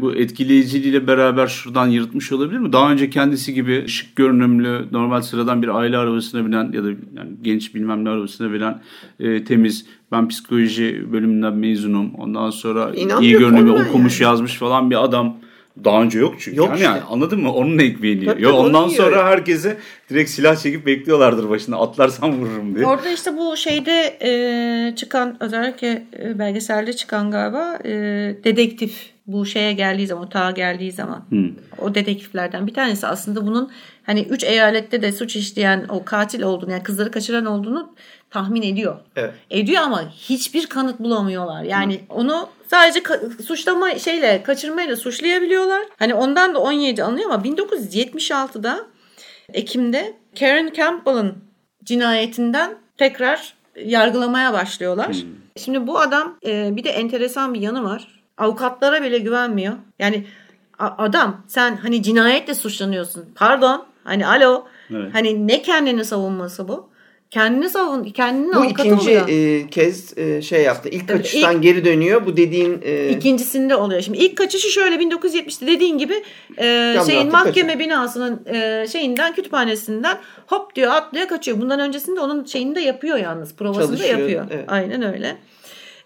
bu 0.00 0.14
etkileyiciliğiyle 0.14 1.06
beraber 1.06 1.46
şuradan 1.46 1.86
yırtmış 1.86 2.32
olabilir 2.32 2.58
mi? 2.58 2.72
Daha 2.72 2.92
önce 2.92 3.10
kendisi 3.10 3.54
gibi 3.54 3.88
şık 3.88 4.16
görünümlü, 4.16 4.86
normal 4.92 5.22
sıradan 5.22 5.62
bir 5.62 5.68
aile 5.68 5.98
arabasına 5.98 6.46
binen 6.46 6.72
ya 6.72 6.84
da 6.84 6.88
yani 6.88 7.30
genç 7.42 7.74
bilmem 7.74 8.04
ne 8.04 8.08
arabasına 8.10 8.52
binen 8.52 8.82
e, 9.20 9.44
temiz 9.44 9.86
ben 10.12 10.28
psikoloji 10.28 11.12
bölümünden 11.12 11.54
mezunum. 11.54 12.14
Ondan 12.14 12.50
sonra 12.50 12.92
iyi 13.20 13.32
görünümlü 13.32 13.72
okumuş 13.72 14.20
yani. 14.20 14.30
yazmış 14.30 14.54
falan 14.54 14.90
bir 14.90 15.04
adam 15.04 15.36
daha 15.84 16.02
önce 16.02 16.18
yok 16.18 16.34
çünkü. 16.38 16.58
Yok 16.58 16.68
yani, 16.68 16.76
işte. 16.76 16.86
yani 16.86 17.00
anladın 17.00 17.40
mı? 17.40 17.52
Onun 17.52 17.78
ekmeğini 17.78 18.20
yiyor. 18.20 18.38
Yo, 18.38 18.52
ondan 18.52 18.88
sonra 18.88 19.10
yiyor. 19.10 19.24
herkese 19.24 19.76
direkt 20.10 20.30
silah 20.30 20.56
çekip 20.56 20.86
bekliyorlardır 20.86 21.50
başında. 21.50 21.76
Atlarsam 21.76 22.32
vururum 22.32 22.76
diye. 22.76 22.86
Orada 22.86 23.10
işte 23.10 23.36
bu 23.36 23.56
şeyde 23.56 24.18
e, 24.22 24.96
çıkan 24.96 25.36
özellikle 25.40 26.02
e, 26.18 26.38
belgeselde 26.38 26.92
çıkan 26.92 27.30
galiba 27.30 27.78
e, 27.84 27.90
dedektif 28.44 29.10
Bu 29.32 29.46
şeye 29.46 29.72
geldiği 29.72 30.06
zaman, 30.06 30.24
otağa 30.24 30.50
geldiği 30.50 30.92
zaman. 30.92 31.24
O 31.78 31.94
dedektiflerden 31.94 32.66
bir 32.66 32.74
tanesi 32.74 33.06
aslında 33.06 33.46
bunun 33.46 33.70
hani 34.06 34.20
üç 34.20 34.44
eyalette 34.44 35.02
de 35.02 35.12
suç 35.12 35.36
işleyen 35.36 35.86
o 35.88 36.04
katil 36.04 36.42
olduğunu 36.42 36.70
yani 36.70 36.82
kızları 36.82 37.10
kaçıran 37.10 37.46
olduğunu 37.46 37.94
tahmin 38.30 38.62
ediyor. 38.62 38.96
Evet. 39.16 39.34
Ediyor 39.50 39.82
ama 39.82 40.10
hiçbir 40.10 40.66
kanıt 40.66 41.00
bulamıyorlar. 41.00 41.62
Yani 41.62 42.00
onu 42.08 42.48
sadece 42.70 43.02
suçlama 43.46 43.94
şeyle 43.98 44.42
kaçırmayla 44.42 44.96
suçlayabiliyorlar. 44.96 45.82
Hani 45.98 46.14
ondan 46.14 46.54
da 46.54 46.58
17 46.58 47.02
anlıyor 47.02 47.30
ama 47.30 47.44
1976'da 47.44 48.86
Ekim'de 49.52 50.16
Karen 50.38 50.72
Campbell'ın 50.76 51.34
cinayetinden 51.84 52.74
tekrar 52.96 53.54
yargılamaya 53.84 54.52
başlıyorlar. 54.52 55.16
Şimdi 55.56 55.86
bu 55.86 55.98
adam 55.98 56.36
e, 56.46 56.76
bir 56.76 56.84
de 56.84 56.90
enteresan 56.90 57.54
bir 57.54 57.60
yanı 57.60 57.84
var. 57.84 58.19
Avukatlara 58.40 59.02
bile 59.02 59.18
güvenmiyor. 59.18 59.74
Yani 59.98 60.24
adam 60.78 61.44
sen 61.48 61.76
hani 61.76 62.02
cinayetle 62.02 62.54
suçlanıyorsun. 62.54 63.24
Pardon. 63.34 63.84
Hani 64.04 64.26
alo. 64.26 64.64
Evet. 64.90 65.14
Hani 65.14 65.46
ne 65.48 65.62
kendini 65.62 66.04
savunması 66.04 66.68
bu? 66.68 66.90
Kendini 67.30 67.70
savun, 67.70 68.04
kendinin 68.04 68.54
Bu 68.54 68.64
ikinci 68.64 68.94
oluyor. 68.94 69.28
e, 69.28 69.66
kez 69.70 70.18
e, 70.18 70.42
şey 70.42 70.62
yaptı. 70.62 70.88
İlk 70.88 71.08
Tabii, 71.08 71.18
kaçıştan 71.18 71.60
geri 71.60 71.84
dönüyor. 71.84 72.26
Bu 72.26 72.36
dediğin 72.36 72.80
e, 72.82 73.08
İkincisinde 73.08 73.76
oluyor. 73.76 74.00
Şimdi 74.02 74.18
ilk 74.18 74.36
kaçışı 74.36 74.68
şöyle 74.68 74.96
1970'te 74.96 75.66
dediğin 75.66 75.98
gibi 75.98 76.14
e, 76.58 76.96
şeyin 77.06 77.32
mahkeme 77.32 77.78
binasının 77.78 78.46
e, 78.46 78.86
şeyinden 78.92 79.34
kütüphanesinden 79.34 80.18
hop 80.46 80.74
diyor 80.74 80.92
atlıyor 80.92 81.28
kaçıyor. 81.28 81.60
Bundan 81.60 81.80
öncesinde 81.80 82.20
onun 82.20 82.44
şeyini 82.44 82.74
de 82.74 82.80
yapıyor 82.80 83.16
yalnız. 83.18 83.54
Provasını 83.54 83.92
da 83.92 83.96
Çalışıyor, 83.96 84.18
yapıyor. 84.18 84.46
evet. 84.50 84.64
Aynen 84.68 85.02
öyle. 85.14 85.36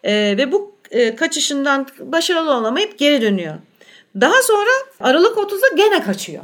E, 0.04 0.12
ve 0.38 0.52
bu 0.52 0.73
e, 0.94 1.16
kaçışından 1.16 1.86
başarılı 2.00 2.52
olamayıp 2.52 2.98
geri 2.98 3.22
dönüyor. 3.22 3.54
Daha 4.20 4.42
sonra 4.42 4.70
Aralık 5.00 5.36
30'da 5.36 5.76
gene 5.76 6.02
kaçıyor. 6.02 6.42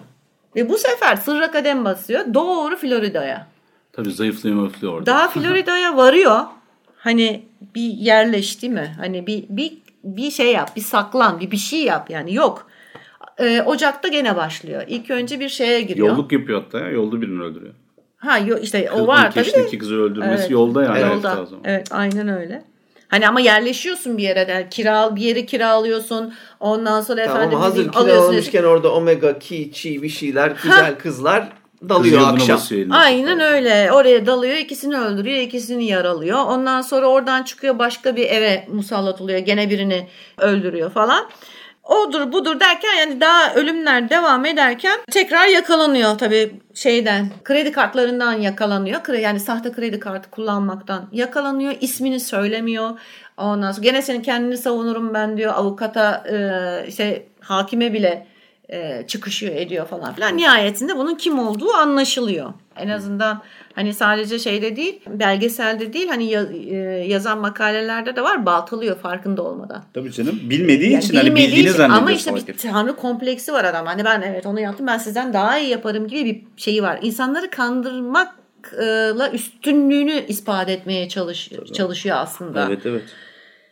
Ve 0.57 0.68
bu 0.68 0.78
sefer 0.78 1.16
sırra 1.16 1.51
kadem 1.51 1.84
basıyor. 1.84 2.34
Doğru 2.34 2.76
Florida'ya. 2.76 3.46
Tabii 3.92 4.11
zayıflıyor 4.12 4.57
maflıyor 4.57 4.94
orada. 4.94 5.07
Daha 5.07 5.28
Florida'ya 5.34 5.96
varıyor. 5.96 6.40
Hani 6.96 7.42
bir 7.74 7.80
yerleş 7.82 8.62
değil 8.62 8.72
mi? 8.72 8.94
Hani 8.98 9.26
bir 9.26 9.44
bir 9.48 9.72
bir 10.05 10.30
şey 10.30 10.53
yap, 10.53 10.76
bir 10.76 10.80
saklan, 10.80 11.40
bir 11.40 11.51
bir 11.51 11.57
şey 11.57 11.82
yap 11.82 12.11
yani. 12.11 12.34
Yok. 12.34 12.66
Ee, 13.38 13.62
Ocak'ta 13.62 14.09
gene 14.09 14.36
başlıyor. 14.36 14.82
İlk 14.88 15.11
önce 15.11 15.40
bir 15.40 15.48
şeye 15.48 15.80
giriyor. 15.80 16.09
Yolluk 16.09 16.32
yapıyor 16.32 16.62
hatta 16.62 16.78
ya. 16.78 16.90
Yolda 16.90 17.20
birini 17.20 17.42
öldürüyor. 17.42 17.74
Ha 18.16 18.38
yo, 18.38 18.59
işte 18.59 18.84
Kız, 18.84 19.01
o 19.01 19.07
var 19.07 19.24
12 19.24 19.34
tabii 19.34 19.44
de. 19.44 19.48
yaşındaki 19.48 19.78
kızı 19.78 19.94
öldürmesi 19.94 20.40
Evet. 20.40 20.51
yolda 20.51 20.84
yani. 20.84 21.01
Yolda. 21.01 21.46
Evet 21.64 21.88
aynen 21.90 22.28
öyle. 22.28 22.62
Hani 23.11 23.28
ama 23.28 23.40
yerleşiyorsun 23.40 24.18
bir 24.18 24.22
yere 24.22 24.48
de 24.48 24.68
kira 24.70 25.16
bir 25.16 25.20
yeri 25.20 25.46
kiralıyorsun. 25.46 26.34
Ondan 26.61 27.00
sonra 27.00 27.24
tamam 27.24 27.36
efendim 27.36 27.58
ama 27.58 27.66
hazır 27.66 27.92
kiralamışken 27.92 28.64
orada 28.64 28.92
omega, 28.92 29.38
ki, 29.38 29.70
çi 29.72 30.02
bir 30.02 30.08
şeyler 30.08 30.52
güzel 30.62 30.98
kızlar 30.98 31.48
Kız 31.80 31.88
dalıyor 31.88 32.20
yoluna 32.20 32.32
akşam. 32.32 32.61
Aynen 32.90 33.40
öyle. 33.40 33.92
Oraya 33.92 34.26
dalıyor, 34.26 34.56
ikisini 34.56 34.98
öldürüyor, 34.98 35.38
ikisini 35.38 35.84
yaralıyor. 35.84 36.38
Ondan 36.38 36.82
sonra 36.82 37.06
oradan 37.06 37.42
çıkıyor 37.42 37.78
başka 37.78 38.16
bir 38.16 38.26
eve 38.26 38.66
musallat 38.72 39.20
oluyor. 39.20 39.38
Gene 39.38 39.70
birini 39.70 40.08
öldürüyor 40.38 40.90
falan. 40.90 41.28
Odur 41.84 42.32
budur 42.32 42.60
derken 42.60 42.94
yani 42.98 43.20
daha 43.20 43.54
ölümler 43.54 44.10
devam 44.10 44.44
ederken 44.44 44.98
tekrar 45.10 45.46
yakalanıyor 45.46 46.18
tabii 46.18 46.60
şeyden. 46.74 47.30
Kredi 47.44 47.72
kartlarından 47.72 48.32
yakalanıyor. 48.32 49.08
Yani 49.08 49.40
sahte 49.40 49.72
kredi 49.72 50.00
kartı 50.00 50.30
kullanmaktan 50.30 51.08
yakalanıyor. 51.12 51.74
İsmini 51.80 52.20
söylemiyor. 52.20 52.98
Ondan 53.36 53.72
sonra 53.72 53.84
gene 53.84 54.02
senin 54.02 54.22
kendini 54.22 54.56
savunurum 54.56 55.14
ben 55.14 55.36
diyor. 55.36 55.52
Avukata 55.56 56.24
e, 56.30 56.36
işte 56.88 57.26
hakime 57.40 57.92
bile 57.92 58.26
e, 58.72 59.04
çıkışıyor 59.06 59.54
ediyor 59.56 59.86
falan 59.86 60.14
filan. 60.14 60.36
Nihayetinde 60.36 60.96
bunun 60.96 61.14
kim 61.14 61.38
olduğu 61.38 61.70
anlaşılıyor. 61.72 62.52
En 62.76 62.88
azından 62.88 63.42
hani 63.74 63.94
sadece 63.94 64.38
şeyde 64.38 64.76
değil, 64.76 65.00
belgeselde 65.06 65.92
değil 65.92 66.08
hani 66.08 66.24
ya- 66.24 66.46
e, 66.70 66.74
yazan 67.06 67.38
makalelerde 67.38 68.16
de 68.16 68.22
var 68.22 68.46
baltalıyor 68.46 68.96
farkında 68.98 69.42
olmadan. 69.42 69.84
Tabii 69.94 70.12
canım. 70.12 70.40
Bilmediği 70.42 70.90
Yani 70.92 71.04
için 71.04 71.14
hani 71.16 71.26
bilmediği 71.26 71.46
bildiğini 71.46 71.68
için- 71.68 71.76
zannediyor 71.76 72.02
Ama 72.02 72.12
işte 72.12 72.36
bir 72.36 72.58
tanrı 72.58 72.96
kompleksi 72.96 73.52
var 73.52 73.64
adam. 73.64 73.86
Hani 73.86 74.04
ben 74.04 74.22
evet 74.22 74.46
onu 74.46 74.60
yaptım 74.60 74.86
ben 74.86 74.98
sizden 74.98 75.32
daha 75.32 75.58
iyi 75.58 75.68
yaparım 75.70 76.08
gibi 76.08 76.24
bir 76.24 76.62
şeyi 76.62 76.82
var. 76.82 76.98
İnsanları 77.02 77.50
kandırmakla 77.50 79.30
üstünlüğünü 79.32 80.24
ispat 80.28 80.68
etmeye 80.68 81.08
çalış, 81.08 81.50
çalışıyor 81.74 82.16
aslında. 82.20 82.66
Evet 82.66 82.86
evet. 82.86 83.02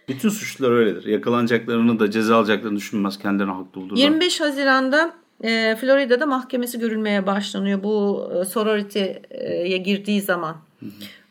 Bütün 0.08 0.28
suçlular 0.28 0.70
öyledir. 0.70 1.04
Yakalanacaklarını 1.04 1.98
da 1.98 2.10
ceza 2.10 2.36
alacaklarını 2.36 2.76
düşünmez. 2.76 3.18
Kendilerine 3.18 3.52
haklı 3.52 3.80
olurlar. 3.80 3.96
25 3.96 4.40
Haziran'da 4.40 5.14
e, 5.40 5.76
Florida'da 5.76 6.26
mahkemesi 6.26 6.78
görülmeye 6.78 7.26
başlanıyor. 7.26 7.82
Bu 7.82 8.28
e, 8.40 8.44
sorority'ye 8.44 9.76
girdiği 9.76 10.20
zaman 10.20 10.56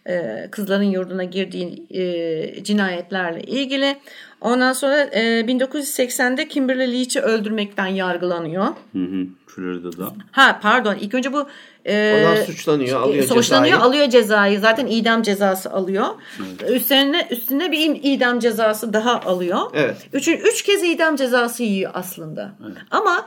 e, 0.08 0.48
kızların 0.52 0.84
yurduna 0.84 1.24
girdiği 1.24 1.86
e, 1.90 2.64
cinayetlerle 2.64 3.42
ilgili. 3.42 3.98
Ondan 4.42 4.74
sonra 4.74 5.02
e, 5.02 5.22
1980'de 5.42 6.48
Kimberly 6.48 6.94
Leach'i 6.94 7.22
öldürmekten 7.22 7.88
yargılanıyor. 7.88 8.66
Hı 8.66 9.00
hı. 9.00 9.26
Florida'da. 9.48 10.14
Ha 10.32 10.60
pardon 10.62 10.96
ilk 10.96 11.14
önce 11.14 11.34
bu 11.34 11.48
e, 11.86 12.26
Ondan 12.26 12.44
suçlanıyor, 12.44 13.02
alıyor 13.02 13.24
suçlanıyor, 13.24 13.74
cezayı. 13.76 13.90
alıyor 13.90 14.10
cezayı. 14.10 14.60
Zaten 14.60 14.88
idam 14.88 15.22
cezası 15.22 15.72
alıyor. 15.72 16.06
Üstüne 16.70 17.28
üstüne 17.32 17.72
bir 17.72 18.00
idam 18.04 18.40
cezası 18.40 18.94
daha 18.94 19.20
alıyor. 19.22 19.60
Evet. 19.74 19.98
Üçün, 20.14 20.38
üç 20.38 20.62
kez 20.62 20.84
idam 20.84 21.16
cezası 21.16 21.64
yiyor 21.64 21.92
aslında. 21.94 22.52
Ama 22.92 23.26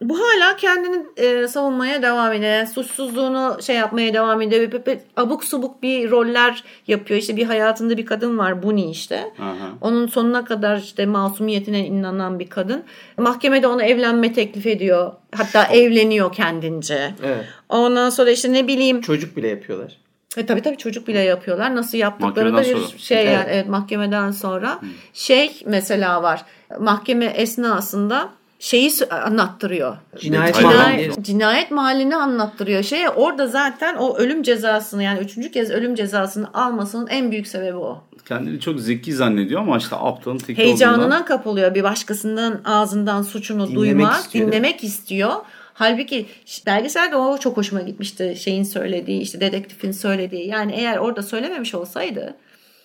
bu 0.00 0.18
hala 0.20 0.56
kendini 0.56 1.02
e, 1.16 1.48
savunmaya 1.48 2.02
devam 2.02 2.32
ediyor. 2.32 2.66
Suçsuzluğunu 2.66 3.58
şey 3.62 3.76
yapmaya 3.76 4.14
devam 4.14 4.42
ediyor. 4.42 4.72
Bir- 4.72 4.86
bir- 4.86 4.98
abuk 5.16 5.44
subuk 5.44 5.82
bir 5.82 6.10
roller 6.10 6.64
yapıyor. 6.86 7.20
İşte 7.20 7.36
bir 7.36 7.44
hayatında 7.46 7.96
bir 7.96 8.06
kadın 8.06 8.38
var 8.38 8.62
Bunny 8.62 8.90
işte. 8.90 9.32
Aha. 9.42 9.68
Onun 9.80 10.06
sonuna 10.06 10.44
kadar 10.44 10.76
işte 10.76 11.06
masumiyetine 11.06 11.86
inanan 11.86 12.38
bir 12.38 12.48
kadın. 12.50 12.82
Mahkemede 13.18 13.66
ona 13.66 13.82
evlenme 13.84 14.32
teklif 14.32 14.66
ediyor. 14.66 15.12
Hatta 15.36 15.64
evleniyor 15.64 16.32
kendince. 16.32 17.14
Evet. 17.24 17.44
Ondan 17.68 18.10
sonra 18.10 18.30
işte 18.30 18.52
ne 18.52 18.66
bileyim 18.68 19.00
Çocuk 19.00 19.36
bile 19.36 19.48
yapıyorlar. 19.48 19.96
e 20.36 20.46
tabii 20.46 20.62
tabii 20.62 20.76
çocuk 20.76 21.08
bile 21.08 21.20
yapıyorlar. 21.20 21.74
Nasıl 21.76 21.98
yaptıkları 21.98 22.54
da 22.54 22.60
bir 22.60 22.64
sonra. 22.64 22.98
şey 22.98 23.16
yani 23.26 23.28
Evet. 23.36 23.46
evet 23.50 23.68
mahkemeden 23.68 24.30
sonra. 24.30 24.80
Şey 25.12 25.62
mesela 25.66 26.22
var. 26.22 26.42
Mahkeme 26.80 27.24
esnasında 27.24 28.28
şeyi 28.60 28.90
anlattırıyor. 29.10 29.96
Cinayet. 30.20 30.56
Cinayet, 30.56 31.24
cinayet 31.24 31.70
mahallini 31.70 32.16
anlattırıyor. 32.16 32.82
Şey 32.82 33.00
orada 33.16 33.46
zaten 33.46 33.96
o 33.96 34.16
ölüm 34.16 34.42
cezasını 34.42 35.02
yani 35.02 35.18
üçüncü 35.20 35.50
kez 35.50 35.70
ölüm 35.70 35.94
cezasını 35.94 36.48
almasının 36.54 37.06
en 37.06 37.30
büyük 37.30 37.46
sebebi 37.46 37.76
o. 37.76 38.04
Kendini 38.28 38.60
çok 38.60 38.80
zeki 38.80 39.14
zannediyor 39.14 39.60
ama 39.60 39.78
işte 39.78 39.96
aptalın 39.96 40.38
teki 40.38 40.62
Heyecanına 40.62 40.98
olduğundan. 40.98 41.24
kapılıyor. 41.24 41.74
Bir 41.74 41.82
başkasının 41.82 42.60
ağzından 42.64 43.22
suçunu 43.22 43.62
Dinlemek 43.68 43.76
duymak, 43.76 44.16
istiyor. 44.20 44.46
dinlemek 44.46 44.84
istiyor. 44.84 45.32
Halbuki 45.74 46.26
belgeselde 46.66 47.16
o 47.16 47.38
çok 47.38 47.56
hoşuma 47.56 47.82
gitmişti. 47.82 48.36
Şeyin 48.40 48.62
söylediği, 48.62 49.20
işte 49.20 49.40
dedektifin 49.40 49.92
söylediği. 49.92 50.48
Yani 50.48 50.72
eğer 50.72 50.96
orada 50.96 51.22
söylememiş 51.22 51.74
olsaydı 51.74 52.34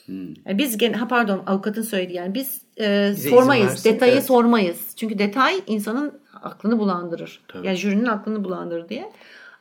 yani 0.08 0.58
biz 0.58 0.78
gene 0.78 0.96
ha 0.96 1.08
pardon 1.08 1.44
avukatın 1.48 1.82
söylediği 1.82 2.18
yani 2.18 2.34
biz 2.34 2.62
e, 2.80 3.12
Bize 3.16 3.30
sormayız. 3.30 3.86
detayı 3.86 4.14
evet. 4.14 4.26
sormayız. 4.26 4.78
Çünkü 4.96 5.20
detay 5.20 5.56
insanın 5.68 6.14
aklını 6.44 6.80
bulandırır. 6.80 7.42
Tabii. 7.48 7.68
Yani 7.68 7.78
jürinin 7.78 8.06
aklını 8.06 8.44
bulandırır 8.44 8.90
diye. 8.90 9.12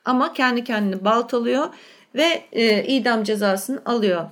Ama 0.05 0.33
kendi 0.33 0.65
kendini 0.65 1.05
baltalıyor 1.05 1.67
ve 2.15 2.43
e, 2.53 2.85
idam 2.85 3.25
cezasını 3.25 3.83
alıyor. 3.85 4.25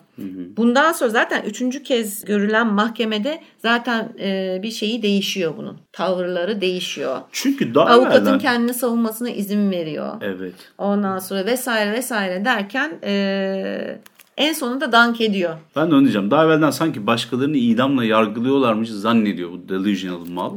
Bundan 0.56 0.92
sonra 0.92 1.10
zaten 1.10 1.42
üçüncü 1.42 1.82
kez 1.82 2.24
görülen 2.24 2.66
mahkemede 2.66 3.40
zaten 3.58 4.08
e, 4.20 4.60
bir 4.62 4.70
şeyi 4.70 5.02
değişiyor 5.02 5.54
bunun. 5.56 5.78
Tavırları 5.92 6.60
değişiyor. 6.60 7.20
Çünkü 7.32 7.74
daha 7.74 7.86
Avukatın 7.90 8.22
evvelden... 8.22 8.38
kendini 8.38 8.74
savunmasına 8.74 9.30
izin 9.30 9.70
veriyor. 9.70 10.14
Evet. 10.20 10.54
Ondan 10.78 11.18
sonra 11.18 11.46
vesaire 11.46 11.92
vesaire 11.92 12.44
derken 12.44 12.92
e, 13.04 13.98
en 14.36 14.52
sonunda 14.52 14.92
dank 14.92 15.20
ediyor. 15.20 15.54
Ben 15.76 15.90
de 15.90 15.94
onu 15.94 16.02
diyeceğim. 16.02 16.30
Daha 16.30 16.44
evvelden 16.44 16.70
sanki 16.70 17.06
başkalarını 17.06 17.56
idamla 17.56 18.04
yargılıyorlarmış 18.04 18.88
zannediyor 18.90 19.50
bu 19.50 19.68
delusional 19.68 20.26
mal. 20.26 20.52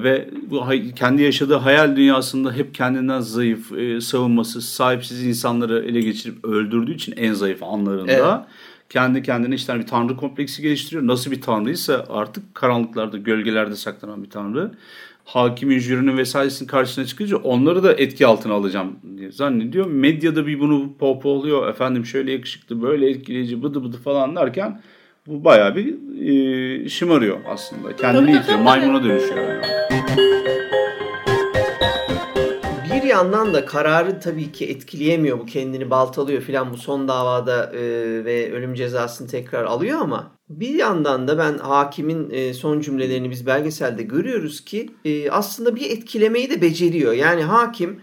Ve 0.00 0.30
bu 0.50 0.64
kendi 0.96 1.22
yaşadığı 1.22 1.54
hayal 1.56 1.96
dünyasında 1.96 2.52
hep 2.52 2.74
kendinden 2.74 3.20
zayıf, 3.20 3.72
e, 3.72 4.00
savunmasız, 4.00 4.64
sahipsiz 4.64 5.26
insanları 5.26 5.84
ele 5.84 6.00
geçirip 6.00 6.44
öldürdüğü 6.44 6.94
için 6.94 7.14
en 7.16 7.32
zayıf 7.32 7.62
anlarında 7.62 8.12
Evet. 8.12 8.48
kendi 8.88 9.22
kendine 9.22 9.54
işte 9.54 9.78
bir 9.78 9.86
tanrı 9.86 10.16
kompleksi 10.16 10.62
geliştiriyor. 10.62 11.06
Nasıl 11.06 11.30
bir 11.30 11.40
tanrıysa 11.40 12.06
artık 12.10 12.54
karanlıklarda, 12.54 13.16
gölgelerde 13.16 13.76
saklanan 13.76 14.22
bir 14.22 14.30
tanrı. 14.30 14.70
Hakimin, 15.24 15.78
jürinin 15.78 16.16
vesairesinin 16.16 16.68
karşısına 16.68 17.04
çıkınca 17.04 17.36
onları 17.36 17.82
da 17.82 17.92
etki 17.92 18.26
altına 18.26 18.52
alacağım 18.54 18.96
diye 19.18 19.32
zannediyor. 19.32 19.86
Medyada 19.86 20.46
bir 20.46 20.60
bunu 20.60 20.96
pohpohluyor. 20.98 21.68
Efendim 21.68 22.06
şöyle 22.06 22.32
yakışıklı, 22.32 22.82
böyle 22.82 23.10
etkileyici, 23.10 23.62
bıdı 23.62 23.84
bıdı 23.84 23.96
falan 23.96 24.36
derken 24.36 24.80
bu 25.26 25.44
bayağı 25.44 25.76
bir 25.76 25.94
e, 26.84 26.88
şımarıyor 26.88 27.38
aslında. 27.48 27.96
Kendini 27.96 28.42
tabii. 28.46 28.62
maymuna 28.62 29.04
dönüşüyor. 29.04 29.48
Yani. 29.48 29.62
Bir 33.02 33.08
yandan 33.08 33.54
da 33.54 33.64
kararı 33.64 34.20
tabii 34.20 34.52
ki 34.52 34.66
etkileyemiyor 34.66 35.38
bu 35.38 35.46
kendini 35.46 35.90
baltalıyor 35.90 36.42
filan 36.42 36.72
bu 36.72 36.76
son 36.76 37.08
davada 37.08 37.72
e, 37.74 37.80
ve 38.24 38.52
ölüm 38.52 38.74
cezasını 38.74 39.28
tekrar 39.28 39.64
alıyor 39.64 40.00
ama 40.00 40.38
bir 40.48 40.74
yandan 40.74 41.28
da 41.28 41.38
ben 41.38 41.58
hakimin 41.58 42.30
e, 42.30 42.54
son 42.54 42.80
cümlelerini 42.80 43.30
biz 43.30 43.46
belgeselde 43.46 44.02
görüyoruz 44.02 44.64
ki 44.64 44.90
e, 45.04 45.30
aslında 45.30 45.76
bir 45.76 45.90
etkilemeyi 45.90 46.50
de 46.50 46.62
beceriyor. 46.62 47.12
Yani 47.12 47.42
hakim 47.42 48.00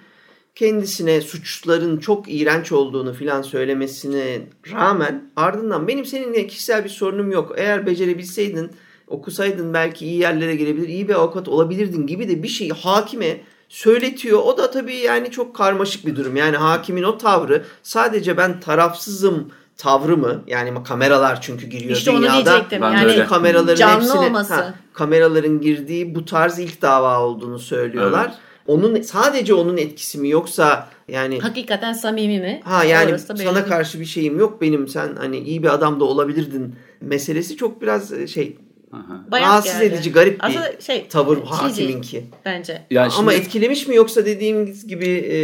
kendisine 0.55 1.21
suçların 1.21 1.97
çok 1.97 2.25
iğrenç 2.33 2.71
olduğunu 2.71 3.13
filan 3.13 3.41
söylemesine 3.41 4.41
rağmen 4.71 5.31
ardından 5.35 5.87
benim 5.87 6.05
seninle 6.05 6.47
kişisel 6.47 6.83
bir 6.83 6.89
sorunum 6.89 7.31
yok. 7.31 7.53
Eğer 7.57 7.85
becerebilseydin 7.85 8.71
okusaydın 9.07 9.73
belki 9.73 10.05
iyi 10.05 10.19
yerlere 10.19 10.55
gelebilir, 10.55 10.87
iyi 10.87 11.07
bir 11.07 11.13
avukat 11.13 11.47
olabilirdin 11.47 12.07
gibi 12.07 12.29
de 12.29 12.43
bir 12.43 12.47
şeyi 12.47 12.71
hakime 12.71 13.41
söyletiyor. 13.69 14.39
O 14.45 14.57
da 14.57 14.71
tabii 14.71 14.95
yani 14.95 15.31
çok 15.31 15.55
karmaşık 15.55 16.05
bir 16.05 16.15
durum. 16.15 16.35
Yani 16.35 16.57
hakimin 16.57 17.03
o 17.03 17.17
tavrı 17.17 17.63
sadece 17.83 18.37
ben 18.37 18.59
tarafsızım 18.59 19.51
tavrı 19.77 20.17
mı? 20.17 20.43
Yani 20.47 20.83
kameralar 20.83 21.41
çünkü 21.41 21.67
giriyor 21.67 21.91
İşte 21.97 22.11
onu 22.11 22.17
dünyada. 22.21 22.45
diyecektim. 22.45 22.81
Ben 22.81 22.93
de 22.93 22.97
Yani 22.97 23.11
öyle. 23.11 23.25
kameraların 23.25 23.75
canlı 23.75 24.03
hepsini 24.03 24.19
olması. 24.19 24.53
ha, 24.53 24.73
kameraların 24.93 25.61
girdiği 25.61 26.15
bu 26.15 26.25
tarz 26.25 26.59
ilk 26.59 26.81
dava 26.81 27.19
olduğunu 27.19 27.59
söylüyorlar. 27.59 28.31
Onun 28.67 29.01
sadece 29.01 29.53
onun 29.53 29.77
etkisi 29.77 30.17
mi 30.17 30.29
yoksa 30.29 30.89
yani 31.07 31.39
hakikaten 31.39 31.93
samimi 31.93 32.39
mi? 32.39 32.61
ha 32.65 32.83
yani 32.83 33.09
Orası 33.11 33.37
sana 33.37 33.65
karşı 33.65 33.99
bir 33.99 34.05
şeyim 34.05 34.39
yok 34.39 34.61
benim 34.61 34.87
sen 34.87 35.15
hani 35.15 35.37
iyi 35.39 35.63
bir 35.63 35.73
adam 35.73 35.99
da 35.99 36.03
olabilirdin 36.05 36.75
meselesi 37.01 37.57
çok 37.57 37.81
biraz 37.81 38.13
e, 38.13 38.27
şey 38.27 38.57
Aha. 38.93 39.25
Rahatsız 39.33 39.79
geldi. 39.79 39.93
edici 39.95 40.11
garip 40.11 40.39
bir 40.39 40.45
Aslında 40.45 40.81
şey, 40.81 41.07
tavır 41.07 41.37
hakiminki. 41.43 42.23
bence. 42.45 42.81
Ya 42.91 43.01
Ama 43.01 43.11
şimdi 43.11 43.33
etkilemiş 43.33 43.87
mi 43.87 43.95
yoksa 43.95 44.25
dediğimiz 44.25 44.87
gibi 44.87 45.05
e, 45.07 45.37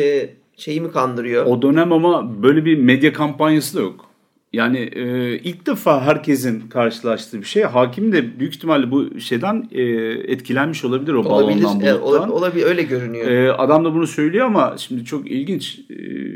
şeyi 0.58 0.82
mi 0.82 0.92
kandırıyor? 0.92 1.46
o 1.46 1.62
dönem 1.62 1.92
ama 1.92 2.44
böyle 2.44 2.66
bir 2.66 2.78
medya 2.78 3.14
kampanyası 3.14 3.78
da 3.78 3.82
yok. 3.82 4.06
Yani 4.54 4.78
e, 4.80 5.34
ilk 5.38 5.68
defa 5.68 6.02
herkesin 6.02 6.70
karşılaştığı 6.70 7.40
bir 7.42 7.46
şey. 7.46 7.64
Hakim 7.64 8.12
de 8.12 8.40
büyük 8.40 8.56
ihtimalle 8.56 8.92
bu 8.92 9.20
şeyden 9.20 9.70
e, 9.72 9.82
etkilenmiş 10.32 10.86
olabilir 10.86 11.14
o 11.14 11.20
olabilir, 11.24 11.64
balondan 11.64 11.88
e, 11.88 12.02
buluttan. 12.02 12.30
ola- 12.30 12.32
olabilir 12.32 12.66
öyle 12.66 12.84
görünüyor. 12.84 13.28
Ee, 13.32 13.52
adam 13.52 13.86
da 13.86 13.94
bunu 13.94 14.08
söylüyor 14.08 14.46
ama 14.46 14.76
şimdi 14.78 15.06
çok 15.06 15.32
ilginç. 15.32 15.80
Ee, 15.90 15.94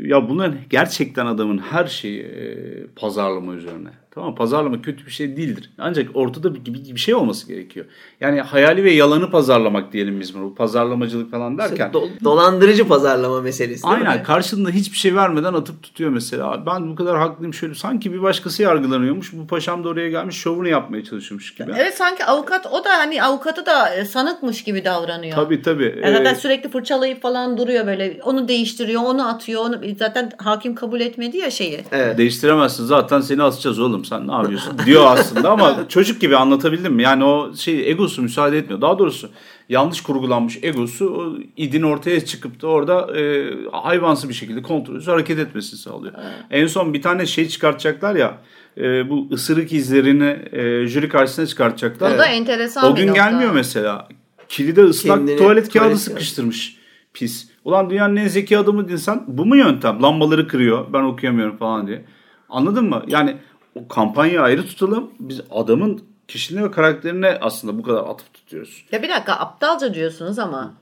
ya 0.08 0.28
bunların 0.28 0.56
gerçekten 0.70 1.26
adamın 1.26 1.58
her 1.58 1.86
şeyi 1.86 2.20
e, 2.20 2.56
pazarlama 2.96 3.54
üzerine. 3.54 3.88
Tamam 4.14 4.34
pazarlama 4.34 4.82
kötü 4.82 5.06
bir 5.06 5.10
şey 5.10 5.36
değildir. 5.36 5.70
Ancak 5.78 6.08
ortada 6.14 6.54
bir, 6.54 6.64
bir, 6.64 6.94
bir 6.94 7.00
şey 7.00 7.14
olması 7.14 7.48
gerekiyor. 7.48 7.86
Yani 8.20 8.40
hayali 8.40 8.84
ve 8.84 8.92
yalanı 8.92 9.30
pazarlamak 9.30 9.92
diyelim 9.92 10.20
biz 10.20 10.34
bunu. 10.34 10.42
Bu 10.44 10.54
Pazarlamacılık 10.54 11.30
falan 11.30 11.58
derken. 11.58 11.90
Do- 11.92 12.08
dolandırıcı 12.24 12.88
pazarlama 12.88 13.40
meselesi 13.40 13.82
değil 13.84 13.98
mi? 13.98 14.08
Aynen 14.08 14.22
karşılığında 14.22 14.70
hiçbir 14.70 14.96
şey 14.96 15.14
vermeden 15.16 15.54
atıp 15.54 15.82
tutuyor 15.82 16.10
mesela. 16.10 16.66
Ben 16.66 16.90
bu 16.90 16.94
kadar 16.94 17.18
haklıyım 17.18 17.54
şöyle. 17.54 17.74
Sanki 17.74 18.12
bir 18.12 18.22
başkası 18.22 18.62
yargılanıyormuş. 18.62 19.32
Bu 19.32 19.46
paşam 19.46 19.84
da 19.84 19.88
oraya 19.88 20.10
gelmiş 20.10 20.36
şovunu 20.36 20.68
yapmaya 20.68 21.04
çalışıyormuş 21.04 21.54
gibi. 21.54 21.72
Evet 21.76 21.94
sanki 21.94 22.24
avukat 22.24 22.66
o 22.66 22.84
da 22.84 22.90
hani 22.90 23.22
avukatı 23.22 23.66
da 23.66 23.94
e, 23.94 24.04
sanıkmış 24.04 24.64
gibi 24.64 24.84
davranıyor. 24.84 25.34
Tabii 25.36 25.62
tabii. 25.62 26.00
Yani 26.04 26.16
zaten 26.16 26.34
Ee, 26.34 26.36
sürekli 26.36 26.68
fırçalayıp 26.70 27.22
falan 27.22 27.58
duruyor 27.58 27.86
böyle. 27.86 28.20
Onu 28.24 28.48
değiştiriyor, 28.48 29.02
onu 29.02 29.28
atıyor. 29.28 29.64
Onu 29.64 29.80
zaten 29.98 30.30
hakim 30.38 30.74
kabul 30.74 31.00
etmedi 31.00 31.36
ya 31.36 31.50
şeyi. 31.50 31.80
Evet. 31.92 32.18
Değiştiremezsin 32.18 32.84
zaten 32.84 33.20
seni 33.20 33.42
asacağız 33.42 33.78
oğlum 33.78 33.99
sen 34.04 34.28
ne 34.28 34.32
yapıyorsun 34.32 34.78
diyor 34.86 35.04
aslında 35.06 35.50
ama 35.50 35.76
çocuk 35.88 36.20
gibi 36.20 36.36
anlatabildim 36.36 36.92
mi? 36.94 37.02
Yani 37.02 37.24
o 37.24 37.54
şey 37.54 37.90
egosu 37.90 38.22
müsaade 38.22 38.58
etmiyor. 38.58 38.80
Daha 38.80 38.98
doğrusu 38.98 39.30
yanlış 39.68 40.00
kurgulanmış 40.00 40.58
egosu 40.62 41.06
o 41.14 41.38
idin 41.56 41.82
ortaya 41.82 42.24
çıkıp 42.24 42.62
da 42.62 42.66
orada 42.66 43.18
e, 43.18 43.50
hayvansı 43.72 44.28
bir 44.28 44.34
şekilde 44.34 44.62
kontrolsüz 44.62 45.08
hareket 45.08 45.38
etmesini 45.38 45.80
sağlıyor. 45.80 46.14
En 46.50 46.66
son 46.66 46.94
bir 46.94 47.02
tane 47.02 47.26
şey 47.26 47.48
çıkartacaklar 47.48 48.14
ya 48.14 48.38
e, 48.76 49.10
bu 49.10 49.28
ısırık 49.32 49.72
izlerini 49.72 50.38
e, 50.52 50.86
jüri 50.86 51.08
karşısına 51.08 51.46
çıkartacaklar. 51.46 52.14
O 52.14 52.18
da 52.18 52.26
enteresan 52.26 52.92
O 52.92 52.96
bir 52.96 53.00
gün 53.00 53.08
nokta. 53.08 53.24
gelmiyor 53.24 53.52
mesela. 53.52 54.08
Kilide 54.48 54.84
ıslak 54.84 55.16
Kendini 55.18 55.36
tuvalet 55.36 55.72
kağıdı 55.72 55.84
tuvalet 55.84 55.98
sıkıştırmış. 55.98 56.76
Pis. 57.14 57.48
Ulan 57.64 57.90
dünyanın 57.90 58.16
en 58.16 58.28
zeki 58.28 58.58
adamı 58.58 58.92
insan 58.92 59.24
bu 59.28 59.46
mu 59.46 59.56
yöntem? 59.56 60.02
Lambaları 60.02 60.48
kırıyor 60.48 60.92
ben 60.92 61.02
okuyamıyorum 61.02 61.56
falan 61.56 61.86
diye. 61.86 62.04
Anladın 62.48 62.88
mı? 62.88 63.02
Yani 63.06 63.36
o 63.74 63.88
kampanyayı 63.88 64.40
ayrı 64.40 64.66
tutalım. 64.66 65.10
Biz 65.20 65.40
adamın 65.50 66.02
kişiliğine 66.28 66.66
ve 66.66 66.70
karakterine 66.70 67.38
aslında 67.40 67.78
bu 67.78 67.82
kadar 67.82 68.02
atıp 68.02 68.34
tutuyoruz. 68.34 68.84
Ya 68.92 69.02
bir 69.02 69.08
dakika 69.08 69.32
aptalca 69.32 69.94
diyorsunuz 69.94 70.38
ama 70.38 70.74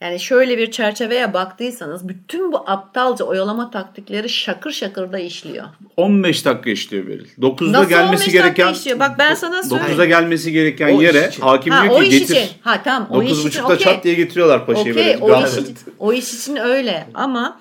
yani 0.00 0.20
şöyle 0.20 0.58
bir 0.58 0.70
çerçeveye 0.70 1.34
baktıysanız 1.34 2.08
bütün 2.08 2.52
bu 2.52 2.70
aptalca 2.70 3.24
oyalama 3.24 3.70
taktikleri 3.70 4.28
şakır 4.28 4.70
şakır 4.72 5.12
da 5.12 5.18
işliyor. 5.18 5.64
15 5.96 6.44
dakika 6.44 6.70
işliyor 6.70 7.06
Beril. 7.06 7.26
9'da 7.38 7.72
Nasıl 7.72 7.78
15 7.78 7.88
gelmesi 7.88 8.22
dakika 8.26 8.42
gereken 8.42 8.72
işliyor? 8.72 9.00
Bak 9.00 9.18
ben 9.18 9.34
sana 9.34 9.62
söyleyeyim. 9.62 9.92
9'da 9.94 10.04
gelmesi 10.04 10.52
gereken 10.52 10.96
O 10.96 11.02
yere 11.02 11.30
hakim 11.40 11.72
Ha 11.72 11.82
diyor 11.82 11.94
o 11.94 12.00
ki 12.00 12.06
iş 12.06 12.18
getir. 12.18 12.36
için. 12.36 12.48
Ha 12.60 12.82
tamam 12.84 13.08
o 13.10 13.22
iş 13.22 13.30
için 13.32 13.48
9.30'da 13.60 13.64
okey. 13.74 13.78
çat 13.78 14.04
diye 14.04 14.14
getiriyorlar 14.14 14.66
paşayı 14.66 14.92
Okey 14.94 15.20
böyle. 15.20 15.34
o 15.34 15.44
iş, 15.46 15.52
için, 15.52 15.76
o 15.98 16.12
iş 16.12 16.34
için 16.34 16.56
öyle 16.56 17.06
ama 17.14 17.60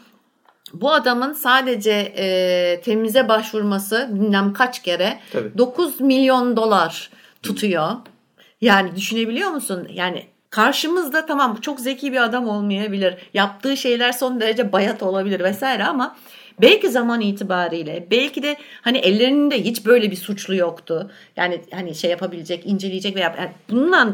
bu 0.81 0.91
adamın 0.91 1.33
sadece 1.33 2.13
e, 2.17 2.81
temize 2.81 3.29
başvurması 3.29 4.09
bilmem 4.11 4.53
kaç 4.53 4.83
kere 4.83 5.19
Tabii. 5.33 5.57
9 5.57 6.01
milyon 6.01 6.57
dolar 6.57 7.09
tutuyor. 7.43 7.91
Yani 8.61 8.95
düşünebiliyor 8.95 9.49
musun? 9.49 9.87
Yani 9.93 10.25
karşımızda 10.49 11.25
tamam 11.25 11.55
çok 11.61 11.79
zeki 11.79 12.11
bir 12.11 12.23
adam 12.23 12.47
olmayabilir. 12.47 13.15
Yaptığı 13.33 13.77
şeyler 13.77 14.11
son 14.11 14.39
derece 14.39 14.71
bayat 14.71 15.03
olabilir 15.03 15.39
vesaire 15.39 15.85
ama 15.85 16.15
belki 16.61 16.89
zaman 16.89 17.21
itibariyle 17.21 18.07
belki 18.11 18.43
de 18.43 18.57
hani 18.81 18.97
ellerinde 18.97 19.63
hiç 19.63 19.85
böyle 19.85 20.11
bir 20.11 20.15
suçlu 20.15 20.55
yoktu. 20.55 21.11
Yani 21.35 21.61
hani 21.71 21.95
şey 21.95 22.11
yapabilecek, 22.11 22.65
inceleyecek 22.65 23.15
veya 23.15 23.35
yani 23.39 23.51
bununla 23.69 24.13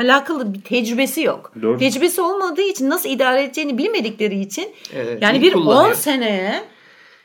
alakalı 0.00 0.54
bir 0.54 0.60
tecrübesi 0.60 1.22
yok. 1.22 1.52
Doğru. 1.62 1.78
Tecrübesi 1.78 2.20
olmadığı 2.20 2.62
için 2.62 2.90
nasıl 2.90 3.08
idare 3.08 3.44
edeceğini 3.44 3.78
bilmedikleri 3.78 4.40
için 4.40 4.68
Evet, 4.94 5.22
yani 5.22 5.42
bir 5.42 5.52
kullanıyor. 5.52 5.90
10 5.90 5.94
seneye 5.94 6.64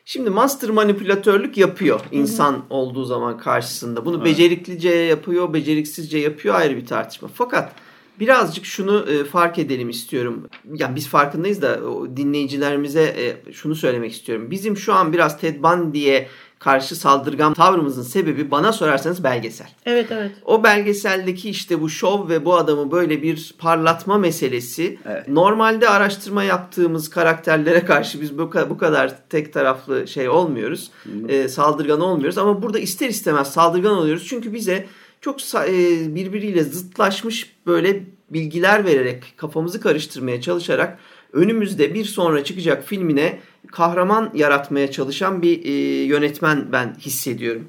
Şimdi 0.08 0.30
master 0.30 0.70
manipülatörlük 0.70 1.58
yapıyor 1.58 2.00
insan 2.12 2.66
olduğu 2.70 3.04
zaman 3.06 3.38
karşısında. 3.38 4.06
Bunu 4.06 4.26
beceriklice 4.26 4.90
yapıyor, 4.90 5.54
beceriksizce 5.54 6.18
yapıyor 6.18 6.56
ayrı 6.56 6.78
bir 6.78 6.86
tartışma. 6.86 7.30
Fakat 7.34 7.72
birazcık 8.20 8.66
şunu 8.66 9.06
e, 9.12 9.24
fark 9.24 9.60
edelim 9.60 9.90
istiyorum. 9.90 10.50
Yani 10.74 10.96
biz 10.96 11.08
farkındayız 11.08 11.62
da 11.62 11.80
o 11.90 12.18
dinleyicilerimize 12.18 13.04
e, 13.04 13.54
şunu 13.54 13.76
söylemek 13.76 14.12
istiyorum. 14.12 14.52
Bizim 14.52 14.78
şu 14.78 14.94
an 14.94 15.14
biraz 15.14 15.40
Ted 15.40 15.64
Bundy'ye 15.64 16.28
karşı 16.60 16.96
saldırgan 16.96 17.54
tavrımızın 17.54 18.04
sebebi 18.04 18.52
bana 18.52 18.74
sorarsanız 18.74 19.24
belgesel. 19.24 19.68
evet 19.86 20.12
evet. 20.12 20.32
O 20.46 20.64
belgeseldeki 20.64 21.50
işte 21.50 21.82
bu 21.82 21.90
şov 21.90 22.30
ve 22.30 22.46
bu 22.46 22.56
adamı 22.56 22.92
böyle 22.92 23.22
bir 23.22 23.56
parlatma 23.58 24.18
meselesi 24.18 24.98
Evet. 25.06 25.28
normalde 25.28 25.90
araştırma 25.90 26.44
yaptığımız 26.44 27.10
karakterlere 27.10 27.86
karşı 27.86 28.22
biz 28.22 28.38
bu, 28.38 28.52
bu 28.70 28.78
kadar 28.78 29.16
tek 29.30 29.54
taraflı 29.54 30.08
şey 30.08 30.30
olmuyoruz. 30.30 30.92
e, 31.28 31.48
saldırgan 31.48 32.02
olmuyoruz 32.02 32.38
ama 32.38 32.62
burada 32.62 32.80
ister 32.80 33.10
istemez 33.10 33.52
saldırgan 33.52 33.94
oluyoruz. 33.98 34.26
Çünkü 34.28 34.54
bize 34.54 34.86
çok 35.22 35.40
e, 35.56 36.16
birbiriyle 36.16 36.64
zıtlaşmış 36.64 37.56
böyle 37.68 38.04
bilgiler 38.30 38.86
vererek 38.86 39.34
kafamızı 39.38 39.82
karıştırmaya 39.82 40.42
çalışarak 40.42 41.00
önümüzde 41.34 41.94
bir 41.94 42.06
sonra 42.06 42.44
çıkacak 42.44 42.84
filmine 42.86 43.40
kahraman 43.72 44.32
yaratmaya 44.34 44.92
çalışan 44.92 45.42
bir 45.42 45.66
e, 45.66 45.72
yönetmen 46.04 46.72
ben 46.72 46.96
hissediyorum. 47.00 47.68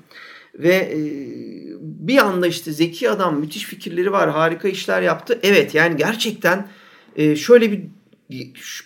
Ve 0.55 0.74
e, 0.74 0.99
bir 1.80 2.18
anda 2.18 2.47
işte 2.47 2.72
zeki 2.72 3.11
adam 3.11 3.40
müthiş 3.40 3.64
fikirleri 3.64 4.12
var 4.12 4.30
harika 4.30 4.68
işler 4.68 5.03
yaptı. 5.03 5.38
Evet 5.42 5.74
yani 5.74 5.97
gerçekten 5.97 6.68
e, 7.16 7.36
şöyle 7.36 7.72
bir 7.72 7.82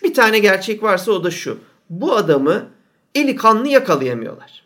bir 0.03 0.13
tane 0.13 0.39
gerçek 0.39 0.83
varsa 0.83 1.11
o 1.11 1.23
da 1.23 1.31
şu. 1.31 1.57
Bu 1.89 2.15
adamı 2.15 2.69
eli 3.15 3.35
kanlı 3.35 3.67
yakalayamıyorlar. 3.67 4.63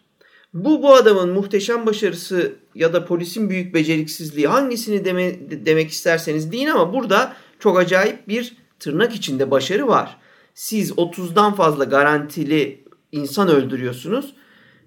Bu 0.53 0.83
bu 0.83 0.95
adamın 0.95 1.29
muhteşem 1.29 1.85
başarısı 1.85 2.55
ya 2.75 2.93
da 2.93 3.05
polisin 3.05 3.49
büyük 3.49 3.73
beceriksizliği 3.73 4.47
hangisini 4.47 5.05
deme, 5.05 5.35
demek 5.65 5.89
isterseniz 5.89 6.51
deyin 6.51 6.67
ama 6.67 6.93
burada 6.93 7.33
çok 7.59 7.79
acayip 7.79 8.27
bir 8.27 8.57
tırnak 8.79 9.15
içinde 9.15 9.51
başarı 9.51 9.87
var. 9.87 10.17
Siz 10.55 10.91
30'dan 10.91 11.55
fazla 11.55 11.83
garantili 11.83 12.83
insan 13.11 13.47
öldürüyorsunuz 13.47 14.33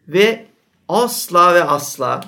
ve 0.08 0.46
asla 0.88 1.54
ve 1.54 1.64
asla 1.64 2.20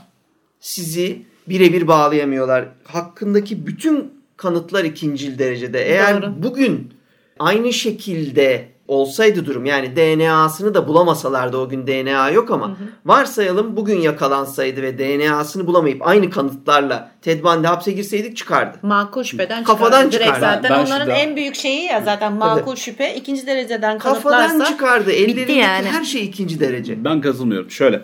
sizi 0.61 1.23
birebir 1.49 1.89
bağlayamıyorlar. 1.89 2.69
Hakkındaki 2.85 3.67
bütün 3.67 4.13
kanıtlar 4.37 4.85
ikincil 4.85 5.39
derecede. 5.39 5.85
Eğer 5.85 6.23
Doğru. 6.23 6.43
bugün 6.43 6.95
aynı 7.39 7.73
şekilde 7.73 8.69
olsaydı 9.01 9.47
durum 9.47 9.65
yani 9.65 9.97
DNA'sını 9.97 10.75
da 10.75 10.89
bulamasalardı 10.89 11.57
o 11.57 11.69
gün 11.69 11.87
DNA 11.87 12.31
yok 12.31 12.51
ama 12.51 12.77
varsayalım 13.07 13.77
bugün 13.77 14.01
yakalansaydı 14.01 14.83
ve 14.83 14.99
DNA'sını 14.99 15.67
bulamayıp 15.67 16.07
aynı 16.09 16.31
kanıtlarla 16.31 17.11
Ted 17.23 17.45
Bundy 17.45 17.67
hapse 17.67 17.93
girseydik 17.93 18.37
çıkardı. 18.37 18.79
Makul 18.83 19.23
şüpheden 19.23 19.65
Kafadan 19.65 19.91
çıkardı. 19.91 20.13
Direkt 20.13 20.25
çıkardı. 20.35 20.41
zaten 20.63 20.71
Ben 20.71 20.85
onların 20.87 21.05
şurada- 21.05 21.19
en 21.21 21.37
büyük 21.37 21.55
şeyi 21.55 21.85
ya 21.85 22.01
zaten 22.05 22.33
makul 22.33 22.77
şüphe. 22.77 23.15
ikinci 23.15 23.47
dereceden 23.47 23.99
Kafadan 23.99 24.49
kanıtlarsa 24.49 24.73
çıkardı. 24.73 25.13
Ellerindeki 25.13 25.53
yani. 25.53 25.87
her 25.89 26.05
şey 26.05 26.25
ikinci 26.25 26.61
derece. 26.61 27.05
Ben 27.05 27.21
katılmıyorum. 27.21 27.71
Şöyle. 27.71 28.03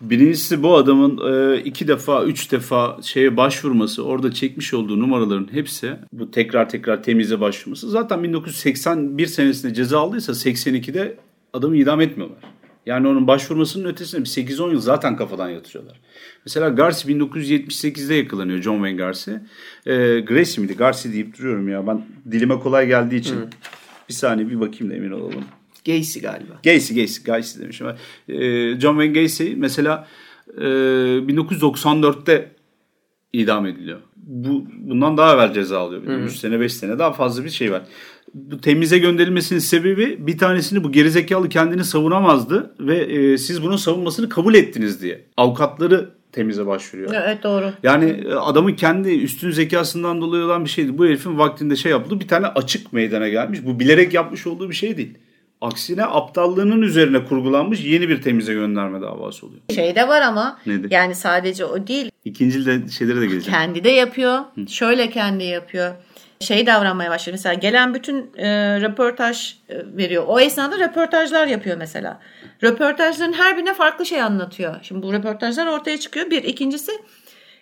Birincisi 0.00 0.62
bu 0.62 0.76
adamın 0.76 1.32
e, 1.32 1.60
iki 1.60 1.88
defa, 1.88 2.24
üç 2.24 2.52
defa 2.52 2.98
şeye 3.02 3.36
başvurması, 3.36 4.04
orada 4.04 4.32
çekmiş 4.32 4.74
olduğu 4.74 5.00
numaraların 5.00 5.52
hepsi 5.52 5.96
bu 6.12 6.30
tekrar 6.30 6.68
tekrar 6.68 7.02
temize 7.02 7.40
başvurması. 7.40 7.90
Zaten 7.90 8.22
1981 8.22 9.26
senesinde 9.26 9.74
ceza 9.74 10.00
aldıysa 10.00 10.32
82'de 10.32 11.16
adamı 11.52 11.76
idam 11.76 12.00
etmiyorlar. 12.00 12.38
Yani 12.86 13.08
onun 13.08 13.26
başvurmasının 13.26 13.84
ötesinde 13.84 14.20
bir 14.20 14.28
8-10 14.28 14.72
yıl 14.72 14.80
zaten 14.80 15.16
kafadan 15.16 15.48
yatırıyorlar. 15.48 16.00
Mesela 16.44 16.68
Garci 16.68 17.08
1978'de 17.08 18.14
yakalanıyor 18.14 18.62
John 18.62 18.74
Wayne 18.74 18.96
Garci. 18.96 19.30
E, 19.86 20.20
Gracie 20.20 20.62
miydi? 20.62 20.76
Garci 20.76 21.12
deyip 21.12 21.38
duruyorum 21.38 21.68
ya. 21.68 21.86
Ben 21.86 22.02
dilime 22.30 22.58
kolay 22.58 22.86
geldiği 22.86 23.16
için. 23.16 23.36
Bir 24.08 24.14
saniye 24.14 24.50
bir 24.50 24.60
bakayım 24.60 24.90
da 24.90 24.96
emin 24.96 25.10
olalım. 25.10 25.44
Gacy 25.88 26.20
galiba. 26.20 26.60
Gacy, 26.64 27.00
Gacy, 27.00 27.22
Gacy 27.24 27.60
demişim. 27.60 27.86
Ee, 27.86 28.80
John 28.80 29.00
Wayne 29.00 29.22
Gacy 29.22 29.54
mesela 29.56 30.06
e, 30.56 30.62
1994'te 30.62 32.52
idam 33.32 33.66
ediliyor. 33.66 33.98
Bu 34.16 34.64
bundan 34.78 35.16
daha 35.16 35.34
evvel 35.34 35.52
ceza 35.54 35.78
alıyor. 35.78 36.02
3 36.02 36.36
sene 36.36 36.60
5 36.60 36.72
sene 36.72 36.98
daha 36.98 37.12
fazla 37.12 37.44
bir 37.44 37.50
şey 37.50 37.72
var. 37.72 37.82
Bu 38.34 38.60
temize 38.60 38.98
gönderilmesinin 38.98 39.58
sebebi 39.58 40.26
bir 40.26 40.38
tanesini 40.38 40.84
bu 40.84 40.92
gerizekalı 40.92 41.48
kendini 41.48 41.84
savunamazdı 41.84 42.74
ve 42.80 42.96
e, 42.96 43.38
siz 43.38 43.62
bunun 43.62 43.76
savunmasını 43.76 44.28
kabul 44.28 44.54
ettiniz 44.54 45.02
diye. 45.02 45.24
Avukatları 45.36 46.10
temize 46.32 46.66
başvuruyor. 46.66 47.10
Evet 47.24 47.42
doğru. 47.42 47.72
Yani 47.82 48.24
e, 48.28 48.32
adamın 48.32 48.72
kendi 48.72 49.08
üstün 49.08 49.50
zekasından 49.50 50.20
dolayı 50.20 50.44
olan 50.44 50.64
bir 50.64 50.70
şeydi. 50.70 50.98
Bu 50.98 51.06
herifin 51.06 51.38
vaktinde 51.38 51.76
şey 51.76 51.90
yapıldı. 51.90 52.20
Bir 52.20 52.28
tane 52.28 52.46
açık 52.46 52.92
meydana 52.92 53.28
gelmiş. 53.28 53.60
Bu 53.64 53.80
bilerek 53.80 54.14
yapmış 54.14 54.46
olduğu 54.46 54.70
bir 54.70 54.74
şey 54.74 54.96
değil. 54.96 55.18
Aksine 55.60 56.04
aptallığının 56.04 56.82
üzerine 56.82 57.24
kurgulanmış 57.24 57.84
yeni 57.84 58.08
bir 58.08 58.22
temize 58.22 58.54
gönderme 58.54 59.00
davası 59.00 59.46
oluyor. 59.46 59.60
Şey 59.74 59.94
de 59.94 60.08
var 60.08 60.20
ama 60.22 60.58
Nedir? 60.66 60.90
yani 60.90 61.14
sadece 61.14 61.64
o 61.64 61.86
değil. 61.86 62.10
İkinci 62.24 62.66
de 62.66 62.88
şeylere 62.88 63.20
de 63.20 63.26
geleceğim. 63.26 63.58
Kendi 63.58 63.84
de 63.84 63.90
yapıyor. 63.90 64.38
Şöyle 64.68 65.10
kendi 65.10 65.44
yapıyor. 65.44 65.94
Şey 66.40 66.66
davranmaya 66.66 67.10
başlıyor. 67.10 67.34
Mesela 67.34 67.54
gelen 67.54 67.94
bütün 67.94 68.30
e, 68.36 68.48
röportaj 68.80 69.54
e, 69.68 69.76
veriyor. 69.96 70.24
O 70.26 70.40
esnada 70.40 70.78
röportajlar 70.78 71.46
yapıyor 71.46 71.76
mesela. 71.76 72.20
Röportajların 72.62 73.32
her 73.32 73.56
birine 73.56 73.74
farklı 73.74 74.06
şey 74.06 74.22
anlatıyor. 74.22 74.74
Şimdi 74.82 75.02
bu 75.02 75.12
röportajlar 75.12 75.66
ortaya 75.66 75.98
çıkıyor. 76.00 76.30
Bir. 76.30 76.42
ikincisi 76.42 76.92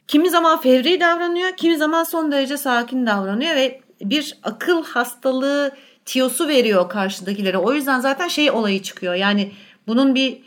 kimi 0.09 0.31
zaman 0.31 0.61
fevri 0.61 1.01
davranıyor. 1.01 1.57
Kimi 1.57 1.77
zaman 1.77 2.05
son 2.05 2.33
derece 2.33 2.57
sakin 2.57 3.07
davranıyor 3.07 3.57
ve 3.57 3.81
bir 4.01 4.39
akıl 4.43 4.85
hastalığı 4.85 5.71
tiyosu 6.07 6.49
veriyor 6.49 6.89
karşıdakilere. 6.89 7.59
O 7.59 7.73
yüzden 7.73 8.01
zaten 8.01 8.29
şey 8.29 8.51
olayı 8.51 8.83
çıkıyor. 8.83 9.15
Yani 9.15 9.51
bunun 9.87 10.15
bir 10.15 10.39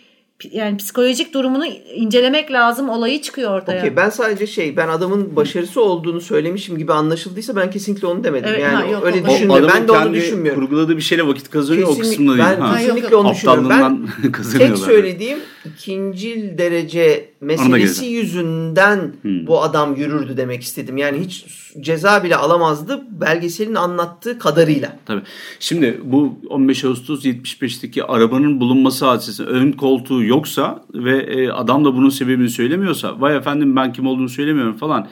yani 0.52 0.78
psikolojik 0.78 1.34
durumunu 1.34 1.66
incelemek 1.96 2.52
lazım 2.52 2.90
olayı 2.90 3.22
çıkıyor 3.22 3.52
ortaya. 3.52 3.80
Okey 3.80 3.96
ben 3.96 4.10
sadece 4.10 4.48
şey 4.48 4.78
ben 4.78 4.88
adamın 4.88 5.36
başarısı 5.36 5.82
olduğunu 5.82 6.22
söylemişim 6.22 6.78
gibi 6.78 6.94
anlaşıldıysa 6.94 7.56
ben 7.56 7.72
kesinlikle 7.72 8.08
onu 8.08 8.24
demedim. 8.24 8.50
Evet, 8.50 8.62
yani 8.62 8.76
ha, 8.76 8.86
yok, 8.86 9.04
öyle 9.06 9.18
yok. 9.18 9.28
O 9.30 9.32
düşünme. 9.32 9.68
Ben 9.68 9.88
de 9.88 9.92
onu 9.92 10.14
düşünmüyorum. 10.14 10.62
kurguladığı 10.62 10.98
bir 10.98 11.02
şeyle 11.02 11.28
vakit 11.28 11.50
kazanıyor 11.50 11.88
o 11.88 11.92
Kesinlikle- 11.92 12.10
kısmında 12.10 12.38
değil. 12.38 12.50
ben 12.58 12.62
Ha. 12.62 12.78
kesinlikle 12.78 13.16
onu 13.16 13.32
düşünüyorum. 13.34 13.70
Ben 13.70 13.76
Aptallığından 13.76 14.32
kazanıyorlar. 14.32 14.76
tek 14.76 14.86
söylediğim 14.86 15.40
ikinci 15.74 16.56
derece 16.58 17.30
meselesi 17.42 18.06
yüzünden 18.06 19.14
Hmm. 19.22 19.48
bu 19.48 19.62
adam 19.62 19.96
yürürdü 19.96 20.38
demek 20.38 20.62
istedim. 20.64 20.98
Yani 20.98 21.20
hiç 21.20 21.46
ceza 21.80 22.24
bile 22.24 22.36
alamazdı 22.36 23.02
belgeselin 23.22 23.76
anlattığı 23.76 24.40
kadarıyla. 24.40 25.00
Tabii. 25.06 25.22
Şimdi 25.60 26.02
bu 26.04 26.40
15 26.50 26.86
Ağustos 26.86 27.26
75'teki 27.26 28.04
arabanın 28.04 28.60
bulunması 28.60 29.06
hadisesi 29.06 29.44
ön 29.44 29.72
koltuğu 29.72 30.24
yoksa 30.24 30.86
ve 30.94 31.18
e, 31.18 31.50
adam 31.50 31.86
da 31.86 31.96
bunun 31.96 32.10
sebebini 32.10 32.50
söylemiyorsa 32.50 33.22
vay 33.22 33.36
efendim 33.36 33.76
ben 33.76 33.94
kim 33.94 34.08
olduğunu 34.08 34.30
söylemiyorum 34.30 34.78
falan. 34.78 35.08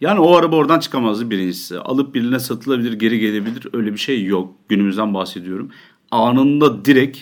Yani 0.00 0.20
o 0.20 0.36
araba 0.36 0.56
oradan 0.56 0.80
çıkamazdı 0.80 1.30
birincisi. 1.30 1.78
Alıp 1.78 2.14
birine 2.14 2.38
satılabilir 2.38 2.92
geri 2.92 3.18
gelebilir 3.18 3.66
öyle 3.72 3.92
bir 3.92 3.98
şey 3.98 4.24
yok. 4.24 4.54
Günümüzden 4.68 5.14
bahsediyorum. 5.14 5.70
Anında 6.10 6.84
direkt 6.84 7.18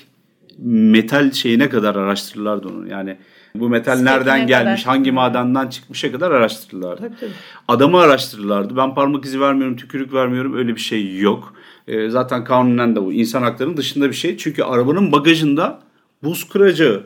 metal 0.64 1.32
şeyine 1.32 1.68
kadar 1.68 1.94
araştırırlardı 1.94 2.68
onu. 2.68 2.88
Yani 2.88 3.16
bu 3.54 3.68
metal 3.68 3.92
Stekine 3.92 4.10
nereden 4.10 4.46
gelmiş, 4.46 4.82
kadar. 4.82 4.96
hangi 4.96 5.12
madenden 5.12 5.68
çıkmışa 5.68 6.12
kadar 6.12 6.30
araştırırlardı. 6.30 7.00
Tabii, 7.00 7.16
tabii. 7.20 7.30
Adamı 7.68 7.98
araştırırlardı. 7.98 8.76
Ben 8.76 8.94
parmak 8.94 9.24
izi 9.24 9.40
vermiyorum, 9.40 9.76
tükürük 9.76 10.12
vermiyorum. 10.12 10.56
Öyle 10.56 10.74
bir 10.74 10.80
şey 10.80 11.18
yok. 11.18 11.54
Ee, 11.88 12.10
zaten 12.10 12.44
kanunen 12.44 12.96
de 12.96 13.02
bu. 13.02 13.12
insan 13.12 13.42
haklarının 13.42 13.76
dışında 13.76 14.08
bir 14.08 14.14
şey. 14.14 14.36
Çünkü 14.36 14.62
arabanın 14.62 15.12
bagajında 15.12 15.80
buz 16.22 16.48
kıracağı, 16.48 17.02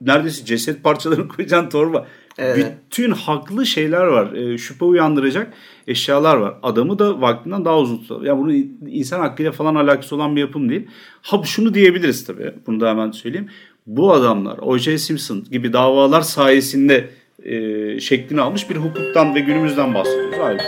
neredeyse 0.00 0.44
ceset 0.44 0.84
parçalarını 0.84 1.28
koyacağın 1.36 1.68
torba. 1.68 2.06
Evet. 2.38 2.76
Bütün 2.86 3.10
haklı 3.10 3.66
şeyler 3.66 4.04
var. 4.06 4.32
Ee, 4.32 4.58
şüphe 4.58 4.84
uyandıracak 4.84 5.52
eşyalar 5.86 6.36
var. 6.36 6.54
Adamı 6.62 6.98
da 6.98 7.20
vaktinden 7.20 7.64
daha 7.64 7.78
uzun 7.78 7.98
tutar. 7.98 8.22
Ya 8.22 8.38
bunu 8.38 8.52
insan 8.88 9.20
hakkıyla 9.20 9.52
falan 9.52 9.74
alakası 9.74 10.16
olan 10.16 10.36
bir 10.36 10.40
yapım 10.40 10.68
değil. 10.68 10.86
Ha 11.22 11.42
şunu 11.44 11.74
diyebiliriz 11.74 12.24
tabii. 12.24 12.54
Bunu 12.66 12.80
da 12.80 12.90
hemen 12.90 13.10
söyleyeyim. 13.10 13.48
Bu 13.86 14.12
adamlar 14.12 14.58
O.J. 14.62 14.98
Simpson 14.98 15.44
gibi 15.50 15.72
davalar 15.72 16.20
sayesinde 16.20 17.10
e, 17.42 18.00
şeklini 18.00 18.40
almış 18.40 18.70
bir 18.70 18.76
hukuktan 18.76 19.34
ve 19.34 19.40
günümüzden 19.40 19.94
bahsediyoruz. 19.94 20.38
Hayır. 20.40 20.60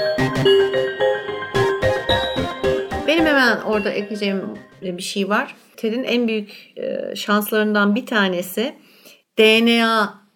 Benim 3.07 3.27
hemen 3.27 3.61
orada 3.61 3.91
ekleyeceğim 3.91 4.43
bir 4.83 5.03
şey 5.03 5.29
var. 5.29 5.55
Ted'in 5.77 6.05
en 6.05 6.29
büyük 6.29 6.73
e, 6.77 7.17
şanslarından 7.17 7.95
bir 7.95 8.07
tanesi 8.07 8.75
DNA 9.39 10.28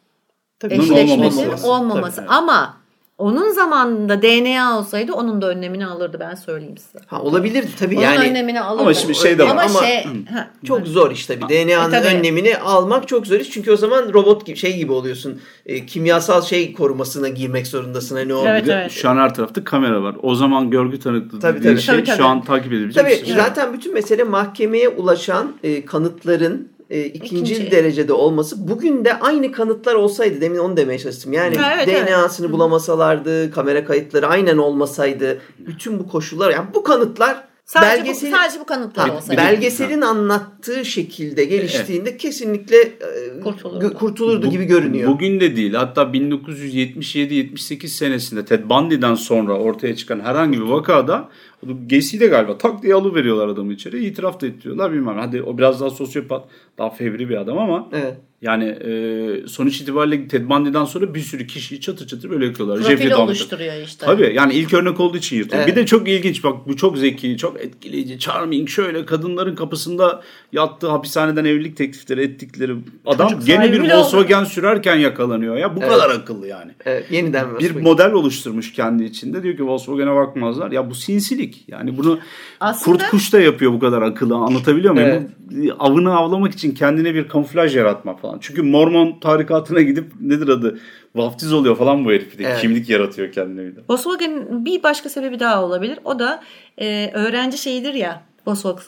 Tabii. 0.63 0.75
Eşleşmesi 0.75 1.41
olmaması. 1.41 1.69
olmaması. 1.71 2.17
Tabii. 2.17 2.29
Ama 2.29 2.77
onun 3.19 3.51
zamanında 3.51 4.23
DNA 4.23 4.79
olsaydı 4.79 5.13
onun 5.13 5.43
da 5.43 5.49
önlemini 5.49 5.87
alırdı 5.87 6.17
ben 6.21 6.35
söyleyeyim 6.35 6.77
size. 6.79 6.99
Ha, 7.07 7.21
olabilirdi 7.23 7.69
tabii 7.79 7.95
Onun 7.97 8.05
yani. 8.05 8.29
önlemini 8.31 8.61
alırdı. 8.61 8.83
Ama 8.83 8.95
şimdi 8.95 9.15
şey 9.15 9.39
de 9.39 9.43
var. 9.45 9.49
Ama, 9.51 9.63
Ama- 9.63 9.81
şey 9.81 10.05
ha, 10.33 10.51
Çok 10.67 10.87
zor 10.87 11.11
işte 11.11 11.41
bir 11.41 11.49
DNA'nın 11.49 11.93
E, 11.93 12.03
tabii. 12.03 12.17
önlemini 12.17 12.57
almak 12.59 13.09
çok 13.09 13.27
zor 13.27 13.37
iş. 13.41 13.51
Çünkü 13.51 13.73
o 13.73 13.77
zaman 13.77 14.13
robot 14.13 14.47
gibi 14.47 14.57
şey 14.57 14.77
gibi 14.77 14.93
oluyorsun. 14.93 15.41
E, 15.67 15.87
kimyasal 15.87 16.43
şey 16.43 16.73
korumasına 16.73 17.29
girmek 17.29 17.67
zorundasın. 17.67 18.17
Hani 18.17 18.35
o 18.35 18.47
Evet, 18.47 18.67
de 18.67 18.73
evet. 18.73 18.91
Şu 18.91 19.11
an 19.11 19.17
her 19.17 19.35
tarafta 19.35 19.65
kamera 19.65 20.03
var. 20.03 20.17
O 20.23 20.35
zaman 20.35 20.71
görgü 20.71 20.99
tanıklığı 21.01 21.41
Tabii, 21.41 21.63
tabii. 21.63 21.81
şey 21.81 21.95
Tabii, 21.95 22.05
tabii. 22.07 22.17
şu 22.17 22.27
an 22.27 22.43
takip 22.45 22.73
edebileceğim 22.73 23.09
Tabii 23.09 23.27
şey. 23.27 23.35
zaten 23.35 23.73
bütün 23.73 23.95
mesele 23.95 24.25
mahkemeye 24.25 24.89
ulaşan 24.89 25.53
e, 25.63 25.85
kanıtların 25.85 26.69
e, 26.93 27.05
ikinci, 27.05 27.53
İkinci. 27.55 27.71
derecede 27.71 28.13
olması. 28.13 28.69
Bugün 28.69 29.05
de 29.05 29.19
aynı 29.21 29.53
kanıtlar 29.53 29.95
olsaydı 29.95 30.41
demin 30.41 30.59
onu 30.59 30.77
demeye 30.77 30.99
çalıştım. 30.99 31.33
Yani 31.33 31.57
evet, 31.75 31.89
DNA'sını 32.09 32.53
bulamasalardı, 32.53 33.51
kamera 33.51 33.85
kayıtları 33.85 34.27
aynen 34.27 34.59
olmasaydı, 34.59 35.41
bütün 35.59 35.99
bu 35.99 36.09
koşullar 36.09 36.51
yani 36.51 36.67
bu 36.75 36.83
kanıtlar 36.83 37.45
sadece, 37.65 38.03
belgeseli 38.03 38.33
bu, 38.33 38.37
sadece 38.37 38.61
bu 38.61 38.65
kanıtlar 38.67 39.09
olsaydı. 39.09 39.43
belgeselin 39.43 40.01
anlattığı 40.01 40.85
şekilde 40.85 41.45
geliştiğinde 41.45 42.17
kesinlikle 42.17 42.77
e, 42.77 43.41
Kurtulurdu. 43.45 43.95
kurtulurdu 43.95 44.47
Bu- 44.47 44.51
gibi 44.51 44.65
görünüyor. 44.65 45.11
Bugün 45.11 45.41
de 45.41 45.57
değil. 45.57 45.75
Hatta 45.75 46.03
1977-78 46.03 47.89
senesinde 47.89 48.45
Ted 48.45 48.61
Bundy'den 48.71 49.15
sonra 49.15 49.53
ortaya 49.59 49.97
çıkan 49.97 50.21
herhangi 50.21 50.59
bir 50.59 50.65
vakada 50.67 51.29
De 51.67 52.27
galiba 52.27 52.59
tak 52.59 52.83
diye 52.83 52.95
alıveriyorlar 52.95 53.49
adamı 53.49 53.73
içeri. 53.73 54.05
İtiraf 54.05 54.41
da 54.41 54.47
ettiriyorlar 54.47 54.93
bilmem. 54.93 55.19
Hadi 55.19 55.43
o 55.43 55.59
biraz 55.59 55.81
daha 55.81 55.91
sosyopat, 55.91 56.45
daha 56.79 56.91
fevri 56.91 57.29
bir 57.29 57.37
adam 57.37 57.59
ama 57.59 57.89
Evet. 57.93 58.15
yani 58.43 58.65
e, 58.65 59.49
sonuç 59.49 59.81
itibariyle 59.81 60.29
Ted 60.29 60.49
Bundy'den 60.51 60.85
sonra 60.85 61.15
bir 61.15 61.21
sürü 61.21 61.47
kişiyi 61.47 61.81
çatır 61.81 62.07
çatır 62.07 62.31
böyle 62.31 62.47
yakıyorlar. 62.47 62.79
Profili 62.83 63.15
oluşturuyor 63.17 63.75
işte. 63.85 64.07
Tabii 64.07 64.33
yani 64.35 64.55
ilk 64.55 64.75
örnek 64.75 65.01
olduğu 65.01 65.17
için 65.17 65.37
yırtıyor. 65.37 65.63
Evet. 65.63 65.73
Bir 65.77 65.81
de 65.81 65.87
çok 65.87 66.09
ilginç 66.09 66.45
bak 66.45 66.69
bu 66.69 66.77
çok 66.77 66.99
zeki, 66.99 67.37
çok 67.37 67.61
etkileyici, 67.61 68.19
charming 68.19 68.69
şöyle 68.69 69.07
kadınların 69.07 69.55
kapısında 69.55 70.23
yattığı 70.53 70.89
hapishaneden 70.89 71.45
evlilik 71.45 71.77
teklifleri 71.77 72.23
ettikleri 72.23 72.77
adam 73.07 73.29
Çocuk 73.29 73.47
gene 73.47 73.73
bir 73.73 73.91
Volkswagen 73.91 74.45
sürerken 74.45 74.97
yakalanıyor 74.97 75.57
ya. 75.57 75.77
Bu 75.77 75.81
Evet. 75.81 75.91
kadar 75.93 76.11
akıllı 76.11 76.47
yani. 76.47 76.73
Evet, 76.85 77.11
yeniden 77.11 77.47
Bir 77.49 77.53
Volkswagen. 77.55 77.83
model 77.83 78.13
oluşturmuş 78.13 78.73
kendi 78.73 79.05
içinde. 79.05 79.43
Diyor 79.43 79.57
ki 79.57 79.67
Volkswagen'e 79.67 80.15
bakmazlar. 80.15 80.73
Ya 80.73 80.91
bu 80.91 80.95
sinsilik. 80.95 81.52
Yani 81.69 81.99
bunu 81.99 82.19
Aslında- 82.61 82.99
kurt 82.99 83.11
kuş 83.11 83.33
da 83.33 83.41
yapıyor 83.41 83.73
bu 83.73 83.79
kadar 83.79 84.03
akıllı. 84.03 84.35
Anlatabiliyor 84.35 84.95
muyum? 84.95 85.31
Bu 85.51 85.73
Avını 85.79 86.17
avlamak 86.17 86.53
için 86.53 86.75
kendine 86.75 87.15
bir 87.15 87.29
kamuflaj 87.29 87.77
yaratma 87.77 88.17
falan. 88.17 88.39
Çünkü 88.41 88.63
Mormon 88.63 89.21
tarikatına 89.21 89.81
gidip 89.81 90.13
nedir 90.21 90.49
adı? 90.49 90.79
Vaftiz 91.15 91.53
oluyor 91.53 91.77
falan 91.77 92.05
bu 92.05 92.11
herif. 92.13 92.39
Bir 92.39 92.45
de 92.45 92.49
Evet. 92.49 92.61
Kimlik 92.61 92.89
yaratıyor 92.89 93.33
kendine 93.33 93.67
bir 93.67 93.77
de. 93.77 93.81
Volkswagen'in 93.91 94.65
bir 94.65 94.83
başka 94.83 95.09
sebebi 95.09 95.41
daha 95.41 95.65
olabilir. 95.65 95.99
O 96.05 96.19
da 96.19 96.43
e, 96.79 97.11
öğrenci 97.15 97.59
şeyidir 97.59 97.95
ya. 97.95 98.23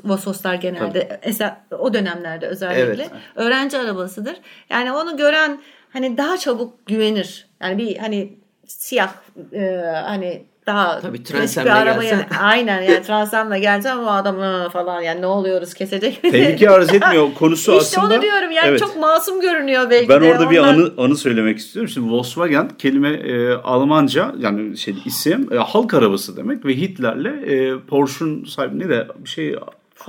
Vososlar 0.04 0.54
genelde 0.54 1.20
eser, 1.22 1.56
o 1.78 1.94
dönemlerde 1.94 2.46
özellikle 2.46 2.82
Evet. 2.82 3.10
öğrenci 3.34 3.78
arabasıdır. 3.78 4.36
Yani 4.70 4.92
onu 4.92 5.16
gören 5.16 5.60
hani 5.92 6.16
daha 6.16 6.36
çabuk 6.38 6.86
güvenir. 6.86 7.46
Yani 7.62 7.78
bir 7.78 7.96
hani 7.96 8.32
siyah 8.66 9.12
e, 9.52 9.82
hani 10.06 10.42
daha 10.66 11.00
Tabii, 11.00 11.22
Transam'la 11.22 11.66
bir 11.70 11.76
arabaya 11.76 12.10
gelsen. 12.10 12.26
aynen 12.40 12.82
yani 12.82 13.02
Transam'la 13.02 13.58
geleceğim 13.58 13.98
o 13.98 14.06
adam 14.10 14.68
falan 14.70 15.00
yani 15.00 15.20
ne 15.20 15.26
oluyoruz 15.26 15.74
kesecek. 15.74 16.22
Tehlike 16.22 16.70
arz 16.70 16.94
etmiyor. 16.94 17.28
Konusu 17.38 17.72
işte 17.72 18.00
aslında. 18.00 18.14
onu 18.14 18.22
diyorum 18.22 18.50
yani 18.50 18.68
Evet. 18.68 18.80
çok 18.80 18.96
masum 18.96 19.40
görünüyor 19.40 19.90
belki 19.90 20.08
Ben 20.08 20.22
de. 20.22 20.32
orada 20.32 20.50
bir 20.50 20.58
Ondan- 20.58 20.74
anı 20.74 20.92
anı 20.98 21.16
söylemek 21.16 21.58
istiyorum. 21.58 21.88
Şimdi 21.94 22.12
Volkswagen 22.12 22.68
kelime 22.78 23.08
e, 23.10 23.52
Almanca 23.54 24.34
yani 24.38 24.76
şey 24.76 24.94
isim 25.04 25.48
e, 25.52 25.56
halk 25.56 25.94
arabası 25.94 26.36
demek 26.36 26.64
ve 26.66 26.76
Hitler'le 26.76 27.26
e, 27.46 27.78
Porsche'un 27.88 28.44
sahibi 28.44 28.78
ne 28.78 28.88
de 28.88 29.08
bir 29.18 29.28
şey 29.28 29.56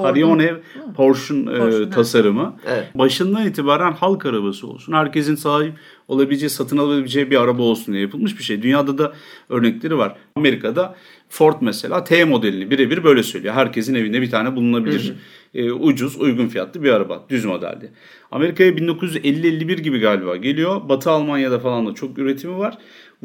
Harione 0.04 0.54
Porsche'un 0.96 1.48
e, 1.48 1.90
tasarımı. 1.90 2.56
Evet. 2.68 2.88
Başından 2.96 3.48
itibaren 3.48 3.92
halk 3.92 4.26
arabası 4.26 4.68
olsun. 4.68 4.94
Herkesin 4.94 5.36
sahip 5.36 5.74
olabileceği, 6.08 6.50
satın 6.50 6.78
alabileceği 6.78 7.32
bir 7.32 7.42
araba 7.42 7.62
olsun 7.62 7.94
diye 7.94 8.02
yapılmış 8.04 8.38
bir 8.38 8.44
şey. 8.44 8.62
Dünyada 8.62 8.98
da 8.98 9.14
örnekleri 9.50 9.98
var. 9.98 10.16
Amerika'da 10.36 10.96
Ford 11.30 11.56
mesela 11.62 12.04
T 12.04 12.26
modelini 12.26 12.72
birebir 12.72 13.04
böyle 13.04 13.24
söylüyor. 13.24 13.54
Herkesin 13.54 13.96
evinde 13.96 14.22
bir 14.22 14.32
tane 14.32 14.56
bulunabilir. 14.56 15.14
e, 15.54 15.72
ucuz, 15.72 16.22
uygun 16.22 16.48
fiyatlı 16.48 16.84
bir 16.84 16.90
araba. 16.92 17.26
Düz 17.30 17.46
modeldi. 17.46 17.92
Amerika'ya 18.32 18.72
1950-51 18.72 19.82
gibi 19.82 20.00
galiba 20.00 20.36
geliyor. 20.36 20.90
Batı 20.90 21.12
Almanya'da 21.12 21.60
falan 21.60 21.88
da 21.88 21.94
çok 21.94 22.18
üretimi 22.18 22.58
var. 22.58 22.78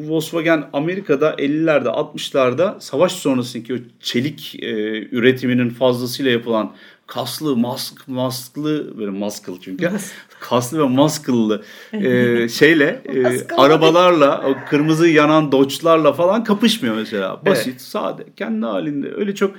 Bu 0.09 0.15
Volkswagen 0.15 0.65
Amerika'da 0.73 1.35
50'lerde 1.35 1.89
60'larda 1.89 2.81
savaş 2.81 3.13
sonrasındaki 3.13 3.75
o 3.75 3.77
çelik 4.01 4.57
e, 4.63 4.69
üretiminin 5.17 5.71
fazlasıyla 5.71 6.31
yapılan 6.31 6.73
kaslı, 7.07 7.57
mask, 7.57 8.09
masklı 8.09 8.99
böyle 8.99 9.11
maskıl 9.11 9.61
çünkü 9.61 9.91
kaslı 10.41 10.79
ve 10.79 10.85
maskıllı 10.85 11.63
e, 11.93 12.49
şeyle 12.49 13.03
e, 13.05 13.55
arabalarla 13.55 14.43
o 14.47 14.69
kırmızı 14.69 15.09
yanan 15.09 15.53
Dodge'larla 15.53 16.13
falan 16.13 16.45
kapışmıyor 16.45 16.95
mesela. 16.95 17.47
Basit, 17.47 17.81
sade, 17.81 18.25
kendi 18.37 18.67
halinde 18.67 19.15
öyle 19.15 19.35
çok 19.35 19.55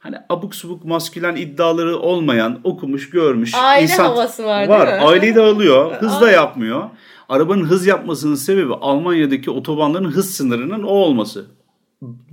hani 0.00 0.16
abuk 0.28 0.54
subuk 0.54 0.84
maskülen 0.84 1.36
iddiaları 1.36 1.96
olmayan, 1.96 2.60
okumuş, 2.64 3.10
görmüş 3.10 3.54
Aile 3.54 3.94
havası 3.94 4.44
var, 4.44 4.68
var. 4.68 4.86
değil 4.86 5.00
mi? 5.00 5.06
Aileyi 5.06 5.34
de 5.34 5.40
alıyor. 5.40 5.92
Hız 5.92 6.20
da 6.20 6.30
yapmıyor. 6.30 6.84
Arabanın 7.28 7.64
hız 7.64 7.86
yapmasının 7.86 8.34
sebebi 8.34 8.74
Almanya'daki 8.74 9.50
otobanların 9.50 10.10
hız 10.10 10.34
sınırının 10.34 10.82
o 10.82 10.86
olması. 10.88 11.46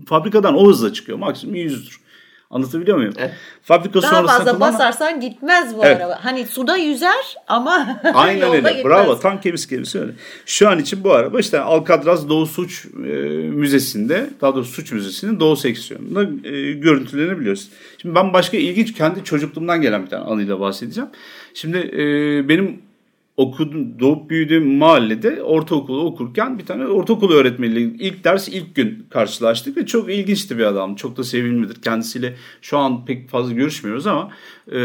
Fabrikadan 0.08 0.56
o 0.58 0.68
hızla 0.68 0.94
çıkıyor. 0.94 1.18
Maksimum 1.18 1.56
100'dür. 1.56 2.00
Anlatabiliyor 2.52 2.98
muyum? 2.98 3.14
Evet. 3.18 3.32
Fabrika 3.64 4.02
daha 4.02 4.26
fazla 4.26 4.52
kullanan- 4.52 4.60
basarsan 4.60 5.20
gitmez 5.22 5.76
bu 5.78 5.86
Evet. 5.86 6.02
araba. 6.02 6.20
Hani 6.22 6.46
suda 6.46 6.78
yüzer 6.78 7.36
ama 7.48 8.02
Aynen 8.14 8.42
yolda 8.42 8.56
öyle. 8.56 8.68
gitmez. 8.70 8.86
Bravo. 8.86 9.20
Tam 9.20 9.42
kevis 9.42 9.68
kevis 9.68 9.96
öyle. 9.96 10.12
Şu 10.46 10.70
an 10.70 10.80
için 10.80 11.04
bu 11.04 11.12
araba 11.14 11.40
işte 11.40 11.60
Alcatraz 11.60 12.30
Doğu 12.30 12.46
Suç 12.46 12.86
e, 12.86 13.10
Müzesi'nde 13.50 14.30
daha 14.42 14.56
doğrusu 14.56 14.72
Suç 14.72 14.92
Müzesi'nin 14.92 15.40
Doğu 15.40 15.56
seksiyonunda 15.56 16.24
e, 16.50 16.72
görüntülenebiliyoruz. 16.72 17.70
Şimdi 18.02 18.16
ben 18.16 18.34
başka 18.34 18.58
ilginç 18.58 18.94
kendi 18.94 19.24
çocukluğumdan 19.24 19.82
gelen 19.82 20.06
bir 20.06 20.10
tane 20.10 20.24
anıyla 20.24 20.60
bahsedeceğim. 20.60 21.10
Şimdi 21.54 21.78
e, 21.78 22.00
benim 22.50 22.82
okudum, 23.40 24.00
doğup 24.00 24.30
büyüdüğüm 24.30 24.78
mahallede 24.78 25.44
ortaokulu 25.44 26.06
okurken 26.06 26.60
bir 26.60 26.66
tane 26.66 26.88
ortaokul 26.88 27.34
öğretmeniyle 27.34 27.82
ilk 27.82 28.24
ders 28.24 28.48
ilk 28.48 28.76
gün 28.76 29.08
karşılaştık 29.10 29.78
ve 29.78 29.86
çok 29.86 30.10
ilginçti 30.10 30.58
bir 30.58 30.64
adam. 30.64 30.96
Çok 30.96 31.18
da 31.18 31.24
sevimlidir. 31.24 31.82
Kendisiyle 31.82 32.36
şu 32.62 32.78
an 32.78 33.06
pek 33.06 33.30
fazla 33.30 33.54
görüşmüyoruz 33.54 34.08
ama 34.08 34.32
e, 34.68 34.78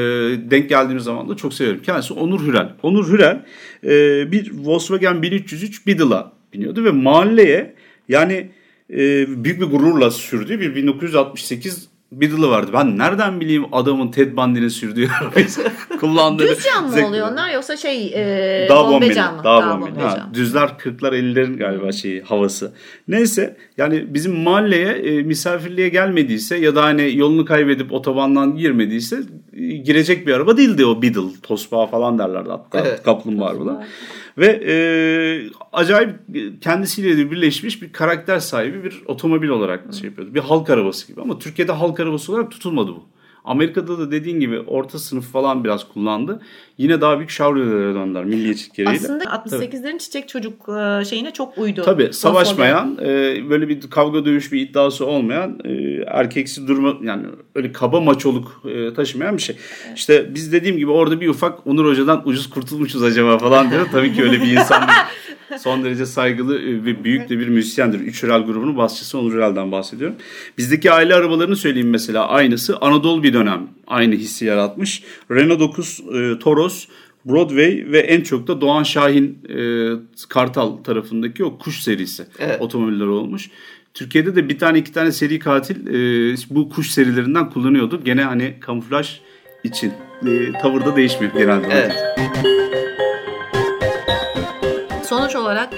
denk 0.51 0.69
geldiğimiz 0.69 1.05
zaman 1.05 1.29
da 1.29 1.37
çok 1.37 1.55
severim. 1.55 1.83
Kendisi 1.83 2.15
Onur 2.15 2.47
Hürel. 2.47 2.73
Onur 2.83 3.13
Hürel 3.13 3.45
e, 3.85 4.33
bir 4.33 4.53
Volkswagen 4.55 5.23
1303 5.23 5.87
Beetle'a 5.87 6.33
biniyordu 6.53 6.85
ve 6.85 6.91
mahalleye 6.91 7.75
yani 8.09 8.51
e, 8.91 9.27
büyük 9.45 9.61
bir 9.61 9.67
gururla 9.67 10.11
sürdüğü 10.11 10.61
bir 10.61 10.75
1968 10.75 11.89
Beetle'ı 12.21 12.51
vardı. 12.51 12.71
Ben 12.75 12.99
nereden 12.99 13.41
bileyim 13.41 13.65
adamın 13.73 14.11
Ted 14.11 14.37
Bundy'nin 14.37 14.69
sürdüğü 14.69 15.09
arabayı 15.21 15.47
kullandığı. 16.01 16.49
Düz 16.49 16.65
cam 16.65 16.91
mı 16.91 17.07
oluyor 17.07 17.33
onlar 17.33 17.51
yoksa 17.51 17.77
şey 17.77 18.07
e, 18.15 18.69
Dağ 18.69 18.89
bombe 18.89 19.15
cam 19.15 19.37
mı? 19.37 19.45
Dağ 19.45 19.71
bombeli. 19.71 19.95
bombe 19.95 20.03
Ha, 20.03 20.31
düzler 20.35 20.69
40'lar 20.69 21.15
50'lerin 21.15 21.57
galiba 21.57 21.93
şeyi 21.93 22.23
havası. 22.23 22.73
Neyse 23.09 23.57
yani 23.77 24.15
bizim 24.15 24.43
mahalleye 24.43 24.93
e, 24.93 25.23
misafirliğe 25.23 25.89
gelmediyse 25.89 26.57
ya 26.57 26.75
da 26.75 26.83
hani 26.83 27.17
yolunu 27.17 27.45
kaybedip 27.45 27.93
otobandan 27.93 28.57
girmediyse 28.57 29.21
girecek 29.57 30.27
bir 30.27 30.33
araba 30.33 30.57
değildi 30.57 30.87
o 30.87 31.03
Beetle. 31.03 31.41
Tosbağa 31.43 31.87
falan 31.87 32.19
derlerdi 32.19 32.51
hatta. 32.51 32.81
Evet. 32.81 33.03
Kaplumbağa 33.03 33.47
arabalar. 33.47 33.87
Ve 34.39 34.47
e, 34.47 34.77
acayip 35.73 36.15
kendisiyle 36.61 37.17
de 37.17 37.31
birleşmiş 37.31 37.83
bir 37.83 37.93
karakter 37.93 38.39
sahibi 38.39 38.85
bir 38.85 39.03
otomobil 39.07 39.49
olarak 39.49 39.95
şey 39.95 40.09
yapıyordu. 40.09 40.35
Bir 40.35 40.41
halk 40.41 40.71
arabası 40.71 41.09
gibi 41.09 41.21
ama 41.21 41.39
Türkiye'de 41.39 41.73
halk 41.73 42.01
arabası 42.01 42.33
olarak 42.33 42.51
tutulmadı 42.51 42.91
bu. 42.91 43.05
Amerika'da 43.45 43.99
da 43.99 44.11
dediğin 44.11 44.41
gibi 44.41 44.61
orta 44.61 44.99
sınıf 44.99 45.33
falan 45.33 45.65
biraz 45.65 45.89
kullandı. 45.89 46.41
Yine 46.79 47.01
daha 47.01 47.19
büyük 47.19 47.31
şavrelere 47.31 47.95
döndüler 47.95 48.25
milliyetçilik 48.25 48.75
gereğiyle. 48.75 49.01
Aslında 49.05 49.25
68'lerin 49.25 49.99
çiçek 49.99 50.29
çocuk 50.29 50.69
e, 50.69 51.05
şeyine 51.05 51.33
çok 51.33 51.59
uydu. 51.59 51.83
Tabii 51.85 52.13
savaşmayan, 52.13 52.99
e, 53.03 53.07
böyle 53.51 53.69
bir 53.69 53.81
kavga 53.81 54.25
dövüş 54.25 54.53
bir 54.53 54.61
iddiası 54.61 55.07
olmayan, 55.07 55.59
e, 55.65 55.71
erkeksi 56.07 56.69
durma 56.69 56.95
yani 57.03 57.27
öyle 57.55 57.73
kaba 57.73 58.01
maçoluk 58.01 58.63
e, 58.65 58.95
taşımayan 58.95 59.37
bir 59.37 59.43
şey. 59.43 59.57
İşte 59.97 60.35
biz 60.35 60.53
dediğim 60.53 60.77
gibi 60.77 60.91
orada 60.91 61.21
bir 61.21 61.29
ufak 61.29 61.67
Onur 61.67 61.87
Hoca'dan 61.91 62.29
ucuz 62.29 62.51
kurtulmuşuz 62.51 63.03
acaba 63.03 63.39
falan 63.39 63.71
diyor. 63.71 63.87
Tabii 63.93 64.15
ki 64.15 64.23
öyle 64.23 64.43
bir 64.43 64.53
insan 64.53 64.89
değil. 64.89 64.99
Son 65.59 65.85
derece 65.85 66.07
saygılı 66.07 66.55
ve 66.85 67.05
büyük 67.05 67.29
de 67.29 67.39
bir 67.39 67.49
müzisyendir. 67.49 68.01
Üç 68.01 68.23
Hürel 68.23 68.43
grubunun 68.43 68.77
basçısı 68.77 69.19
Onur 69.19 69.33
Hürel'den 69.33 69.73
bahsediyorum. 69.73 70.17
Bizdeki 70.59 70.93
aile 70.93 71.15
arabalarını 71.15 71.57
söyleyeyim 71.57 71.91
mesela 71.91 72.29
aynısı. 72.29 72.77
Anadolu 72.81 73.23
bir 73.23 73.33
dönem 73.33 73.69
aynı 73.87 74.15
hissi 74.15 74.45
yaratmış. 74.45 75.03
Renault 75.31 75.61
9 75.61 76.01
e, 76.15 76.39
Toros, 76.65 76.89
Broadway 77.25 77.85
ve 77.93 77.99
en 77.99 78.21
çok 78.21 78.47
da 78.47 78.61
Doğan 78.61 78.83
Şahin 78.83 79.39
e, 79.49 79.57
Kartal 80.29 80.77
tarafındaki 80.77 81.45
o 81.45 81.59
kuş 81.59 81.83
serisi 81.83 82.27
Evet. 82.39 82.61
otomobiller 82.63 83.07
olmuş. 83.07 83.51
Türkiye'de 83.95 84.37
de 84.37 84.49
bir 84.49 84.59
tane 84.59 84.79
iki 84.79 84.93
tane 84.93 85.13
seri 85.13 85.39
katil 85.39 85.87
e, 85.87 86.37
bu 86.51 86.69
kuş 86.69 86.91
serilerinden 86.91 87.51
kullanıyordu. 87.51 88.05
Gene 88.05 88.23
hani 88.23 88.61
kamuflaj 88.61 89.21
için. 89.65 89.93
E, 90.27 90.53
tavırda 90.63 90.97
değişmiyor 90.97 91.33
genelde. 91.35 91.67
Evet. 91.71 91.93
Sonuç 95.07 95.37
olarak 95.37 95.75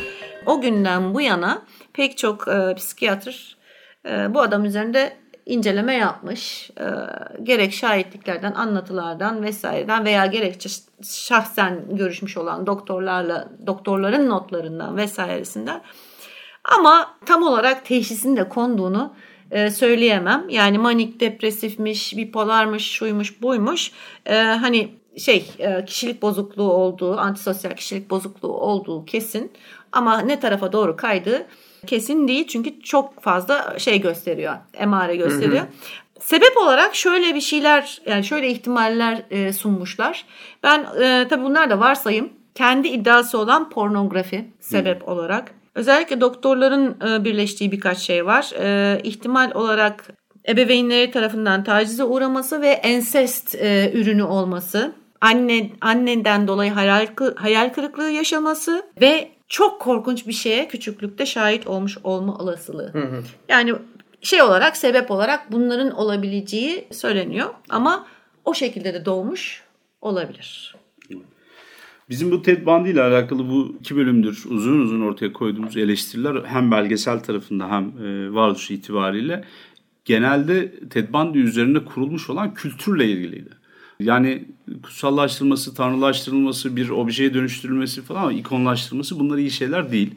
o 0.47 0.61
günden 0.61 1.15
bu 1.15 1.21
yana 1.21 1.63
pek 1.93 2.19
çok 2.19 2.49
e, 2.49 2.75
psikiyatr 2.75 3.57
e, 4.09 4.35
bu 4.35 4.41
adam 4.41 4.65
üzerinde 4.65 5.17
inceleme 5.47 5.95
yapmış. 5.95 6.71
E, 6.81 6.87
gerek 7.43 7.73
şahitliklerden, 7.73 8.53
anlatılardan 8.53 9.43
vesaireden 9.43 10.05
veya 10.05 10.27
gerekçe 10.27 10.69
şahsen 11.03 11.85
görüşmüş 11.91 12.37
olan 12.37 12.67
doktorlarla, 12.67 13.49
doktorların 13.67 14.29
notlarından 14.29 14.97
vesairesinden. 14.97 15.83
Ama 16.65 17.17
tam 17.27 17.43
olarak 17.43 17.85
teşhisin 17.85 18.37
de 18.37 18.49
konduğunu 18.49 19.15
e, 19.51 19.71
söyleyemem. 19.71 20.49
Yani 20.49 20.79
manik 20.79 21.21
depresifmiş, 21.21 22.17
bipolarmış, 22.17 22.91
şuymuş, 22.91 23.43
buymuş. 23.43 23.93
E, 24.27 24.37
hani 24.37 24.95
şey 25.19 25.51
e, 25.59 25.85
kişilik 25.85 26.23
bozukluğu 26.23 26.73
olduğu, 26.73 27.19
antisosyal 27.19 27.73
kişilik 27.73 28.11
bozukluğu 28.11 28.53
olduğu 28.53 29.05
kesin. 29.05 29.53
Ama 29.93 30.19
ne 30.19 30.41
tarafa 30.41 30.73
doğru 30.73 30.97
kaydığı 30.97 31.47
kesin 31.87 32.29
değil. 32.29 32.47
Çünkü 32.47 32.81
çok 32.81 33.23
fazla 33.23 33.79
şey 33.79 34.01
gösteriyor, 34.01 34.55
emare 34.75 35.17
gösteriyor. 35.17 35.63
Sebep 36.21 36.57
olarak 36.57 36.95
şöyle 36.95 37.35
bir 37.35 37.41
şeyler, 37.41 38.01
yani 38.07 38.25
şöyle 38.25 38.49
ihtimaller 38.49 39.23
e, 39.31 39.53
sunmuşlar. 39.53 40.25
Ben 40.63 40.87
e, 41.03 41.27
tabii 41.29 41.45
bunlar 41.45 41.71
da 41.71 41.81
varsayım. 41.81 42.31
Kendi 42.55 42.89
iddiası 42.89 43.39
olan 43.39 43.71
pornografi 43.71 44.45
sebep 44.61 45.09
olarak. 45.09 45.51
Özellikle 45.75 46.21
doktorların 46.21 46.97
e, 47.09 47.25
birleştiği 47.25 47.73
birkaç 47.73 47.99
şey 47.99 48.27
var. 48.27 48.51
E, 48.59 49.01
ihtimal 49.03 49.51
olarak 49.55 50.05
ebeveynleri 50.49 51.11
tarafından 51.11 51.65
tacize 51.65 52.05
uğraması 52.05 52.61
ve 52.61 52.69
ensest 52.69 53.55
e, 53.55 53.93
ürünü 53.95 54.23
olması. 54.23 54.93
Anne 55.21 55.71
anneden 55.81 56.49
dolayı 56.49 56.71
hayal, 56.73 57.07
hayal 57.37 57.73
kırıklığı 57.73 58.11
yaşaması 58.11 58.87
ve 59.01 59.29
çok 59.49 59.81
korkunç 59.81 60.27
bir 60.27 60.33
şeye 60.33 60.69
küçüklükte 60.69 61.27
şahit 61.27 61.67
olmuş 61.67 61.99
olma 62.05 62.39
olasılığı. 62.39 62.93
Yani 63.49 63.75
şey 64.21 64.43
olarak 64.43 64.77
sebep 64.77 65.11
olarak 65.11 65.53
bunların 65.53 65.91
olabileceği 65.91 66.89
söyleniyor 66.93 67.49
ama 67.69 68.07
o 68.45 68.55
şekilde 68.55 68.95
de 68.95 69.05
doğmuş 69.05 69.63
olabilir. 70.01 70.77
Bizim 72.11 72.31
bu 72.31 72.43
Ted 72.43 72.67
Bundy 72.67 72.91
ile 72.91 73.03
alakalı 73.03 73.49
bu 73.49 73.77
iki 73.81 73.97
bölümdür 73.97 74.45
uzun 74.51 74.81
uzun 74.81 75.01
ortaya 75.01 75.33
koyduğumuz 75.33 75.77
eleştiriler 75.77 76.45
hem 76.45 76.71
belgesel 76.71 77.21
tarafında 77.21 77.71
hem 77.71 77.85
e, 77.85 78.35
varoluş 78.35 78.71
itibariyle 78.71 79.45
genelde 80.05 80.89
Ted 80.89 81.13
Bundy 81.13 81.39
üzerine 81.39 81.85
kurulmuş 81.85 82.31
olan 82.31 82.55
kültürle 82.55 83.07
ilgiliydi. 83.09 83.51
Yani 84.01 84.45
kutsallaştırılması, 84.83 85.75
tanrılaştırılması, 85.75 86.77
bir 86.77 86.89
objeye 86.89 87.35
dönüştürülmesi 87.35 88.03
falan 88.03 88.37
ikonlaştırılması 88.37 89.19
bunlar 89.19 89.39
iyi 89.39 89.51
şeyler 89.51 89.93
değil. 89.93 90.15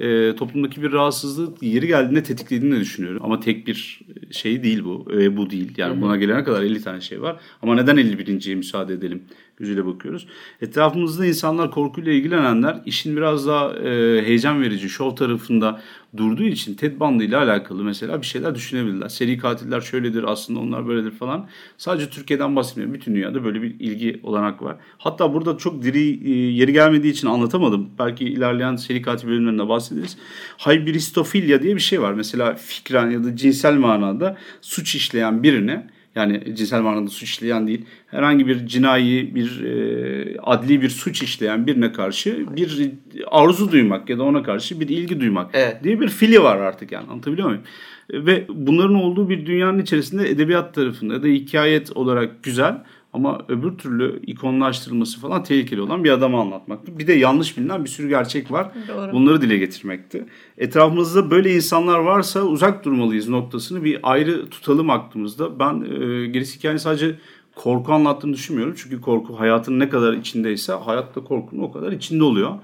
E, 0.00 0.36
toplumdaki 0.36 0.82
bir 0.82 0.92
rahatsızlığı 0.92 1.54
yeri 1.60 1.86
geldiğinde 1.86 2.22
tetiklediğini 2.22 2.80
düşünüyorum. 2.80 3.22
Ama 3.24 3.40
tek 3.40 3.66
bir 3.66 4.00
şey 4.30 4.62
değil 4.62 4.84
bu. 4.84 5.06
E, 5.12 5.36
bu 5.36 5.50
değil. 5.50 5.72
Yani 5.76 6.00
buna 6.00 6.16
gelene 6.16 6.44
kadar 6.44 6.62
50 6.62 6.82
tane 6.82 7.00
şey 7.00 7.22
var. 7.22 7.40
Ama 7.62 7.74
neden 7.74 7.96
51.ye 7.96 8.54
müsaade 8.54 8.94
edelim 8.94 9.22
gözüyle 9.56 9.86
bakıyoruz. 9.86 10.26
Etrafımızda 10.60 11.26
insanlar 11.26 11.70
korkuyla 11.70 12.12
ilgilenenler 12.12 12.82
işin 12.86 13.16
biraz 13.16 13.46
daha 13.46 13.72
e, 13.76 14.22
heyecan 14.26 14.62
verici 14.62 14.88
şov 14.88 15.16
tarafında 15.16 15.80
durduğu 16.16 16.42
için 16.42 16.74
Ted 16.74 17.00
Bundy 17.00 17.24
ile 17.24 17.36
alakalı 17.36 17.84
mesela 17.84 18.20
bir 18.20 18.26
şeyler 18.26 18.54
düşünebilirler. 18.54 19.08
Seri 19.08 19.38
katiller 19.38 19.80
şöyledir 19.80 20.24
aslında 20.24 20.60
onlar 20.60 20.88
böyledir 20.88 21.10
falan. 21.10 21.48
Sadece 21.76 22.10
Türkiye'den 22.10 22.56
bahsetmiyorum. 22.56 22.94
Bütün 22.94 23.14
dünyada 23.14 23.44
böyle 23.44 23.62
bir 23.62 23.80
ilgi 23.80 24.20
olanak 24.22 24.62
var. 24.62 24.76
Hatta 24.98 25.34
burada 25.34 25.56
çok 25.56 25.82
diri 25.82 26.30
e, 26.30 26.30
yeri 26.30 26.72
gelmediği 26.72 27.12
için 27.12 27.28
anlatamadım. 27.28 27.90
Belki 27.98 28.24
ilerleyen 28.24 28.76
seri 28.76 29.02
katil 29.02 29.28
bölümlerinde 29.28 29.68
bahsederiz. 29.68 30.18
Hybristofilya 30.58 31.62
diye 31.62 31.74
bir 31.74 31.80
şey 31.80 32.02
var. 32.02 32.12
Mesela 32.12 32.54
fikren 32.54 33.10
ya 33.10 33.24
da 33.24 33.36
cinsel 33.36 33.74
manada 33.74 34.36
suç 34.60 34.94
işleyen 34.94 35.42
birine 35.42 35.86
yani 36.14 36.56
cinsel 36.56 36.80
manada 36.80 37.10
suç 37.10 37.22
işleyen 37.22 37.66
değil 37.66 37.84
herhangi 38.06 38.46
bir 38.46 38.66
cinayi 38.66 39.34
bir 39.34 39.64
e, 39.64 40.36
adli 40.40 40.82
bir 40.82 40.88
suç 40.88 41.22
işleyen 41.22 41.66
birine 41.66 41.92
karşı 41.92 42.56
bir 42.56 42.92
arzu 43.26 43.72
duymak 43.72 44.10
ya 44.10 44.18
da 44.18 44.22
ona 44.22 44.42
karşı 44.42 44.80
bir 44.80 44.88
ilgi 44.88 45.20
duymak 45.20 45.50
evet. 45.52 45.84
diye 45.84 46.00
bir 46.00 46.08
fili 46.08 46.42
var 46.42 46.56
artık 46.56 46.92
yani 46.92 47.10
anlatabiliyor 47.10 47.48
muyum? 47.48 47.62
Ve 48.10 48.44
bunların 48.48 48.94
olduğu 48.94 49.28
bir 49.28 49.46
dünyanın 49.46 49.78
içerisinde 49.78 50.30
edebiyat 50.30 50.74
tarafında 50.74 51.22
da 51.22 51.26
hikayet 51.26 51.96
olarak 51.96 52.42
güzel 52.42 52.82
ama 53.12 53.44
öbür 53.48 53.78
türlü 53.78 54.22
ikonlaştırılması 54.26 55.20
falan 55.20 55.44
tehlikeli 55.44 55.80
olan 55.80 56.04
bir 56.04 56.10
adamı 56.10 56.36
anlatmaktı. 56.40 56.98
Bir 56.98 57.06
de 57.06 57.12
yanlış 57.12 57.58
bilinen 57.58 57.84
bir 57.84 57.90
sürü 57.90 58.08
gerçek 58.08 58.50
var. 58.50 58.70
Doğru. 58.88 59.12
Bunları 59.12 59.42
dile 59.42 59.58
getirmekti. 59.58 60.26
Etrafımızda 60.58 61.30
böyle 61.30 61.54
insanlar 61.54 61.98
varsa 61.98 62.42
uzak 62.42 62.84
durmalıyız 62.84 63.28
noktasını 63.28 63.84
bir 63.84 64.00
ayrı 64.02 64.48
tutalım 64.50 64.90
aklımızda. 64.90 65.58
Ben 65.58 65.80
e, 65.80 66.26
gerisi 66.26 66.58
hikayenin 66.58 66.78
sadece 66.78 67.18
korku 67.54 67.92
anlattığını 67.92 68.32
düşünmüyorum. 68.32 68.74
Çünkü 68.76 69.00
korku 69.00 69.40
hayatın 69.40 69.78
ne 69.78 69.88
kadar 69.88 70.12
içindeyse 70.12 70.72
hayatta 70.72 71.24
korkunun 71.24 71.62
o 71.62 71.72
kadar 71.72 71.92
içinde 71.92 72.24
oluyor. 72.24 72.54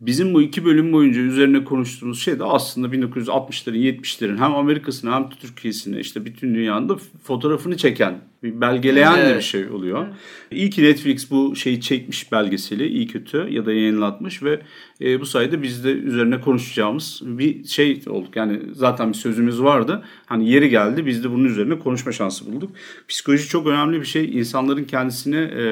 Bizim 0.00 0.34
bu 0.34 0.42
iki 0.42 0.64
bölüm 0.64 0.92
boyunca 0.92 1.20
üzerine 1.20 1.64
konuştuğumuz 1.64 2.20
şey 2.22 2.38
de 2.38 2.44
aslında 2.44 2.86
1960'ların 2.88 3.76
70'lerin 3.76 4.36
hem 4.36 4.54
Amerika'sını 4.54 5.12
hem 5.12 5.30
Türkiye'sini 5.30 6.00
işte 6.00 6.24
bütün 6.24 6.54
dünyada 6.54 6.96
fotoğrafını 7.22 7.76
çeken 7.76 8.20
belgeleyen 8.42 9.18
evet. 9.18 9.34
de 9.34 9.36
bir 9.36 9.42
şey 9.42 9.68
oluyor. 9.68 10.06
Evet. 10.06 10.16
İyi 10.50 10.70
ki 10.70 10.82
Netflix 10.82 11.30
bu 11.30 11.56
şeyi 11.56 11.80
çekmiş 11.80 12.32
belgeseli 12.32 12.86
iyi 12.86 13.06
kötü 13.06 13.46
ya 13.50 13.66
da 13.66 13.72
yayınlatmış 13.72 14.42
ve 14.42 14.60
e, 15.00 15.20
bu 15.20 15.26
sayede 15.26 15.62
biz 15.62 15.84
de 15.84 15.92
üzerine 15.92 16.40
konuşacağımız 16.40 17.22
bir 17.24 17.64
şey 17.64 18.02
olduk. 18.06 18.36
Yani 18.36 18.60
zaten 18.72 19.08
bir 19.08 19.14
sözümüz 19.14 19.62
vardı. 19.62 20.04
Hani 20.26 20.50
yeri 20.50 20.70
geldi 20.70 21.06
biz 21.06 21.24
de 21.24 21.30
bunun 21.30 21.44
üzerine 21.44 21.78
konuşma 21.78 22.12
şansı 22.12 22.52
bulduk. 22.52 22.70
Psikoloji 23.08 23.48
çok 23.48 23.66
önemli 23.66 24.00
bir 24.00 24.06
şey. 24.06 24.38
İnsanların 24.38 24.84
kendisine 24.84 25.50
e, 25.56 25.64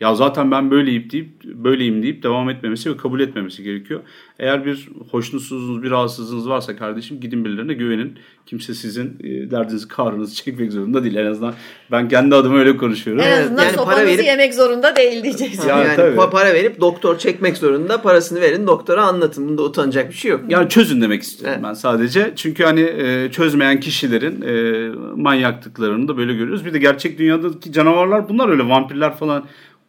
ya 0.00 0.14
zaten 0.14 0.50
ben 0.50 0.70
böyleyim 0.70 1.10
deyip 1.10 1.44
böyleyim 1.44 2.02
deyip 2.02 2.22
devam 2.22 2.50
etmemesi 2.50 2.90
ve 2.90 2.96
kabul 2.96 3.20
etmemesi 3.20 3.62
gerekiyor. 3.62 4.00
Eğer 4.38 4.64
bir 4.64 4.88
hoşnutsuzluğunuz, 5.10 5.82
bir 5.82 5.90
rahatsızlığınız 5.90 6.48
varsa 6.48 6.76
kardeşim 6.76 7.20
gidin 7.20 7.44
birilerine 7.44 7.74
güvenin. 7.74 8.18
Kimse 8.46 8.74
sizin 8.74 9.16
e, 9.24 9.50
derdinizi, 9.50 9.88
kahrınızı 9.88 10.34
çekmek 10.34 10.72
zorunda 10.72 11.04
değil. 11.04 11.16
En 11.16 11.26
azından 11.26 11.54
ben 11.90 12.08
kendi 12.08 12.34
adıma 12.34 12.58
öyle 12.58 12.76
konuşuyorum. 12.76 13.22
En 13.22 13.42
azından 13.42 13.64
yani 13.64 13.76
para 13.76 14.06
verip, 14.06 14.24
yemek 14.24 14.54
zorunda 14.54 14.96
değil 14.96 15.22
diyeceğiz. 15.22 15.64
Yani, 15.68 15.86
yani 15.86 15.96
tabii. 15.96 16.30
para 16.30 16.54
verip 16.54 16.80
doktor 16.80 17.18
çekmek 17.18 17.56
zorunda. 17.56 18.02
Parasını 18.02 18.40
verin 18.40 18.66
doktora 18.66 19.02
anlatın. 19.02 19.48
Bunda 19.48 19.62
utanacak 19.62 20.10
bir 20.10 20.14
şey 20.14 20.30
yok. 20.30 20.40
Yani 20.48 20.68
çözün 20.68 21.00
demek 21.00 21.22
istiyorum 21.22 21.54
evet. 21.54 21.68
ben 21.68 21.74
sadece. 21.74 22.32
Çünkü 22.36 22.64
hani 22.64 22.80
e, 22.80 23.30
çözmeyen 23.32 23.80
kişilerin 23.80 24.42
e, 24.42 24.88
manyaklıklarını 25.16 26.08
da 26.08 26.16
böyle 26.16 26.32
görüyoruz. 26.34 26.64
Bir 26.64 26.72
de 26.72 26.78
gerçek 26.78 27.18
dünyadaki 27.18 27.72
canavarlar 27.72 28.28
bunlar 28.28 28.48
öyle 28.48 28.68
vampirler 28.68 29.14
falan. 29.14 29.44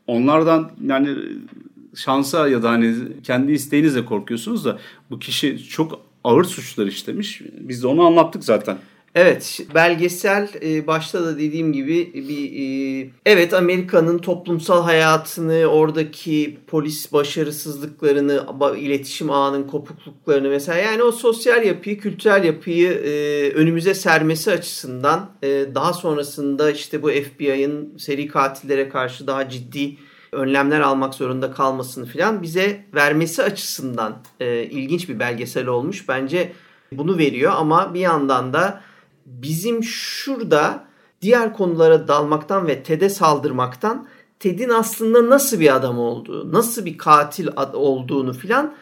Onlardan 0.07 0.71
yani 0.87 1.09
şansa 1.95 2.47
ya 2.47 2.63
da 2.63 2.69
hani 2.69 2.95
kendi 3.23 3.51
isteğinizle 3.51 4.05
korkuyorsunuz 4.05 4.65
da 4.65 4.79
bu 5.09 5.19
kişi 5.19 5.69
çok 5.69 5.99
ağır 6.23 6.43
suçlar 6.43 6.85
işlemiş. 6.85 7.41
Biz 7.59 7.83
de 7.83 7.87
onu 7.87 8.05
anlattık 8.05 8.43
zaten. 8.43 8.77
Evet 9.15 9.59
belgesel 9.75 10.49
e, 10.61 10.87
başta 10.87 11.23
da 11.23 11.37
dediğim 11.39 11.73
gibi 11.73 12.11
bir 12.13 12.51
e, 13.03 13.09
evet 13.25 13.53
Amerika'nın 13.53 14.17
toplumsal 14.17 14.83
hayatını 14.83 15.65
oradaki 15.65 16.57
polis 16.67 17.13
başarısızlıklarını 17.13 18.45
iletişim 18.77 19.31
ağının 19.31 19.63
kopukluklarını 19.63 20.49
mesela 20.49 20.77
yani 20.77 21.03
o 21.03 21.11
sosyal 21.11 21.65
yapıyı 21.65 21.99
kültürel 21.99 22.43
yapıyı 22.43 22.89
e, 22.89 23.51
önümüze 23.51 23.93
sermesi 23.93 24.51
açısından 24.51 25.31
daha 25.75 25.93
sonrasında 25.93 26.71
işte 26.71 27.01
bu 27.03 27.09
FBI'ın 27.09 27.97
seri 27.97 28.27
katillere 28.27 28.89
karşı 28.89 29.27
daha 29.27 29.49
ciddi 29.49 29.97
önlemler 30.35 30.79
almak 30.79 31.13
zorunda 31.13 31.51
kalmasını 31.51 32.05
filan 32.05 32.41
bize 32.41 32.85
vermesi 32.93 33.43
açısından 33.43 34.17
e, 34.39 34.63
ilginç 34.63 35.09
bir 35.09 35.19
belgesel 35.19 35.67
olmuş. 35.67 36.09
Bence 36.09 36.51
bunu 36.91 37.17
veriyor 37.17 37.53
ama 37.55 37.93
bir 37.93 37.99
yandan 37.99 38.53
da 38.53 38.81
bizim 39.25 39.83
şurada 39.83 40.85
diğer 41.21 41.53
konulara 41.53 42.07
dalmaktan 42.07 42.67
ve 42.67 42.83
TED'e 42.83 43.09
saldırmaktan 43.09 44.07
TED'in 44.39 44.69
aslında 44.69 45.29
nasıl 45.29 45.59
bir 45.59 45.75
adam 45.75 45.99
olduğu, 45.99 46.53
nasıl 46.53 46.85
bir 46.85 46.97
katil 46.97 47.47
olduğunu 47.73 48.33
filan 48.33 48.75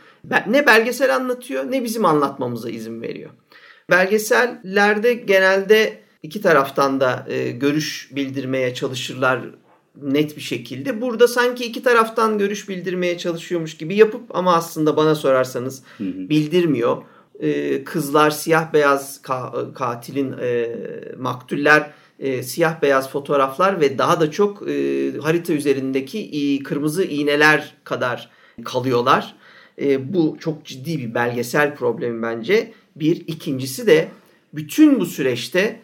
ne 0.48 0.66
belgesel 0.66 1.16
anlatıyor 1.16 1.72
ne 1.72 1.84
bizim 1.84 2.06
anlatmamıza 2.06 2.70
izin 2.70 3.02
veriyor. 3.02 3.30
Belgesellerde 3.90 5.14
genelde 5.14 6.04
iki 6.24 6.42
taraftan 6.42 7.00
da 7.00 7.26
e, 7.28 7.52
görüş 7.52 8.10
bildirmeye 8.12 8.74
çalışırlar 8.74 9.42
net 10.02 10.38
bir 10.38 10.42
şekilde. 10.42 11.02
Burada 11.02 11.28
sanki 11.28 11.66
iki 11.66 11.84
taraftan 11.84 12.38
görüş 12.38 12.70
bildirmeye 12.70 13.18
çalışıyormuş 13.18 13.78
gibi 13.78 13.96
yapıp 13.96 14.36
ama 14.36 14.56
aslında 14.56 14.98
bana 14.98 15.16
sorarsanız 15.16 15.84
hı 15.98 16.04
hı. 16.04 16.30
bildirmiyor. 16.30 16.98
Ee, 17.40 17.84
kızlar 17.84 18.32
siyah 18.32 18.74
beyaz 18.74 19.22
ka- 19.24 19.74
katilin 19.74 20.36
e, 20.42 20.76
maktuller 21.18 21.92
e, 22.20 22.44
siyah 22.44 22.82
beyaz 22.82 23.10
fotoğraflar 23.10 23.82
ve 23.82 23.98
daha 23.98 24.22
da 24.22 24.32
çok 24.32 24.70
e, 24.70 24.74
harita 25.22 25.54
üzerindeki 25.54 26.20
e, 26.20 26.64
kırmızı 26.64 27.04
iğneler 27.04 27.76
kadar 27.84 28.30
kalıyorlar. 28.64 29.36
E, 29.82 30.14
bu 30.14 30.38
çok 30.40 30.66
ciddi 30.66 31.00
bir 31.00 31.14
belgesel 31.14 31.76
problemi 31.76 32.24
bence. 32.24 32.74
Bir. 32.96 33.16
ikincisi 33.28 33.88
de 33.88 34.08
bütün 34.54 35.00
bu 35.00 35.06
süreçte 35.06 35.80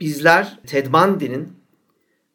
bizler 0.00 0.58
Ted 0.66 0.86
Bundy'nin 0.92 1.57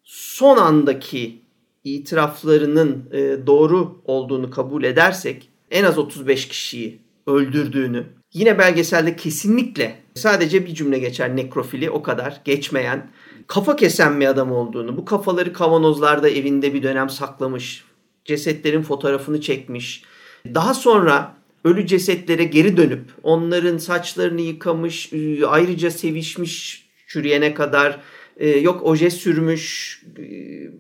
son 0.04 0.58
andaki 0.58 1.41
itiraflarının 1.84 3.10
e, 3.12 3.47
doğru 3.47 4.01
olduğunu 4.06 4.51
kabul 4.51 4.84
edersek 4.84 5.49
en 5.72 5.84
az 5.84 5.97
35 5.97 6.47
kişiyi 6.47 6.99
öldürdüğünü 7.28 8.06
yine 8.34 8.58
belgeselde 8.58 9.16
kesinlikle 9.16 9.99
sadece 10.16 10.66
bir 10.66 10.76
cümle 10.76 10.99
geçer 10.99 11.36
nekrofili 11.36 11.89
o 11.89 12.04
kadar 12.04 12.41
geçmeyen 12.45 13.12
kafa 13.47 13.76
kesen 13.76 14.20
bir 14.22 14.26
adam 14.26 14.51
olduğunu 14.51 14.97
bu 14.97 15.06
kafaları 15.06 15.54
kavanozlarda 15.54 16.30
evinde 16.30 16.74
bir 16.74 16.84
dönem 16.84 17.10
saklamış 17.10 17.84
cesetlerin 18.26 18.82
fotoğrafını 18.82 19.41
çekmiş 19.41 20.04
daha 20.45 20.74
sonra 20.74 21.36
ölü 21.64 21.88
cesetlere 21.88 22.43
geri 22.43 22.78
dönüp 22.78 23.12
onların 23.24 23.78
saçlarını 23.78 24.41
yıkamış 24.41 25.14
ayrıca 25.47 25.91
sevişmiş 25.91 26.88
çürüyene 27.08 27.54
kadar 27.54 27.99
e, 28.38 28.50
yok 28.50 28.82
oje 28.84 29.10
sürmüş 29.10 30.02
e, 30.18 30.24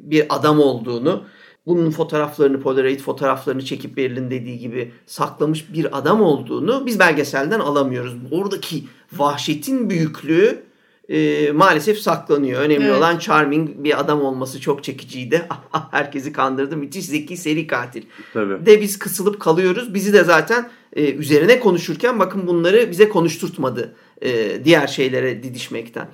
bir 0.09 0.25
adam 0.29 0.59
olduğunu 0.59 1.25
bunun 1.65 1.91
fotoğraflarını 1.91 2.61
Polaroid 2.61 2.99
fotoğraflarını 2.99 3.65
çekip 3.65 3.97
Berlin 3.97 4.31
dediği 4.31 4.59
gibi 4.59 4.91
saklamış 5.05 5.73
bir 5.73 5.97
adam 5.97 6.21
olduğunu 6.21 6.85
biz 6.85 6.99
belgeselden 6.99 7.59
alamıyoruz. 7.59 8.13
Oradaki 8.31 8.83
vahşetin 9.13 9.89
büyüklüğü 9.89 10.63
e, 11.09 11.51
maalesef 11.51 11.99
saklanıyor. 11.99 12.61
Önemli 12.61 12.85
evet. 12.85 12.97
olan 12.97 13.17
charming 13.17 13.69
bir 13.77 13.99
adam 13.99 14.21
olması 14.21 14.61
çok 14.61 14.83
çekiciydi. 14.83 15.47
Herkesi 15.91 16.33
kandırdı. 16.33 16.77
Müthiş 16.77 17.05
zeki 17.05 17.37
seri 17.37 17.67
katil. 17.67 18.03
Tabii. 18.33 18.65
De 18.65 18.81
biz 18.81 18.99
kısılıp 18.99 19.39
kalıyoruz. 19.39 19.93
Bizi 19.93 20.13
de 20.13 20.23
zaten 20.23 20.69
e, 20.93 21.13
üzerine 21.13 21.59
konuşurken 21.59 22.19
bakın 22.19 22.47
bunları 22.47 22.91
bize 22.91 23.09
konuşturtmadı 23.09 23.95
e, 24.23 24.65
diğer 24.65 24.87
şeylere 24.87 25.43
didişmekten. 25.43 26.07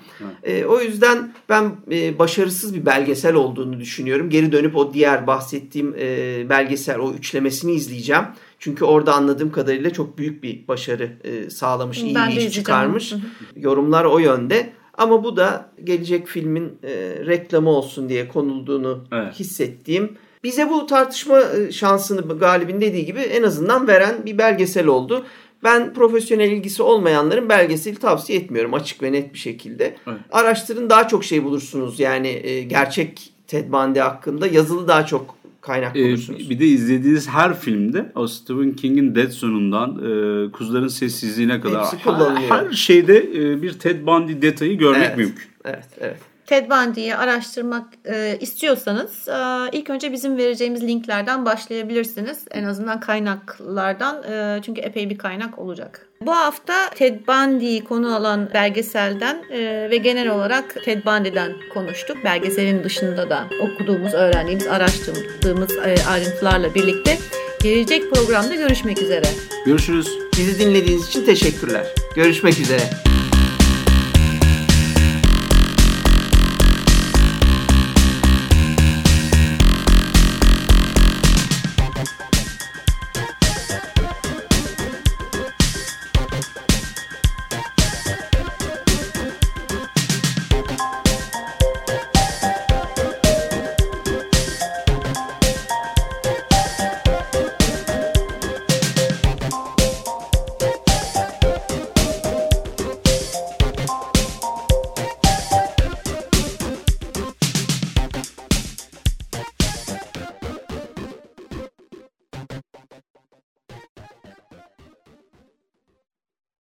E, 0.44 0.66
o 0.66 0.82
yüzden 0.82 1.34
ben 1.50 1.72
e, 1.92 2.20
başarısız 2.20 2.76
bir 2.76 2.86
belgesel 2.86 3.36
olduğunu 3.36 3.80
düşünüyorum. 3.80 4.30
Geri 4.30 4.52
dönüp 4.52 4.76
o 4.76 4.94
diğer 4.94 5.28
bahsettiğim 5.28 5.96
e, 6.00 6.50
belgesel 6.50 7.00
o 7.00 7.14
üçlemesini 7.14 7.72
izleyeceğim. 7.72 8.24
Çünkü 8.60 8.86
orada 8.86 9.14
anladığım 9.14 9.52
kadarıyla 9.52 9.90
çok 9.90 10.18
büyük 10.18 10.44
bir 10.44 10.68
başarı 10.68 11.12
e, 11.24 11.50
sağlamış, 11.50 11.98
iyi 12.02 12.16
ben 12.16 12.30
bir 12.32 12.36
iş 12.36 12.54
çıkarmış. 12.54 13.14
Yorumlar 13.56 14.06
o 14.06 14.20
yönde. 14.20 14.70
Ama 14.98 15.24
bu 15.24 15.38
da 15.38 15.70
gelecek 15.84 16.28
filmin 16.28 16.66
e, 16.84 16.90
reklamı 17.26 17.70
olsun 17.70 18.10
diye 18.10 18.28
konulduğunu 18.28 19.04
Evet. 19.12 19.40
hissettiğim. 19.40 20.18
Bize 20.44 20.70
bu 20.70 20.86
tartışma 20.86 21.42
şansını 21.72 22.40
galibin 22.40 22.82
dediği 22.82 23.06
gibi 23.06 23.20
en 23.20 23.44
azından 23.44 23.88
veren 23.88 24.26
bir 24.26 24.38
belgesel 24.38 24.88
oldu. 24.88 25.26
Ben 25.64 25.94
profesyonel 25.94 26.52
ilgisi 26.52 26.84
olmayanların 26.84 27.50
belgeseli 27.50 27.96
tavsiye 27.96 28.40
etmiyorum 28.40 28.74
açık 28.74 29.04
ve 29.04 29.12
net 29.12 29.34
bir 29.34 29.40
şekilde. 29.40 29.96
Evet. 30.08 30.18
Araştırın 30.32 30.90
daha 30.90 31.08
çok 31.08 31.24
şey 31.24 31.44
bulursunuz. 31.44 32.00
Yani 32.00 32.28
e, 32.28 32.64
gerçek 32.64 33.34
Ted 33.48 33.72
Bundy 33.72 34.00
hakkında 34.00 34.48
yazılı 34.48 34.88
daha 34.88 35.06
çok 35.06 35.36
kaynak 35.62 35.96
Ee, 35.96 36.04
bulursunuz. 36.08 36.50
bir 36.50 36.60
de 36.60 36.66
izlediğiniz 36.66 37.30
her 37.30 37.60
filmde 37.60 38.12
o 38.16 38.28
Stephen 38.28 38.74
King'in 38.74 39.16
Dead 39.16 39.30
Zone'undan 39.32 39.90
e, 39.96 40.52
Kuzuların 40.52 40.88
Sessizliğine 40.88 41.62
kadar 41.62 41.86
her, 41.86 42.36
her 42.50 42.72
şeyde 42.72 43.18
e, 43.18 43.62
bir 43.62 43.74
Ted 43.74 44.06
Bundy 44.08 44.42
detayı 44.42 44.78
görmek 44.78 45.04
Evet. 45.08 45.18
mümkün. 45.18 45.46
Evet, 45.66 45.86
evet. 46.00 46.18
Ted 46.50 46.70
Bundy'yi 46.70 47.16
araştırmak 47.16 47.86
e, 48.06 48.38
istiyorsanız 48.40 49.28
e, 49.28 49.70
ilk 49.72 49.90
önce 49.90 50.12
bizim 50.12 50.38
vereceğimiz 50.38 50.84
linklerden 50.84 51.46
başlayabilirsiniz. 51.46 52.46
En 52.52 52.64
azından 52.64 53.00
kaynaklardan 53.00 54.24
e, 54.24 54.62
çünkü 54.62 54.82
epey 54.82 55.10
bir 55.10 55.18
kaynak 55.18 55.60
olacak. 55.60 56.08
Bu 56.22 56.32
hafta 56.32 56.90
Ted 56.90 57.20
Bundy'yi 57.28 57.84
konu 57.84 58.16
alan 58.16 58.50
belgeselden 58.54 59.44
e, 59.52 59.90
ve 59.92 59.98
genel 59.98 60.30
olarak 60.30 60.84
Ted 60.86 61.06
Bundy'den 61.06 61.52
konuştuk. 61.74 62.18
Belgeselin 62.24 62.84
dışında 62.84 63.30
da 63.30 63.44
okuduğumuz, 63.62 64.14
öğrendiğimiz, 64.14 64.68
araştırdığımız 64.68 65.78
e, 65.78 65.96
ayrıntılarla 66.10 66.76
birlikte 66.76 67.18
gelecek 67.64 68.12
programda 68.14 68.56
görüşmek 68.56 69.02
üzere. 69.02 69.28
Görüşürüz. 69.66 70.08
Bizi 70.38 70.60
dinlediğiniz 70.60 71.08
için 71.08 71.26
teşekkürler. 71.26 71.88
Görüşmek 72.16 72.60
üzere. 72.60 72.84